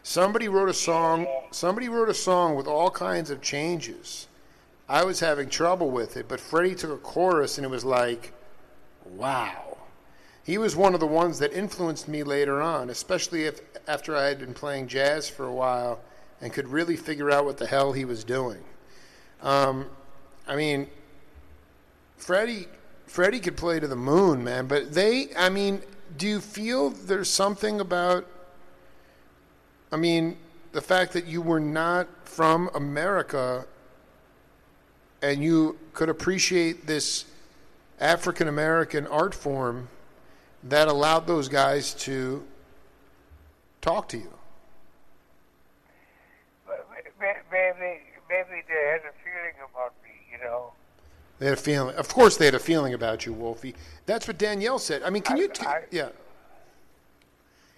Somebody 0.03 0.47
wrote 0.47 0.69
a 0.69 0.73
song. 0.73 1.28
Somebody 1.51 1.89
wrote 1.89 2.07
a 2.07 2.13
song 2.13 2.55
with 2.55 2.65
all 2.65 2.89
kinds 2.89 3.30
of 3.30 3.41
changes. 3.41 4.28
I 4.88 5.03
was 5.03 5.19
having 5.19 5.49
trouble 5.49 5.91
with 5.91 6.15
it, 6.15 6.30
but 6.30 6.39
Freddie 6.39 6.76
took 6.76 6.91
a 6.91 6.97
chorus, 6.97 7.57
and 7.57 7.65
it 7.65 7.69
was 7.69 7.84
like, 7.84 8.32
wow." 9.03 9.78
He 10.45 10.57
was 10.57 10.78
one 10.78 10.93
of 10.93 11.01
the 11.01 11.07
ones 11.07 11.39
that 11.39 11.51
influenced 11.51 12.07
me 12.07 12.23
later 12.23 12.61
on, 12.61 12.89
especially 12.89 13.43
if 13.43 13.59
after 13.86 14.15
I 14.15 14.28
had 14.28 14.39
been 14.39 14.53
playing 14.53 14.88
jazz 14.88 15.28
for 15.28 15.45
a 15.45 15.53
while 15.53 15.99
and 16.39 16.53
could 16.53 16.69
really 16.69 16.95
figure 16.95 17.30
out 17.30 17.43
what 17.43 17.57
the 17.57 17.67
hell 17.67 17.91
he 17.91 18.05
was 18.05 18.23
doing. 18.23 18.63
Um, 19.41 19.88
I 20.47 20.55
mean, 20.55 20.88
Freddie, 22.15 22.69
Freddie 23.07 23.39
could 23.39 23.57
play 23.57 23.79
to 23.79 23.87
the 23.87 23.95
moon, 23.95 24.43
man. 24.43 24.67
But 24.67 24.93
they, 24.93 25.29
I 25.37 25.49
mean, 25.49 25.81
do 26.17 26.27
you 26.27 26.41
feel 26.41 26.89
there's 26.89 27.29
something 27.29 27.79
about? 27.79 28.25
I 29.91 29.97
mean, 29.97 30.37
the 30.71 30.81
fact 30.81 31.13
that 31.13 31.25
you 31.25 31.41
were 31.41 31.59
not 31.59 32.07
from 32.25 32.69
America 32.73 33.65
and 35.21 35.43
you 35.43 35.77
could 35.93 36.09
appreciate 36.09 36.85
this 36.85 37.25
African 37.99 38.47
American 38.47 39.07
art 39.07 39.33
form 39.33 39.87
that 40.63 40.87
allowed 40.87 41.27
those 41.27 41.47
guys 41.47 41.93
to 41.93 42.43
talk 43.81 44.09
to 44.09 44.17
you. 44.17 44.31
But 46.67 46.85
may- 47.19 47.33
Maybe, 47.51 48.01
maybe 48.29 48.63
they 48.67 48.91
had 48.91 49.01
a 49.01 49.13
feeling 49.23 49.55
about 49.71 49.93
me, 50.03 50.09
you 50.29 50.37
know. 50.43 50.73
They 51.39 51.45
had 51.45 51.53
a 51.57 51.61
feeling. 51.61 51.95
Of 51.95 52.07
course, 52.07 52.38
they 52.38 52.45
had 52.45 52.55
a 52.55 52.59
feeling 52.59 52.93
about 52.93 53.25
you, 53.25 53.33
Wolfie. 53.33 53.75
That's 54.05 54.27
what 54.27 54.38
Danielle 54.38 54.79
said. 54.79 55.03
I 55.03 55.09
mean, 55.09 55.21
can 55.21 55.38
I- 55.38 55.39
you? 55.39 55.47
T- 55.49 55.65
I- 55.65 55.83
yeah. 55.91 56.09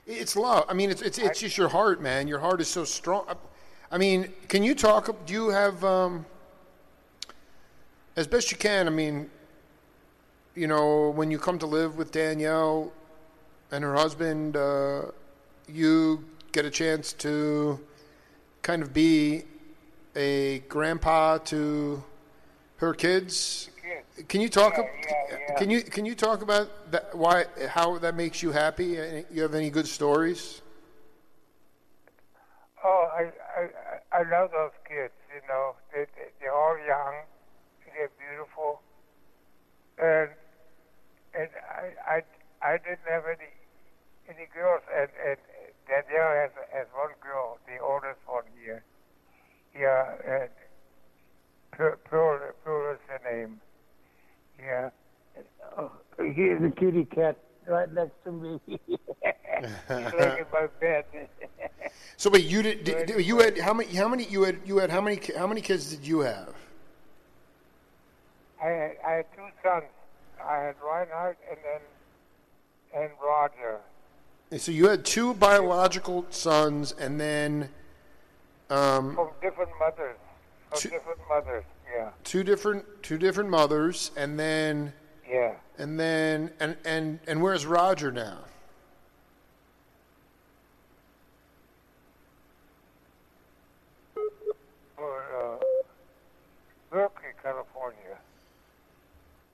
It's 0.05 0.35
love. 0.35 0.65
I 0.69 0.73
mean, 0.73 0.89
it's 0.89 1.01
it's 1.01 1.17
it's 1.17 1.39
just 1.41 1.57
your 1.57 1.67
heart, 1.69 2.01
man. 2.01 2.27
Your 2.27 2.39
heart 2.39 2.61
is 2.61 2.67
so 2.69 2.85
strong. 2.85 3.25
I 3.91 3.97
mean, 3.97 4.31
can 4.47 4.63
you 4.63 4.73
talk? 4.75 5.25
Do 5.25 5.33
you 5.33 5.49
have, 5.49 5.83
um, 5.83 6.25
as 8.15 8.25
best 8.27 8.51
you 8.51 8.57
can? 8.57 8.87
I 8.87 8.89
mean, 8.89 9.29
you 10.55 10.67
know, 10.67 11.09
when 11.09 11.29
you 11.29 11.37
come 11.39 11.59
to 11.59 11.65
live 11.65 11.97
with 11.97 12.11
Danielle 12.11 12.91
and 13.71 13.83
her 13.83 13.95
husband, 13.95 14.55
uh, 14.55 15.03
you 15.67 16.23
get 16.53 16.63
a 16.63 16.69
chance 16.69 17.11
to 17.13 17.79
kind 18.61 18.81
of 18.81 18.93
be 18.93 19.43
a 20.15 20.59
grandpa 20.69 21.37
to 21.39 22.01
her 22.77 22.93
kids. 22.93 23.69
Kids. 23.81 24.27
Can 24.27 24.41
you 24.41 24.49
talk? 24.49 24.73
Yeah, 24.77 24.83
yeah, 24.83 25.37
yeah. 25.49 25.55
Can 25.55 25.69
you 25.69 25.81
can 25.81 26.05
you 26.05 26.15
talk 26.15 26.41
about 26.41 26.91
that? 26.91 27.15
Why 27.15 27.45
how 27.69 27.97
that 27.99 28.15
makes 28.15 28.41
you 28.41 28.51
happy? 28.51 28.97
You 29.31 29.41
have 29.41 29.53
any 29.53 29.69
good 29.69 29.87
stories? 29.87 30.61
Oh, 32.83 33.09
I, 33.11 33.31
I, 33.57 33.63
I 34.13 34.19
I 34.19 34.29
love 34.29 34.51
those 34.51 34.71
kids, 34.87 35.13
you 35.33 35.41
know. 35.47 35.75
They, 35.93 36.05
they, 36.15 36.29
they're 36.39 36.53
all 36.53 36.77
young. 36.77 37.25
They're 37.85 38.11
beautiful. 38.17 38.81
And, 39.97 40.29
and 41.33 41.49
I, 41.69 41.85
I, 42.05 42.23
I 42.61 42.77
didn't 42.77 43.05
have 43.09 43.25
any, 43.25 43.51
any 44.29 44.47
girls. 44.53 44.83
And, 44.95 45.09
and 45.25 45.37
Danielle 45.89 46.33
has, 46.33 46.51
has 46.71 46.87
one 46.93 47.13
girl, 47.19 47.57
the 47.65 47.83
oldest 47.83 48.21
one 48.25 48.45
here. 48.63 48.83
Yeah, 49.77 50.15
and 50.25 50.49
Pearl, 51.77 51.95
Pearl, 52.05 52.39
Pearl 52.65 52.93
is 52.95 52.99
her 53.07 53.21
name. 53.31 53.61
Yeah. 54.59 54.89
Oh, 55.77 55.91
here's 56.17 56.63
a 56.63 56.71
kitty 56.71 57.05
cat 57.05 57.37
right 57.67 57.91
next 57.93 58.15
to 58.23 58.31
me. 58.31 58.59
He's 58.67 58.79
laying 59.87 60.39
in 60.39 60.45
my 60.51 60.67
bed. 60.79 61.05
So 62.19 62.31
wait, 62.31 62.45
you 62.45 62.63
did, 62.63 62.83
did 62.83 63.05
did- 63.07 63.25
you 63.27 63.37
had 63.39 63.59
how 63.59 63.73
many 63.73 63.93
how 63.95 64.07
many 64.07 64.23
you 64.25 64.41
had 64.43 64.57
you 64.65 64.77
had 64.79 64.89
how 64.89 65.01
many 65.01 65.19
how 65.37 65.45
many 65.45 65.61
kids 65.61 65.95
did 65.95 66.05
you 66.05 66.21
have? 66.21 66.53
I 68.61 68.67
had, 68.67 68.91
I 69.05 69.11
had 69.11 69.25
two 69.35 69.47
sons. 69.63 69.83
I 70.43 70.57
had 70.57 70.75
Reinhardt 70.83 71.37
and 71.47 71.59
then 71.63 73.01
and 73.03 73.11
Roger. 73.23 73.77
And 74.51 74.59
so 74.59 74.71
you 74.71 74.87
had 74.87 75.05
two 75.05 75.35
biological 75.35 76.25
sons, 76.31 76.91
and 76.93 77.19
then 77.21 77.69
um, 78.71 79.13
From 79.13 79.29
different 79.41 79.69
mothers 79.79 80.17
two, 80.75 80.89
different 80.89 81.19
mothers. 81.29 81.63
Yeah. 81.95 82.09
Two 82.23 82.43
different 82.43 82.85
two 83.03 83.17
different 83.17 83.49
mothers, 83.49 84.11
and 84.15 84.39
then 84.39 84.93
yeah, 85.29 85.53
and 85.77 85.99
then 85.99 86.51
and 86.59 86.77
and 86.85 87.19
and 87.27 87.41
where's 87.41 87.65
Roger 87.65 88.11
now? 88.11 88.39
Berkeley, 96.89 97.29
uh, 97.29 97.41
California. 97.43 98.17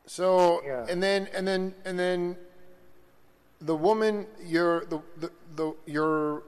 So 0.05 0.61
yeah. 0.65 0.85
and 0.89 1.01
then 1.01 1.27
and 1.33 1.47
then 1.47 1.73
and 1.85 1.97
then 1.97 2.37
the 3.61 3.75
woman 3.75 4.27
you're 4.45 4.85
the, 4.85 4.99
the, 5.17 5.31
the 5.55 5.73
you're 5.85 6.43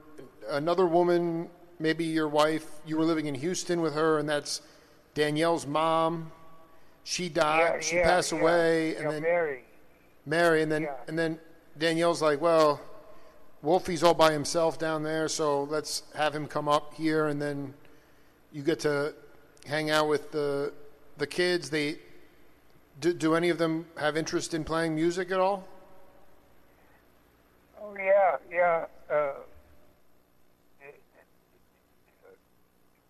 another 0.50 0.86
woman 0.86 1.48
maybe 1.78 2.04
your 2.04 2.28
wife 2.28 2.66
you 2.86 2.96
were 2.96 3.04
living 3.04 3.26
in 3.26 3.34
Houston 3.34 3.80
with 3.80 3.94
her 3.94 4.18
and 4.18 4.28
that's 4.28 4.60
Danielle's 5.14 5.66
mom. 5.66 6.32
She 7.04 7.28
died. 7.28 7.74
Yeah, 7.74 7.80
she 7.80 7.96
yeah, 7.96 8.04
passed 8.04 8.32
yeah. 8.32 8.40
away 8.40 8.96
and 8.96 9.10
then 9.10 9.22
Mary. 9.22 9.64
Mary 10.24 10.62
and 10.62 10.70
then 10.70 10.88
and 11.08 11.18
then 11.18 11.38
Danielle's 11.78 12.22
like, 12.22 12.40
well, 12.40 12.80
Wolfie's 13.62 14.02
all 14.02 14.14
by 14.14 14.32
himself 14.32 14.78
down 14.78 15.02
there, 15.02 15.28
so 15.28 15.64
let's 15.64 16.02
have 16.14 16.34
him 16.34 16.46
come 16.46 16.68
up 16.68 16.94
here 16.94 17.26
and 17.26 17.40
then 17.40 17.74
you 18.52 18.62
get 18.62 18.80
to 18.80 19.14
hang 19.66 19.90
out 19.90 20.08
with 20.08 20.32
the 20.32 20.72
the 21.18 21.26
kids. 21.26 21.70
They 21.70 21.98
do, 23.00 23.12
do 23.12 23.34
any 23.34 23.50
of 23.50 23.58
them 23.58 23.86
have 23.98 24.16
interest 24.16 24.54
in 24.54 24.64
playing 24.64 24.94
music 24.94 25.30
at 25.30 25.40
all? 25.40 25.66
Oh 27.80 27.94
yeah, 27.98 28.36
yeah. 28.50 28.86
Uh, 29.10 29.32
the, 30.80 30.92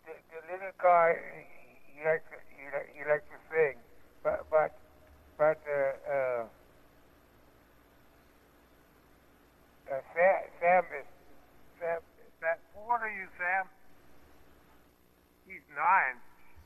the, 0.04 0.12
the 0.32 0.52
little 0.52 0.65
guy, 0.82 1.14
he, 1.94 1.98
he 2.00 2.04
likes 2.06 2.24
to, 2.30 2.36
he, 2.56 2.64
li- 2.66 2.90
he 2.94 3.02
likes 3.10 3.24
to 3.30 3.38
sing, 3.50 3.76
but 4.22 4.44
but 4.50 4.76
but 5.38 5.60
uh, 5.68 6.12
uh, 6.12 6.44
uh, 9.90 10.00
Sam, 10.14 10.40
Sam 10.60 10.84
is 10.98 11.06
Sam. 11.80 11.98
Sam. 12.40 12.56
How 12.74 12.92
old 12.92 13.00
are 13.02 13.10
you, 13.10 13.26
Sam? 13.38 13.64
He's 15.46 15.62
nine. 15.74 16.16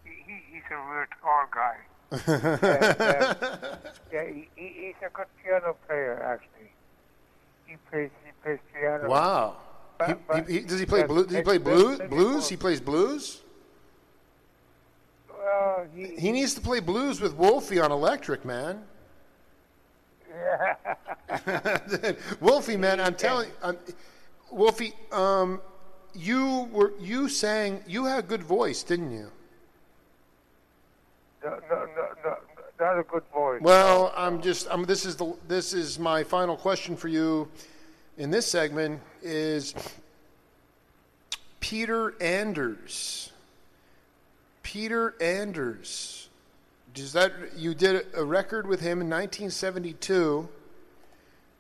He, 0.05 0.11
he 0.27 0.41
he's 0.53 0.63
a 0.71 0.77
real 0.77 1.07
tall 1.21 1.47
guy. 1.53 1.77
uh, 2.13 3.77
yeah, 4.13 4.25
he, 4.25 4.49
he, 4.57 4.69
he's 4.87 4.95
a 5.07 5.11
good 5.11 5.27
piano 5.43 5.77
player 5.87 6.21
actually. 6.25 6.73
He 7.67 7.77
plays 7.91 8.11
he 8.25 8.33
plays 8.43 8.59
piano. 8.75 9.09
Wow. 9.09 9.57
He, 10.07 10.13
But- 10.15 10.27
but- 10.27 10.49
he, 10.49 10.61
does 10.61 10.81
he 10.81 10.87
play 10.87 11.01
yeah, 11.01 11.07
blues? 11.07 11.27
Does 11.27 11.37
he 11.37 11.43
play 11.43 11.59
blues? 11.59 12.01
Blues? 12.09 12.49
He 12.49 12.57
plays 12.57 12.81
blues. 12.81 13.43
Well, 15.41 15.87
he, 15.95 16.17
He 16.17 16.33
needs 16.33 16.55
to 16.55 16.61
play 16.61 16.81
blues 16.81 17.21
with 17.21 17.35
Wolfie 17.35 17.81
on 17.81 17.91
electric, 17.91 18.45
man. 18.45 18.83
yeah. 20.29 22.13
Wolfie, 22.41 22.77
man, 22.77 23.01
I'm 23.01 23.15
telling 23.15 23.49
you, 23.49 23.55
I'm, 23.63 23.79
Wolfie, 24.51 24.93
um, 25.13 25.61
you 26.15 26.69
were 26.73 26.93
you 27.01 27.29
sang. 27.29 27.83
You 27.87 28.05
had 28.05 28.19
a 28.19 28.27
good 28.27 28.43
voice, 28.43 28.83
didn't 28.83 29.13
you? 29.13 29.31
no, 31.43 31.59
no, 31.71 31.87
no, 31.97 32.09
no, 32.25 32.37
not 32.79 32.99
a 32.99 33.03
good 33.05 33.23
voice. 33.33 33.63
Well, 33.63 34.13
I'm 34.17 34.43
just. 34.43 34.67
I'm, 34.71 34.85
this 34.85 35.07
is 35.07 35.17
the. 35.17 35.35
This 35.49 35.73
is 35.73 35.99
my 35.99 36.25
final 36.25 36.57
question 36.57 36.97
for 36.97 37.09
you, 37.09 37.49
in 38.19 38.31
this 38.31 38.47
segment 38.47 39.01
is 39.23 39.75
Peter 41.61 42.21
Anders. 42.21 43.30
Peter 44.73 45.15
Anders. 45.21 46.29
Does 46.95 47.13
that 47.15 47.33
you 47.57 47.75
did 47.75 48.07
a 48.15 48.25
record 48.25 48.69
with 48.69 48.81
him 48.81 49.01
in 49.01 49.11
1972, 49.11 50.49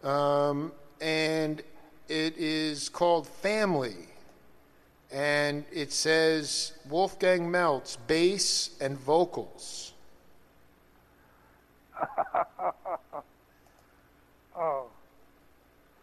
um, 0.05 0.71
and 1.01 1.61
it 2.09 2.37
is 2.39 2.89
called 2.89 3.27
Family, 3.27 3.97
and 5.11 5.65
it 5.73 5.91
says 5.93 6.73
Wolfgang 6.89 7.51
Melz 7.51 7.97
bass 8.07 8.71
and 8.81 8.97
vocals. 8.97 9.93
oh, 14.57 14.87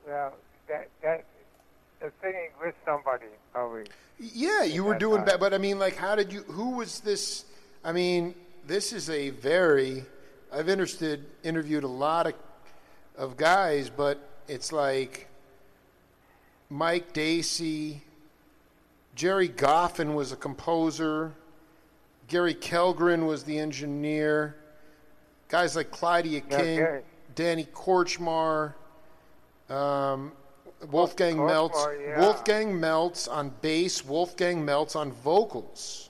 well, 0.05 0.33
that 0.67 0.89
that 1.01 1.23
singing 2.21 2.49
with 2.61 2.75
somebody 2.83 3.27
probably. 3.53 3.85
Yeah, 4.19 4.63
you 4.63 4.83
were 4.83 4.97
doing 4.97 5.25
that, 5.25 5.39
but 5.39 5.53
I 5.53 5.57
mean, 5.57 5.77
like, 5.77 5.95
how 5.95 6.15
did 6.15 6.33
you? 6.33 6.41
Who 6.43 6.71
was 6.71 7.01
this? 7.01 7.45
I 7.83 7.91
mean, 7.91 8.33
this 8.65 8.93
is 8.93 9.09
a 9.09 9.29
very. 9.29 10.05
I've 10.51 10.69
interested 10.69 11.25
interviewed 11.43 11.83
a 11.83 11.87
lot 11.87 12.27
of 12.27 12.33
of 13.17 13.37
guys, 13.37 13.89
but 13.89 14.19
it's 14.47 14.71
like 14.71 15.27
Mike 16.69 17.13
Dacey, 17.13 18.01
Gerry 19.15 19.49
Goffin 19.49 20.13
was 20.13 20.31
a 20.31 20.35
composer, 20.35 21.33
Gary 22.27 22.55
Kellgren 22.55 23.25
was 23.27 23.43
the 23.43 23.57
engineer, 23.57 24.55
guys 25.49 25.75
like 25.75 25.91
Clydie 25.91 26.47
King. 26.49 26.79
Danny 27.35 27.65
Kortchmar, 27.65 28.73
um, 29.69 30.31
Wolfgang 30.91 31.37
Kortchmar, 31.37 31.71
Melz, 31.71 32.07
yeah. 32.07 32.19
Wolfgang 32.19 32.79
Melz 32.79 33.27
on 33.31 33.51
bass, 33.61 34.05
Wolfgang 34.05 34.65
Melz 34.65 34.95
on 34.95 35.11
vocals. 35.11 36.09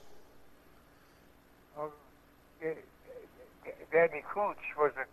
Um, 1.80 1.90
Danny 3.92 4.24
Kootch 4.34 4.56
was 4.78 4.92
a 4.98 5.06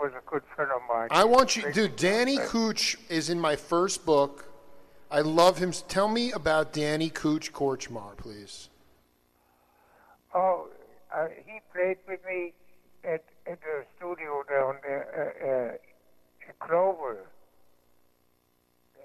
was 0.00 0.12
a 0.12 0.30
good 0.30 0.42
friend 0.54 0.70
of 0.70 0.80
mine. 0.88 1.08
I 1.10 1.24
want 1.24 1.56
you, 1.56 1.72
dude. 1.72 1.96
Danny 1.96 2.38
Kootch 2.38 2.96
is 3.08 3.30
in 3.30 3.40
my 3.40 3.56
first 3.56 4.06
book. 4.06 4.44
I 5.10 5.20
love 5.20 5.58
him. 5.58 5.72
Tell 5.72 6.08
me 6.08 6.32
about 6.32 6.72
Danny 6.72 7.10
Kootch 7.10 7.50
Kortchmar, 7.50 8.16
please. 8.16 8.68
Oh, 10.34 10.68
uh, 11.14 11.26
he 11.46 11.60
played 11.72 11.96
with 12.06 12.20
me 12.26 12.52
at 13.04 13.24
at 13.46 13.60
the 13.60 13.84
studio 13.96 14.44
down 14.48 14.76
there, 14.82 15.06
uh, 15.40 15.46
uh, 15.48 16.48
in 16.48 16.54
Clover. 16.60 17.18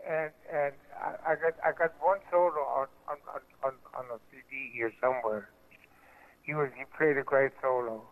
And 0.08 0.32
and 0.52 0.74
I, 1.02 1.32
I 1.32 1.36
got 1.36 1.54
I 1.66 1.72
got 1.72 1.94
one 2.02 2.20
solo 2.30 2.60
on 2.60 2.88
on, 3.08 3.18
on, 3.64 3.74
on 3.96 4.06
a 4.14 4.20
CD 4.32 4.72
here 4.74 4.92
somewhere. 5.00 5.50
He 6.42 6.54
was 6.54 6.70
he 6.78 6.84
played 6.98 7.18
a 7.18 7.24
great 7.24 7.52
solo. 7.62 8.04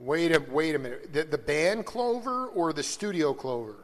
Wait 0.00 0.34
a 0.34 0.40
wait 0.50 0.74
a 0.74 0.78
minute. 0.78 1.12
The, 1.12 1.22
the 1.24 1.38
band 1.38 1.86
Clover 1.86 2.48
or 2.48 2.72
the 2.72 2.82
studio 2.82 3.32
Clover? 3.32 3.76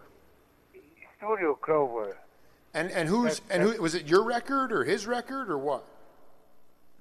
Studio 1.19 1.55
Clover. 1.55 2.17
And 2.75 2.91
and 2.91 3.09
who's 3.09 3.39
That- 3.41 3.55
and 3.55 3.63
who 3.63 3.81
was 3.81 3.95
it? 3.95 4.07
Your 4.07 4.25
record 4.25 4.73
or 4.73 4.83
his 4.85 5.07
record 5.07 5.49
or 5.49 5.59
what? 5.59 5.85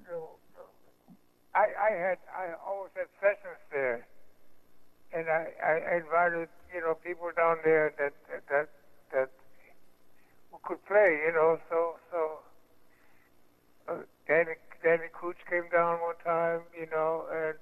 No, 0.08 0.30
no. 0.56 1.16
I 1.56 1.66
I 1.82 1.92
had 1.96 2.18
I 2.36 2.54
always 2.66 2.92
had 2.96 3.08
sessions 3.20 3.58
there, 3.72 4.06
and 5.14 5.28
I 5.28 5.48
I 5.64 5.98
invited 5.98 6.50
you 6.74 6.82
know 6.82 6.94
people 6.94 7.32
down 7.36 7.58
there 7.64 7.92
that 7.98 8.14
that 8.50 8.70
that, 9.12 9.30
could 10.64 10.84
play 10.86 11.20
you 11.26 11.34
know 11.34 11.60
so 11.70 11.96
so. 12.12 12.40
Uh, 13.88 13.98
Danny 14.28 14.52
Danny 14.84 15.10
Kootch 15.20 15.42
came 15.50 15.68
down 15.72 16.00
one 16.02 16.16
time 16.24 16.62
you 16.80 16.88
know 16.92 17.26
and 17.32 17.56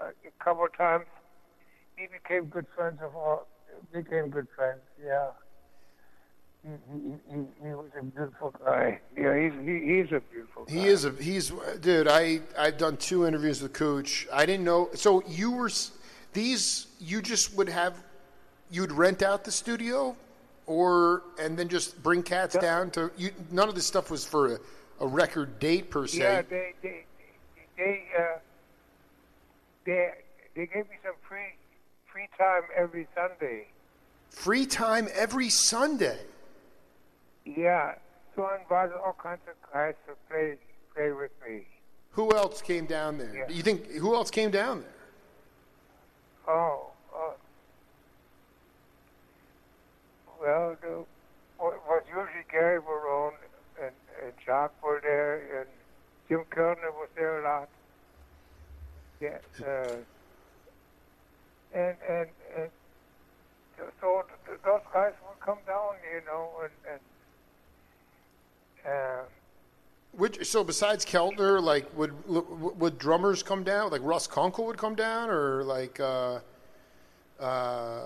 uh, 0.00 0.06
a 0.08 0.44
couple 0.44 0.64
of 0.64 0.76
times 0.76 1.06
we 1.96 2.08
became 2.08 2.46
good 2.46 2.66
friends 2.74 2.98
of 3.02 3.14
all 3.14 3.46
became 3.92 4.28
good 4.28 4.48
friends 4.56 4.80
yeah. 5.04 5.28
He, 6.64 6.70
he, 6.92 7.14
he, 7.28 7.68
he 7.68 7.74
was 7.74 7.90
a 7.98 8.04
beautiful 8.04 8.54
guy. 8.64 9.00
Yeah, 9.16 9.36
he's 9.36 9.52
he, 9.64 9.80
he's 9.96 10.12
a 10.12 10.20
beautiful 10.32 10.64
guy. 10.64 10.72
He 10.72 10.86
is 10.86 11.04
a 11.04 11.10
he's 11.10 11.52
dude. 11.80 12.06
I 12.06 12.40
I've 12.56 12.78
done 12.78 12.96
two 12.98 13.26
interviews 13.26 13.60
with 13.60 13.72
Kootch. 13.72 14.26
I 14.32 14.46
didn't 14.46 14.64
know. 14.64 14.88
So 14.94 15.24
you 15.26 15.50
were 15.50 15.66
s- 15.66 15.90
these. 16.32 16.86
You 17.00 17.20
just 17.20 17.56
would 17.56 17.68
have 17.68 18.00
you'd 18.70 18.92
rent 18.92 19.22
out 19.22 19.42
the 19.42 19.50
studio, 19.50 20.14
or 20.66 21.22
and 21.40 21.56
then 21.56 21.68
just 21.68 22.02
bring 22.02 22.22
cats 22.22 22.56
down 22.56 22.90
to 22.92 23.10
you. 23.16 23.30
None 23.50 23.68
of 23.68 23.74
this 23.74 23.86
stuff 23.86 24.10
was 24.10 24.24
for 24.24 24.54
a, 24.54 24.58
a 25.00 25.06
record 25.06 25.58
date 25.58 25.90
per 25.90 26.06
se. 26.06 26.18
Yeah, 26.18 26.42
they 26.42 26.74
they 26.82 27.04
they 27.76 28.02
uh, 28.18 28.38
they 29.84 30.10
they 30.54 30.66
gave 30.66 30.88
me 30.88 30.96
some 31.02 31.14
free 31.28 31.54
free 32.12 32.28
time 32.38 32.62
every 32.76 33.06
Sunday. 33.14 33.66
Free 34.30 34.66
time 34.66 35.08
every 35.14 35.48
Sunday. 35.48 36.18
Yeah, 37.44 37.94
so 38.34 38.44
I 38.44 38.58
invited 38.60 38.94
all 38.94 39.16
kinds 39.20 39.40
of 39.48 39.72
guys 39.72 39.94
to 40.06 40.14
play 40.30 40.56
play 40.94 41.12
with 41.12 41.32
me. 41.46 41.66
Who 42.12 42.34
else 42.36 42.60
came 42.62 42.86
down 42.86 43.18
there? 43.18 43.34
Yeah. 43.34 43.54
You 43.54 43.62
think 43.62 43.90
who 43.92 44.14
else 44.14 44.30
came 44.30 44.50
down 44.50 44.82
there? 44.82 44.90
Oh, 46.46 46.90
uh, 47.14 47.32
well, 50.42 50.76
the, 50.82 51.04
wa- 51.58 51.72
was 51.88 52.02
usually 52.08 52.44
Gary 52.50 52.80
Barone 52.80 53.34
and, 53.80 53.92
and 54.22 54.32
Jacques 54.44 54.74
were 54.82 55.00
there, 55.02 55.60
and 55.60 55.68
Jim 56.28 56.44
Keltner 56.50 56.92
was 56.92 57.08
there 57.14 57.40
a 57.40 57.44
lot. 57.44 57.68
Yeah, 59.20 59.38
uh, 59.64 59.96
and 61.72 61.96
and 62.08 62.28
and 62.56 62.70
so 64.00 64.24
th- 64.46 64.58
those 64.64 64.80
guys 64.92 65.12
would 65.28 65.40
come 65.40 65.58
down, 65.66 65.94
you 66.12 66.20
know, 66.26 66.50
and 66.62 66.72
and. 66.92 67.00
Uh, 68.84 69.22
Which 70.12 70.44
so 70.44 70.64
besides 70.64 71.04
Keltner, 71.04 71.62
like 71.62 71.86
would 71.96 72.12
would 72.26 72.98
drummers 72.98 73.42
come 73.44 73.62
down? 73.62 73.92
Like 73.92 74.02
Russ 74.02 74.26
Kunkel 74.26 74.66
would 74.66 74.76
come 74.76 74.96
down, 74.96 75.30
or 75.30 75.62
like 75.62 76.00
uh, 76.00 76.40
Uh, 77.38 78.00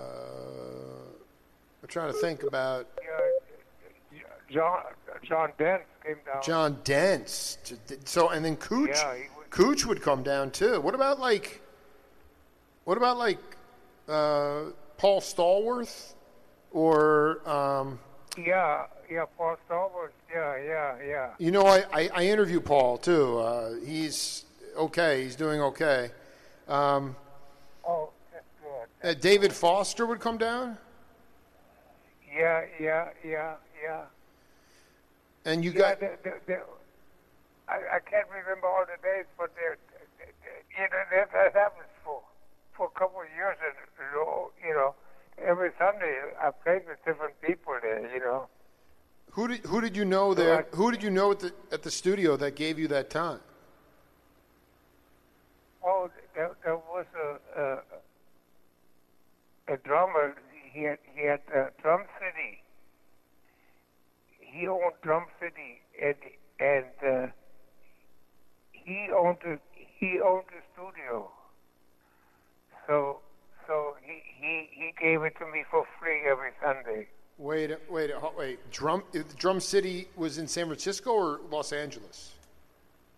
I'm 1.87 1.91
trying 1.91 2.11
to 2.11 2.19
think 2.19 2.43
about 2.43 2.85
John 4.51 4.79
John 5.23 5.51
Dent 5.57 5.83
came 6.05 6.15
down. 6.25 6.43
John 6.43 6.79
Dents. 6.83 7.57
So 8.03 8.27
and 8.29 8.43
then 8.43 8.57
Kootch, 8.57 8.89
Yeah, 8.89 9.13
would- 9.37 9.49
Kootch 9.51 9.85
would 9.85 10.01
come 10.01 10.21
down 10.21 10.51
too. 10.51 10.81
What 10.81 10.95
about 10.95 11.17
like, 11.21 11.61
what 12.83 12.97
about 12.97 13.17
like 13.17 13.39
uh, 14.09 14.63
Paul 14.97 15.21
Stallworth 15.21 16.13
or 16.71 17.47
um, 17.49 17.99
Yeah, 18.37 18.87
yeah, 19.09 19.23
Paul 19.37 19.55
Stallworth. 19.69 20.09
Yeah, 20.33 20.57
yeah, 20.61 20.95
yeah. 21.07 21.29
you 21.39 21.51
know 21.51 21.65
I, 21.65 21.85
I, 21.93 22.09
I 22.13 22.23
interview 22.25 22.59
Paul 22.59 22.97
too. 22.97 23.37
Uh, 23.39 23.75
he's 23.85 24.43
okay. 24.77 25.23
He's 25.23 25.37
doing 25.37 25.61
okay. 25.61 26.09
Um, 26.67 27.15
Oh, 27.87 28.09
that's 28.33 28.43
good. 29.01 29.09
uh, 29.09 29.13
David 29.21 29.53
Foster 29.53 30.05
would 30.05 30.19
come 30.19 30.37
down, 30.37 30.77
Yeah, 32.37 32.61
yeah, 32.79 33.09
yeah, 33.25 33.53
yeah. 33.83 34.01
and 35.45 35.63
you 35.63 35.71
Yeah, 35.71 35.79
got 35.79 35.99
they, 35.99 36.15
they, 36.23 36.31
they, 36.45 36.57
I, 37.67 37.97
I 37.97 37.99
can't 37.99 38.27
remember 38.29 38.67
all 38.67 38.85
the 38.85 38.97
dates, 39.01 39.29
but 39.37 39.51
they, 39.55 39.75
you 40.77 40.87
know, 40.91 41.03
that, 41.11 41.31
that 41.33 41.53
happens 41.53 41.89
for 42.03 42.21
for 42.75 42.87
a 42.93 42.99
couple 42.99 43.21
of 43.21 43.27
years, 43.35 43.57
and 43.65 43.75
you 44.63 44.73
know, 44.73 44.93
every 45.43 45.71
Sunday 45.79 46.15
I 46.39 46.51
played 46.51 46.83
with 46.87 47.03
different 47.05 47.39
people 47.41 47.73
there. 47.81 48.07
You 48.13 48.19
know, 48.19 48.47
who 49.31 49.47
did 49.47 49.65
who 49.65 49.81
did 49.81 49.97
you 49.97 50.05
know 50.05 50.33
there? 50.33 50.67
Who 50.73 50.91
did 50.91 51.01
you 51.03 51.09
know 51.09 51.31
at 51.31 51.39
the 51.39 51.53
at 51.71 51.83
the 51.83 51.91
studio 51.91 52.37
that 52.37 52.55
gave 52.55 52.77
you 52.77 52.87
that 52.89 53.09
time? 53.09 53.39
oh, 55.83 56.09
there, 56.35 56.51
there 56.63 56.77
was 56.77 57.05
a, 57.15 57.61
a 57.61 57.63
a 59.73 59.77
drummer. 59.77 60.35
He 60.77 60.83
had 60.83 60.99
he 61.15 61.25
had 61.25 61.39
uh, 61.55 61.69
Drum 61.81 62.03
City. 62.19 62.61
He 64.39 64.67
owned 64.67 64.93
Drum 65.01 65.25
City, 65.39 65.81
and 65.99 66.15
and 66.59 66.85
uh, 67.03 67.31
he 68.73 69.07
owned 69.11 69.37
the 69.43 69.57
he 69.73 70.19
owned 70.23 70.45
the 70.49 70.61
studio. 70.73 71.31
So 72.85 73.21
so 73.65 73.95
he, 74.03 74.21
he 74.39 74.69
he 74.71 74.93
gave 75.01 75.23
it 75.23 75.33
to 75.39 75.47
me 75.47 75.63
for 75.71 75.83
free 75.99 76.21
every 76.29 76.51
Sunday. 76.61 77.07
Wait, 77.39 77.71
wait, 77.89 78.11
wait. 78.37 78.71
Drum 78.71 79.01
Drum 79.35 79.59
City 79.59 80.09
was 80.15 80.37
in 80.37 80.47
San 80.47 80.67
Francisco 80.67 81.09
or 81.09 81.39
Los 81.49 81.73
Angeles? 81.73 82.33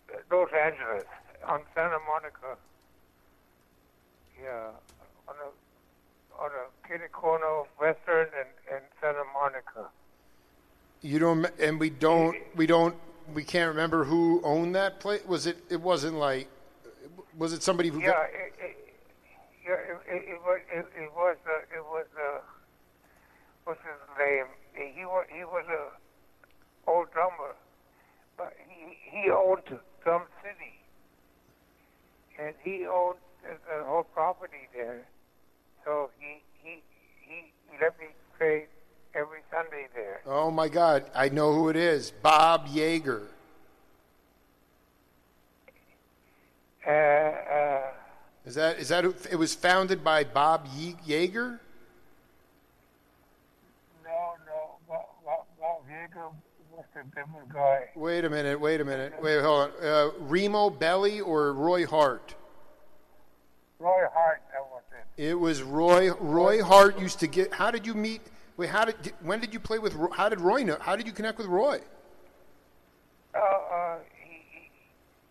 Uh, 0.10 0.20
Los 0.34 0.50
Angeles 0.54 1.04
on 1.46 1.60
Santa 1.76 1.98
Monica. 2.08 2.58
Yeah, 4.42 4.70
on 5.28 5.36
a 5.36 6.42
on 6.42 6.52
a 6.52 6.79
of 6.92 7.68
Western 7.80 8.28
and, 8.38 8.50
and 8.72 8.82
Santa 9.02 9.24
Monica. 9.34 9.90
You 11.02 11.20
don't, 11.20 11.46
and 11.60 11.80
we 11.80 11.90
don't, 11.90 12.36
we 12.56 12.68
don't, 12.68 12.96
we 13.34 13.44
can't 13.44 13.70
remember 13.70 14.04
who 14.04 14.42
owned 14.44 14.76
that 14.76 15.00
place. 15.00 15.22
Was 15.26 15.46
it? 15.46 15.58
It 15.70 15.82
wasn't 15.82 16.16
like, 16.18 16.50
was 17.38 17.54
it 17.54 17.64
somebody 17.64 17.90
who? 17.90 18.02
Yeah, 18.02 18.08
got, 18.08 18.24
it, 18.24 18.54
it, 18.60 18.96
yeah, 19.66 19.74
it, 19.74 20.16
it, 20.16 20.30
it 20.30 20.42
was 20.42 20.60
it, 20.74 20.86
it 20.98 21.12
was 21.16 21.38
uh, 21.48 21.78
it 21.78 21.86
was 21.86 22.06
uh, 22.18 22.40
what's 23.66 23.80
his 23.82 24.18
name? 24.20 24.46
He 24.74 25.06
was 25.06 25.26
he 25.34 25.44
was 25.46 25.66
a 25.70 26.90
old 26.90 27.12
drummer, 27.14 27.56
but 28.38 28.54
he 28.68 28.98
he 29.10 29.30
owned 29.30 29.80
Drum 30.04 30.24
City, 30.42 30.82
and 32.40 32.56
he 32.64 32.86
owned 32.88 33.20
the, 33.44 33.52
the 33.52 33.86
whole 33.86 34.04
property 34.04 34.68
there. 34.74 35.06
So 35.86 36.10
he 36.20 36.42
he 36.62 36.82
he 37.22 37.52
he 37.68 37.78
let 37.82 37.98
me 38.00 38.08
play 38.38 38.66
every 39.16 39.40
Sunday 39.52 39.88
there. 39.96 40.22
oh 40.26 40.52
my 40.52 40.68
God, 40.70 41.06
I 41.16 41.30
know 41.30 41.54
who 41.54 41.70
it 41.70 41.76
is. 41.76 42.12
Bob 42.12 42.68
Yeager. 42.68 43.24
Uh, 46.88 46.92
uh, 46.92 47.82
Is 48.46 48.56
that 48.56 48.80
is 48.80 48.90
that? 48.90 49.04
Who, 49.04 49.14
it 49.30 49.36
was 49.36 49.54
founded 49.54 50.04
by 50.04 50.24
Bob 50.24 50.68
Ye- 50.76 50.96
Yeager. 51.08 51.60
no, 54.04 54.34
no, 54.46 54.78
Bob, 54.88 55.06
Bob, 55.26 55.46
Bob 55.60 55.82
Yeager 55.90 56.32
was 56.72 56.86
a 56.96 57.04
different 57.16 57.50
guy. 57.54 57.90
Wait 57.96 58.24
a 58.26 58.30
minute. 58.30 58.60
Wait 58.60 58.80
a 58.82 58.86
minute. 58.86 59.14
Wait, 59.22 59.42
hold 59.42 59.72
on. 59.72 59.86
Uh, 59.86 60.10
Remo 60.20 60.70
Belli 60.70 61.20
or 61.22 61.54
Roy 61.54 61.86
Harte? 61.86 62.34
Roy 63.80 64.04
Harte, 64.14 64.42
it. 65.20 65.34
Was 65.40 65.62
Roy. 65.62 66.14
Roy 66.14 66.64
Harte 66.64 67.00
used 67.00 67.20
to 67.20 67.28
get. 67.28 67.54
How 67.54 67.72
did 67.72 67.86
you 67.86 67.94
meet? 67.94 68.22
Wait, 68.58 68.70
how 68.70 68.86
did? 68.86 68.96
When 69.22 69.40
did 69.40 69.54
you 69.54 69.60
play 69.60 69.80
with? 69.80 69.96
How 70.14 70.30
did 70.30 70.42
Roy 70.42 70.64
know? 70.64 70.78
How 70.80 70.96
did 70.96 71.06
you 71.06 71.14
connect 71.14 71.38
with 71.38 71.48
Roy? 71.48 71.80
Uh, 73.36 73.38
uh, 73.40 73.98
he, 74.18 74.72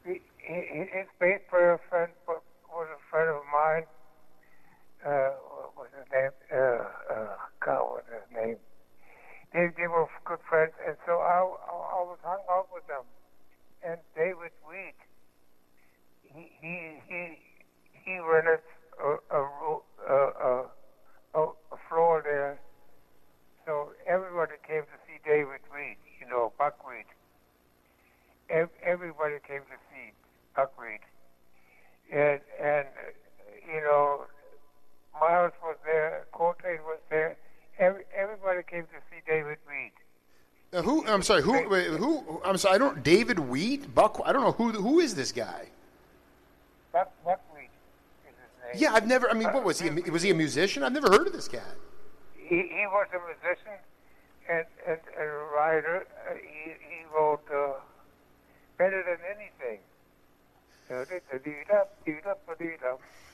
he, 0.05 0.20
he, 0.39 0.78
his 0.78 1.09
baseball 1.18 1.78
friend 1.89 2.12
was 2.26 2.89
a 2.95 3.01
friend 3.11 3.28
of 3.30 3.43
mine. 3.53 3.84
Uh, 5.05 5.34
what 5.74 5.76
was 5.76 5.89
his 5.99 6.07
name? 6.12 6.30
Uh, 6.53 6.86
uh, 7.12 7.36
God, 7.64 7.82
what 7.82 7.95
was 7.95 8.05
his 8.07 8.36
name? 8.36 8.57
They, 9.53 9.68
they 9.76 9.89
were 9.89 10.07
good 10.24 10.39
friends, 10.49 10.72
and 10.86 10.97
so 11.07 11.18
I, 11.18 11.43
I, 11.43 11.74
I 11.74 12.01
was 12.07 12.18
hung 12.22 12.43
out 12.51 12.68
with 12.72 12.86
them. 12.86 13.05
And 13.82 13.99
David 14.14 14.53
Wheat, 14.68 14.99
he, 16.22 16.51
he, 16.61 17.01
he, 17.09 17.39
he 17.93 18.18
rented 18.18 18.61
a, 19.03 19.16
a, 19.34 19.41
ro- 19.41 19.84
a, 20.09 20.14
a, 21.39 21.43
a 21.43 21.78
floor 21.89 22.22
there. 22.22 22.61
So 23.66 23.91
everybody 24.07 24.55
came 24.66 24.82
to 24.82 24.99
see 25.07 25.18
David 25.24 25.61
Wheat, 25.72 25.99
you 26.20 26.28
know, 26.28 26.53
Buckwheat 26.59 27.07
ev- 28.51 28.76
everybody 28.82 29.36
came 29.47 29.62
to 29.62 29.78
see 29.91 30.12
Buckwheat. 30.57 31.01
And, 32.12 32.41
and 32.61 32.86
uh, 32.86 33.72
you 33.72 33.80
know, 33.80 34.26
Miles 35.20 35.53
was 35.62 35.76
there, 35.84 36.26
Coltrane 36.32 36.82
was 36.84 37.01
there. 37.11 37.36
Every, 37.78 38.05
everybody 38.16 38.62
came 38.68 38.84
to 38.84 39.01
see 39.11 39.20
David 39.26 39.59
Reed. 39.68 39.93
Uh, 40.72 40.82
who? 40.82 41.05
I'm 41.19 41.23
sorry. 41.25 41.43
Who? 41.43 41.69
Wait, 41.69 41.89
who? 41.89 42.41
I'm 42.45 42.57
sorry. 42.57 42.77
I 42.77 42.79
don't. 42.79 43.03
David 43.03 43.41
Wheat. 43.41 43.93
Buck. 43.93 44.21
I 44.25 44.33
don't 44.33 44.43
know 44.43 44.53
who. 44.53 44.71
Who 44.71 45.01
is 45.01 45.16
this 45.16 45.33
guy? 45.33 45.66
Buck, 46.93 47.11
Buckwheat 47.25 47.71
is 48.29 48.35
his 48.37 48.75
name. 48.81 48.83
Yeah, 48.83 48.95
I've 48.95 49.09
never. 49.09 49.29
I 49.29 49.35
mean, 49.35 49.49
what 49.53 49.64
was 49.64 49.81
he? 49.81 49.89
a- 49.89 50.12
Was 50.12 50.23
he 50.23 50.31
a 50.31 50.35
musician? 50.35 50.85
I've 50.85 50.93
never 50.93 51.11
heard 51.11 51.27
of 51.27 51.33
this 51.33 51.49
guy. 51.49 51.59
He, 52.37 52.57
he 52.57 52.87
was 52.87 53.09
a 53.12 53.19
musician 53.27 53.79
and, 54.49 54.64
and, 54.87 54.99
and 55.19 55.29
a 55.29 55.47
writer. 55.57 56.07
Uh, 56.31 56.35
he, 56.35 56.71
he 56.71 57.05
wrote 57.12 57.43
uh, 57.53 57.73
better 58.79 59.03
than 59.03 59.19
anything. 59.37 59.81
Do 60.89 61.05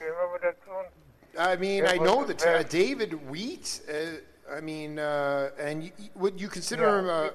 you 0.01 0.11
remember 0.11 0.39
that 0.43 0.57
tune? 0.64 0.87
I 1.39 1.57
mean, 1.57 1.85
It 1.85 1.91
I 1.91 1.97
know 1.99 2.24
the 2.24 2.35
very- 2.35 2.61
uh, 2.61 2.62
David 2.64 3.28
Wheat. 3.30 3.80
Uh, 3.89 3.95
I 4.53 4.61
mean, 4.61 4.99
uh, 4.99 5.51
and 5.59 5.85
you, 5.85 5.93
would 6.16 6.41
you 6.41 6.49
consider 6.49 6.99
him 6.99 7.05
we, 7.07 7.11
uh, 7.11 7.30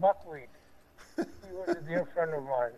call, 0.00 0.16
we 0.32 0.40
Buckwheat. 0.40 0.48
he 1.16 1.52
was 1.54 1.76
a 1.76 1.80
dear 1.82 2.06
friend 2.14 2.32
of 2.34 2.42
mine. 2.44 2.70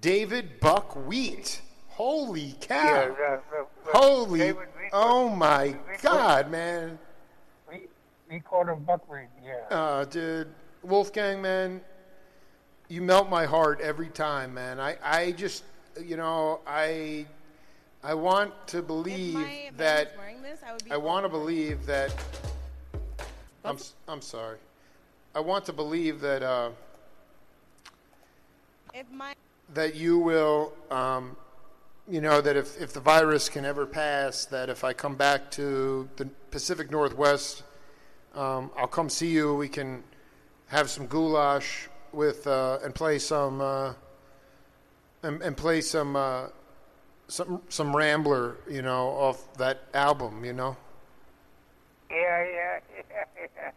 David 0.00 0.60
Buck 0.60 0.94
Wheat? 1.06 1.60
Holy 1.88 2.54
cow! 2.60 2.74
yeah, 2.76 3.14
yeah, 3.18 3.36
yeah. 3.52 3.64
Holy! 3.92 4.38
David 4.38 4.68
Oh 4.92 5.26
was- 5.28 5.38
my 5.38 5.64
we 5.66 5.72
called- 5.98 6.00
God, 6.02 6.50
man! 6.50 6.98
We, 7.70 7.82
we 8.30 8.40
called 8.40 8.68
him 8.68 8.82
Buckwheat, 8.84 9.28
yeah. 9.44 9.74
Uh, 9.76 10.04
dude, 10.06 10.48
Wolfgang, 10.82 11.40
man, 11.42 11.80
you 12.88 13.02
melt 13.02 13.28
my 13.30 13.44
heart 13.44 13.80
every 13.80 14.08
time, 14.08 14.54
man. 14.54 14.80
I, 14.80 14.96
I 15.04 15.32
just, 15.32 15.64
you 16.02 16.16
know, 16.16 16.60
I, 16.66 17.26
I 18.02 18.14
want 18.14 18.52
to 18.68 18.78
If 18.78 18.86
believe 18.86 19.34
my 19.34 19.70
that. 19.76 20.16
wearing 20.16 20.42
this, 20.42 20.60
I 20.66 20.72
would 20.72 20.84
be. 20.84 20.90
I 20.90 20.96
want 20.96 21.24
to 21.24 21.30
all 21.30 21.36
over 21.36 21.48
it. 21.50 21.54
believe 21.54 21.86
that. 21.86 22.14
I'm, 23.64 23.76
s- 23.76 23.94
I'm 24.08 24.20
sorry. 24.22 24.58
I 25.34 25.40
want 25.40 25.64
to 25.66 25.72
believe 25.72 26.20
that 26.20 26.42
uh, 26.42 26.70
If 28.92 29.10
my 29.10 29.34
that 29.72 29.94
you 29.94 30.18
will, 30.18 30.74
um, 30.90 31.36
you 32.06 32.20
know, 32.20 32.42
that 32.42 32.56
if, 32.56 32.78
if 32.78 32.92
the 32.92 33.00
virus 33.00 33.48
can 33.48 33.64
ever 33.64 33.86
pass, 33.86 34.44
that 34.46 34.68
if 34.68 34.84
I 34.84 34.92
come 34.92 35.14
back 35.14 35.50
to 35.52 36.06
the 36.16 36.26
Pacific 36.50 36.90
Northwest, 36.90 37.62
um, 38.34 38.70
I'll 38.76 38.86
come 38.86 39.08
see 39.08 39.30
you. 39.30 39.54
We 39.54 39.68
can 39.68 40.04
have 40.66 40.90
some 40.90 41.06
goulash 41.06 41.88
with 42.12 42.46
uh, 42.46 42.80
and 42.84 42.94
play 42.94 43.18
some 43.18 43.62
uh, 43.62 43.94
and, 45.22 45.40
and 45.40 45.56
play 45.56 45.80
some 45.80 46.14
uh, 46.14 46.48
some 47.28 47.62
some 47.70 47.96
Rambler, 47.96 48.58
you 48.68 48.82
know, 48.82 49.08
off 49.08 49.56
that 49.56 49.84
album, 49.94 50.44
you 50.44 50.52
know. 50.52 50.76
Yeah, 52.10 52.16
yeah, 52.44 52.80
yeah, 53.10 53.44
yeah. 53.56 53.70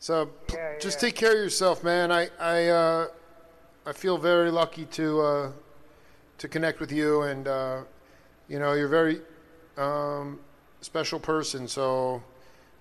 So 0.00 0.30
Yeah, 0.52 0.78
just 0.78 0.96
yeah. 0.96 1.08
take 1.08 1.16
care 1.16 1.32
of 1.32 1.38
yourself, 1.38 1.82
man. 1.82 2.12
I 2.12 2.28
I 2.40 2.66
uh, 2.68 3.08
I 3.86 3.92
feel 3.92 4.18
very 4.18 4.50
lucky 4.50 4.84
to 4.86 5.20
uh, 5.20 5.52
to 6.38 6.48
connect 6.48 6.80
with 6.80 6.92
you, 6.92 7.22
and 7.22 7.48
uh, 7.48 7.80
you 8.48 8.58
know 8.58 8.74
you're 8.74 8.88
very 8.88 9.20
um, 9.76 10.38
special 10.80 11.18
person. 11.18 11.66
So 11.66 12.22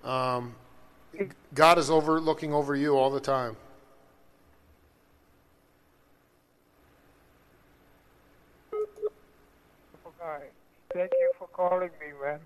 um, 0.04 0.56
God 1.54 1.78
is 1.78 1.90
over 1.90 2.20
looking 2.20 2.54
over 2.54 2.76
you 2.76 2.96
all 2.98 3.10
the 3.10 3.20
time. 3.20 3.58
Thank 10.98 11.12
you 11.20 11.32
for 11.38 11.48
calling 11.50 11.92
me, 12.00 12.08
man. 12.24 12.40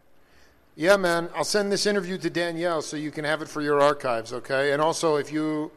Yeah, 0.76 0.98
man. 0.98 1.30
I'll 1.36 1.44
send 1.44 1.72
this 1.72 1.86
interview 1.86 2.18
to 2.20 2.30
Danielle 2.30 2.82
so 2.82 2.96
you 2.98 3.12
can 3.12 3.26
have 3.26 3.42
it 3.42 3.50
for 3.50 3.62
your 3.62 3.82
archives, 3.82 4.32
okay? 4.32 4.72
And 4.72 4.82
also, 4.82 5.18
if 5.18 5.32
you 5.32 5.72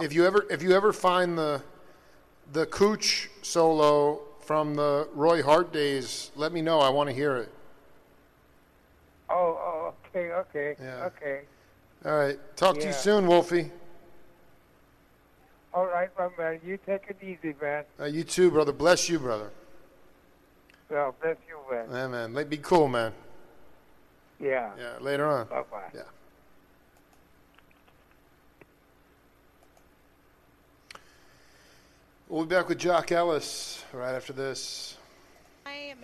if 0.00 0.12
you 0.12 0.26
ever 0.26 0.46
if 0.50 0.62
you 0.62 0.72
ever 0.72 0.92
find 0.92 1.38
the 1.38 1.62
the 2.52 2.66
Kootch 2.66 3.28
solo 3.42 4.22
from 4.40 4.74
the 4.74 5.08
Roy 5.14 5.42
Harte 5.42 5.72
days, 5.72 6.32
let 6.34 6.52
me 6.52 6.62
know. 6.62 6.80
I 6.80 6.88
want 6.88 7.08
to 7.08 7.14
hear 7.14 7.36
it. 7.36 7.52
Oh, 9.28 9.36
oh 9.36 9.94
okay, 10.08 10.32
okay, 10.32 10.76
Yeah. 10.82 11.04
okay. 11.06 11.40
All 12.04 12.18
right. 12.18 12.38
Talk 12.56 12.78
to 12.80 12.86
you 12.86 12.92
soon, 12.92 13.26
Wolfie. 13.26 13.70
All 15.72 15.86
right, 15.86 16.08
my 16.18 16.28
man. 16.36 16.60
You 16.66 16.78
take 16.84 17.02
it 17.08 17.18
easy, 17.22 17.54
man. 17.62 17.84
Uh, 18.00 18.06
you 18.06 18.24
too, 18.24 18.50
brother. 18.50 18.72
Bless 18.72 19.08
you, 19.08 19.20
brother. 19.20 19.50
Well, 20.88 21.14
bless 21.22 21.36
you, 21.48 21.58
man. 21.70 21.86
Yeah, 21.92 22.26
man. 22.26 22.48
Be 22.48 22.56
cool, 22.56 22.88
man. 22.88 23.12
Yeah. 24.40 24.70
Yeah, 24.78 24.98
later 25.00 25.26
on. 25.26 25.46
Bye 25.46 25.62
bye. 25.70 25.82
Yeah. 25.94 26.02
We'll 32.28 32.44
be 32.44 32.54
back 32.54 32.68
with 32.68 32.78
Jock 32.78 33.12
Ellis 33.12 33.84
right 33.92 34.14
after 34.14 34.32
this. 34.32 34.96
I 35.66 35.72
am. 35.72 35.98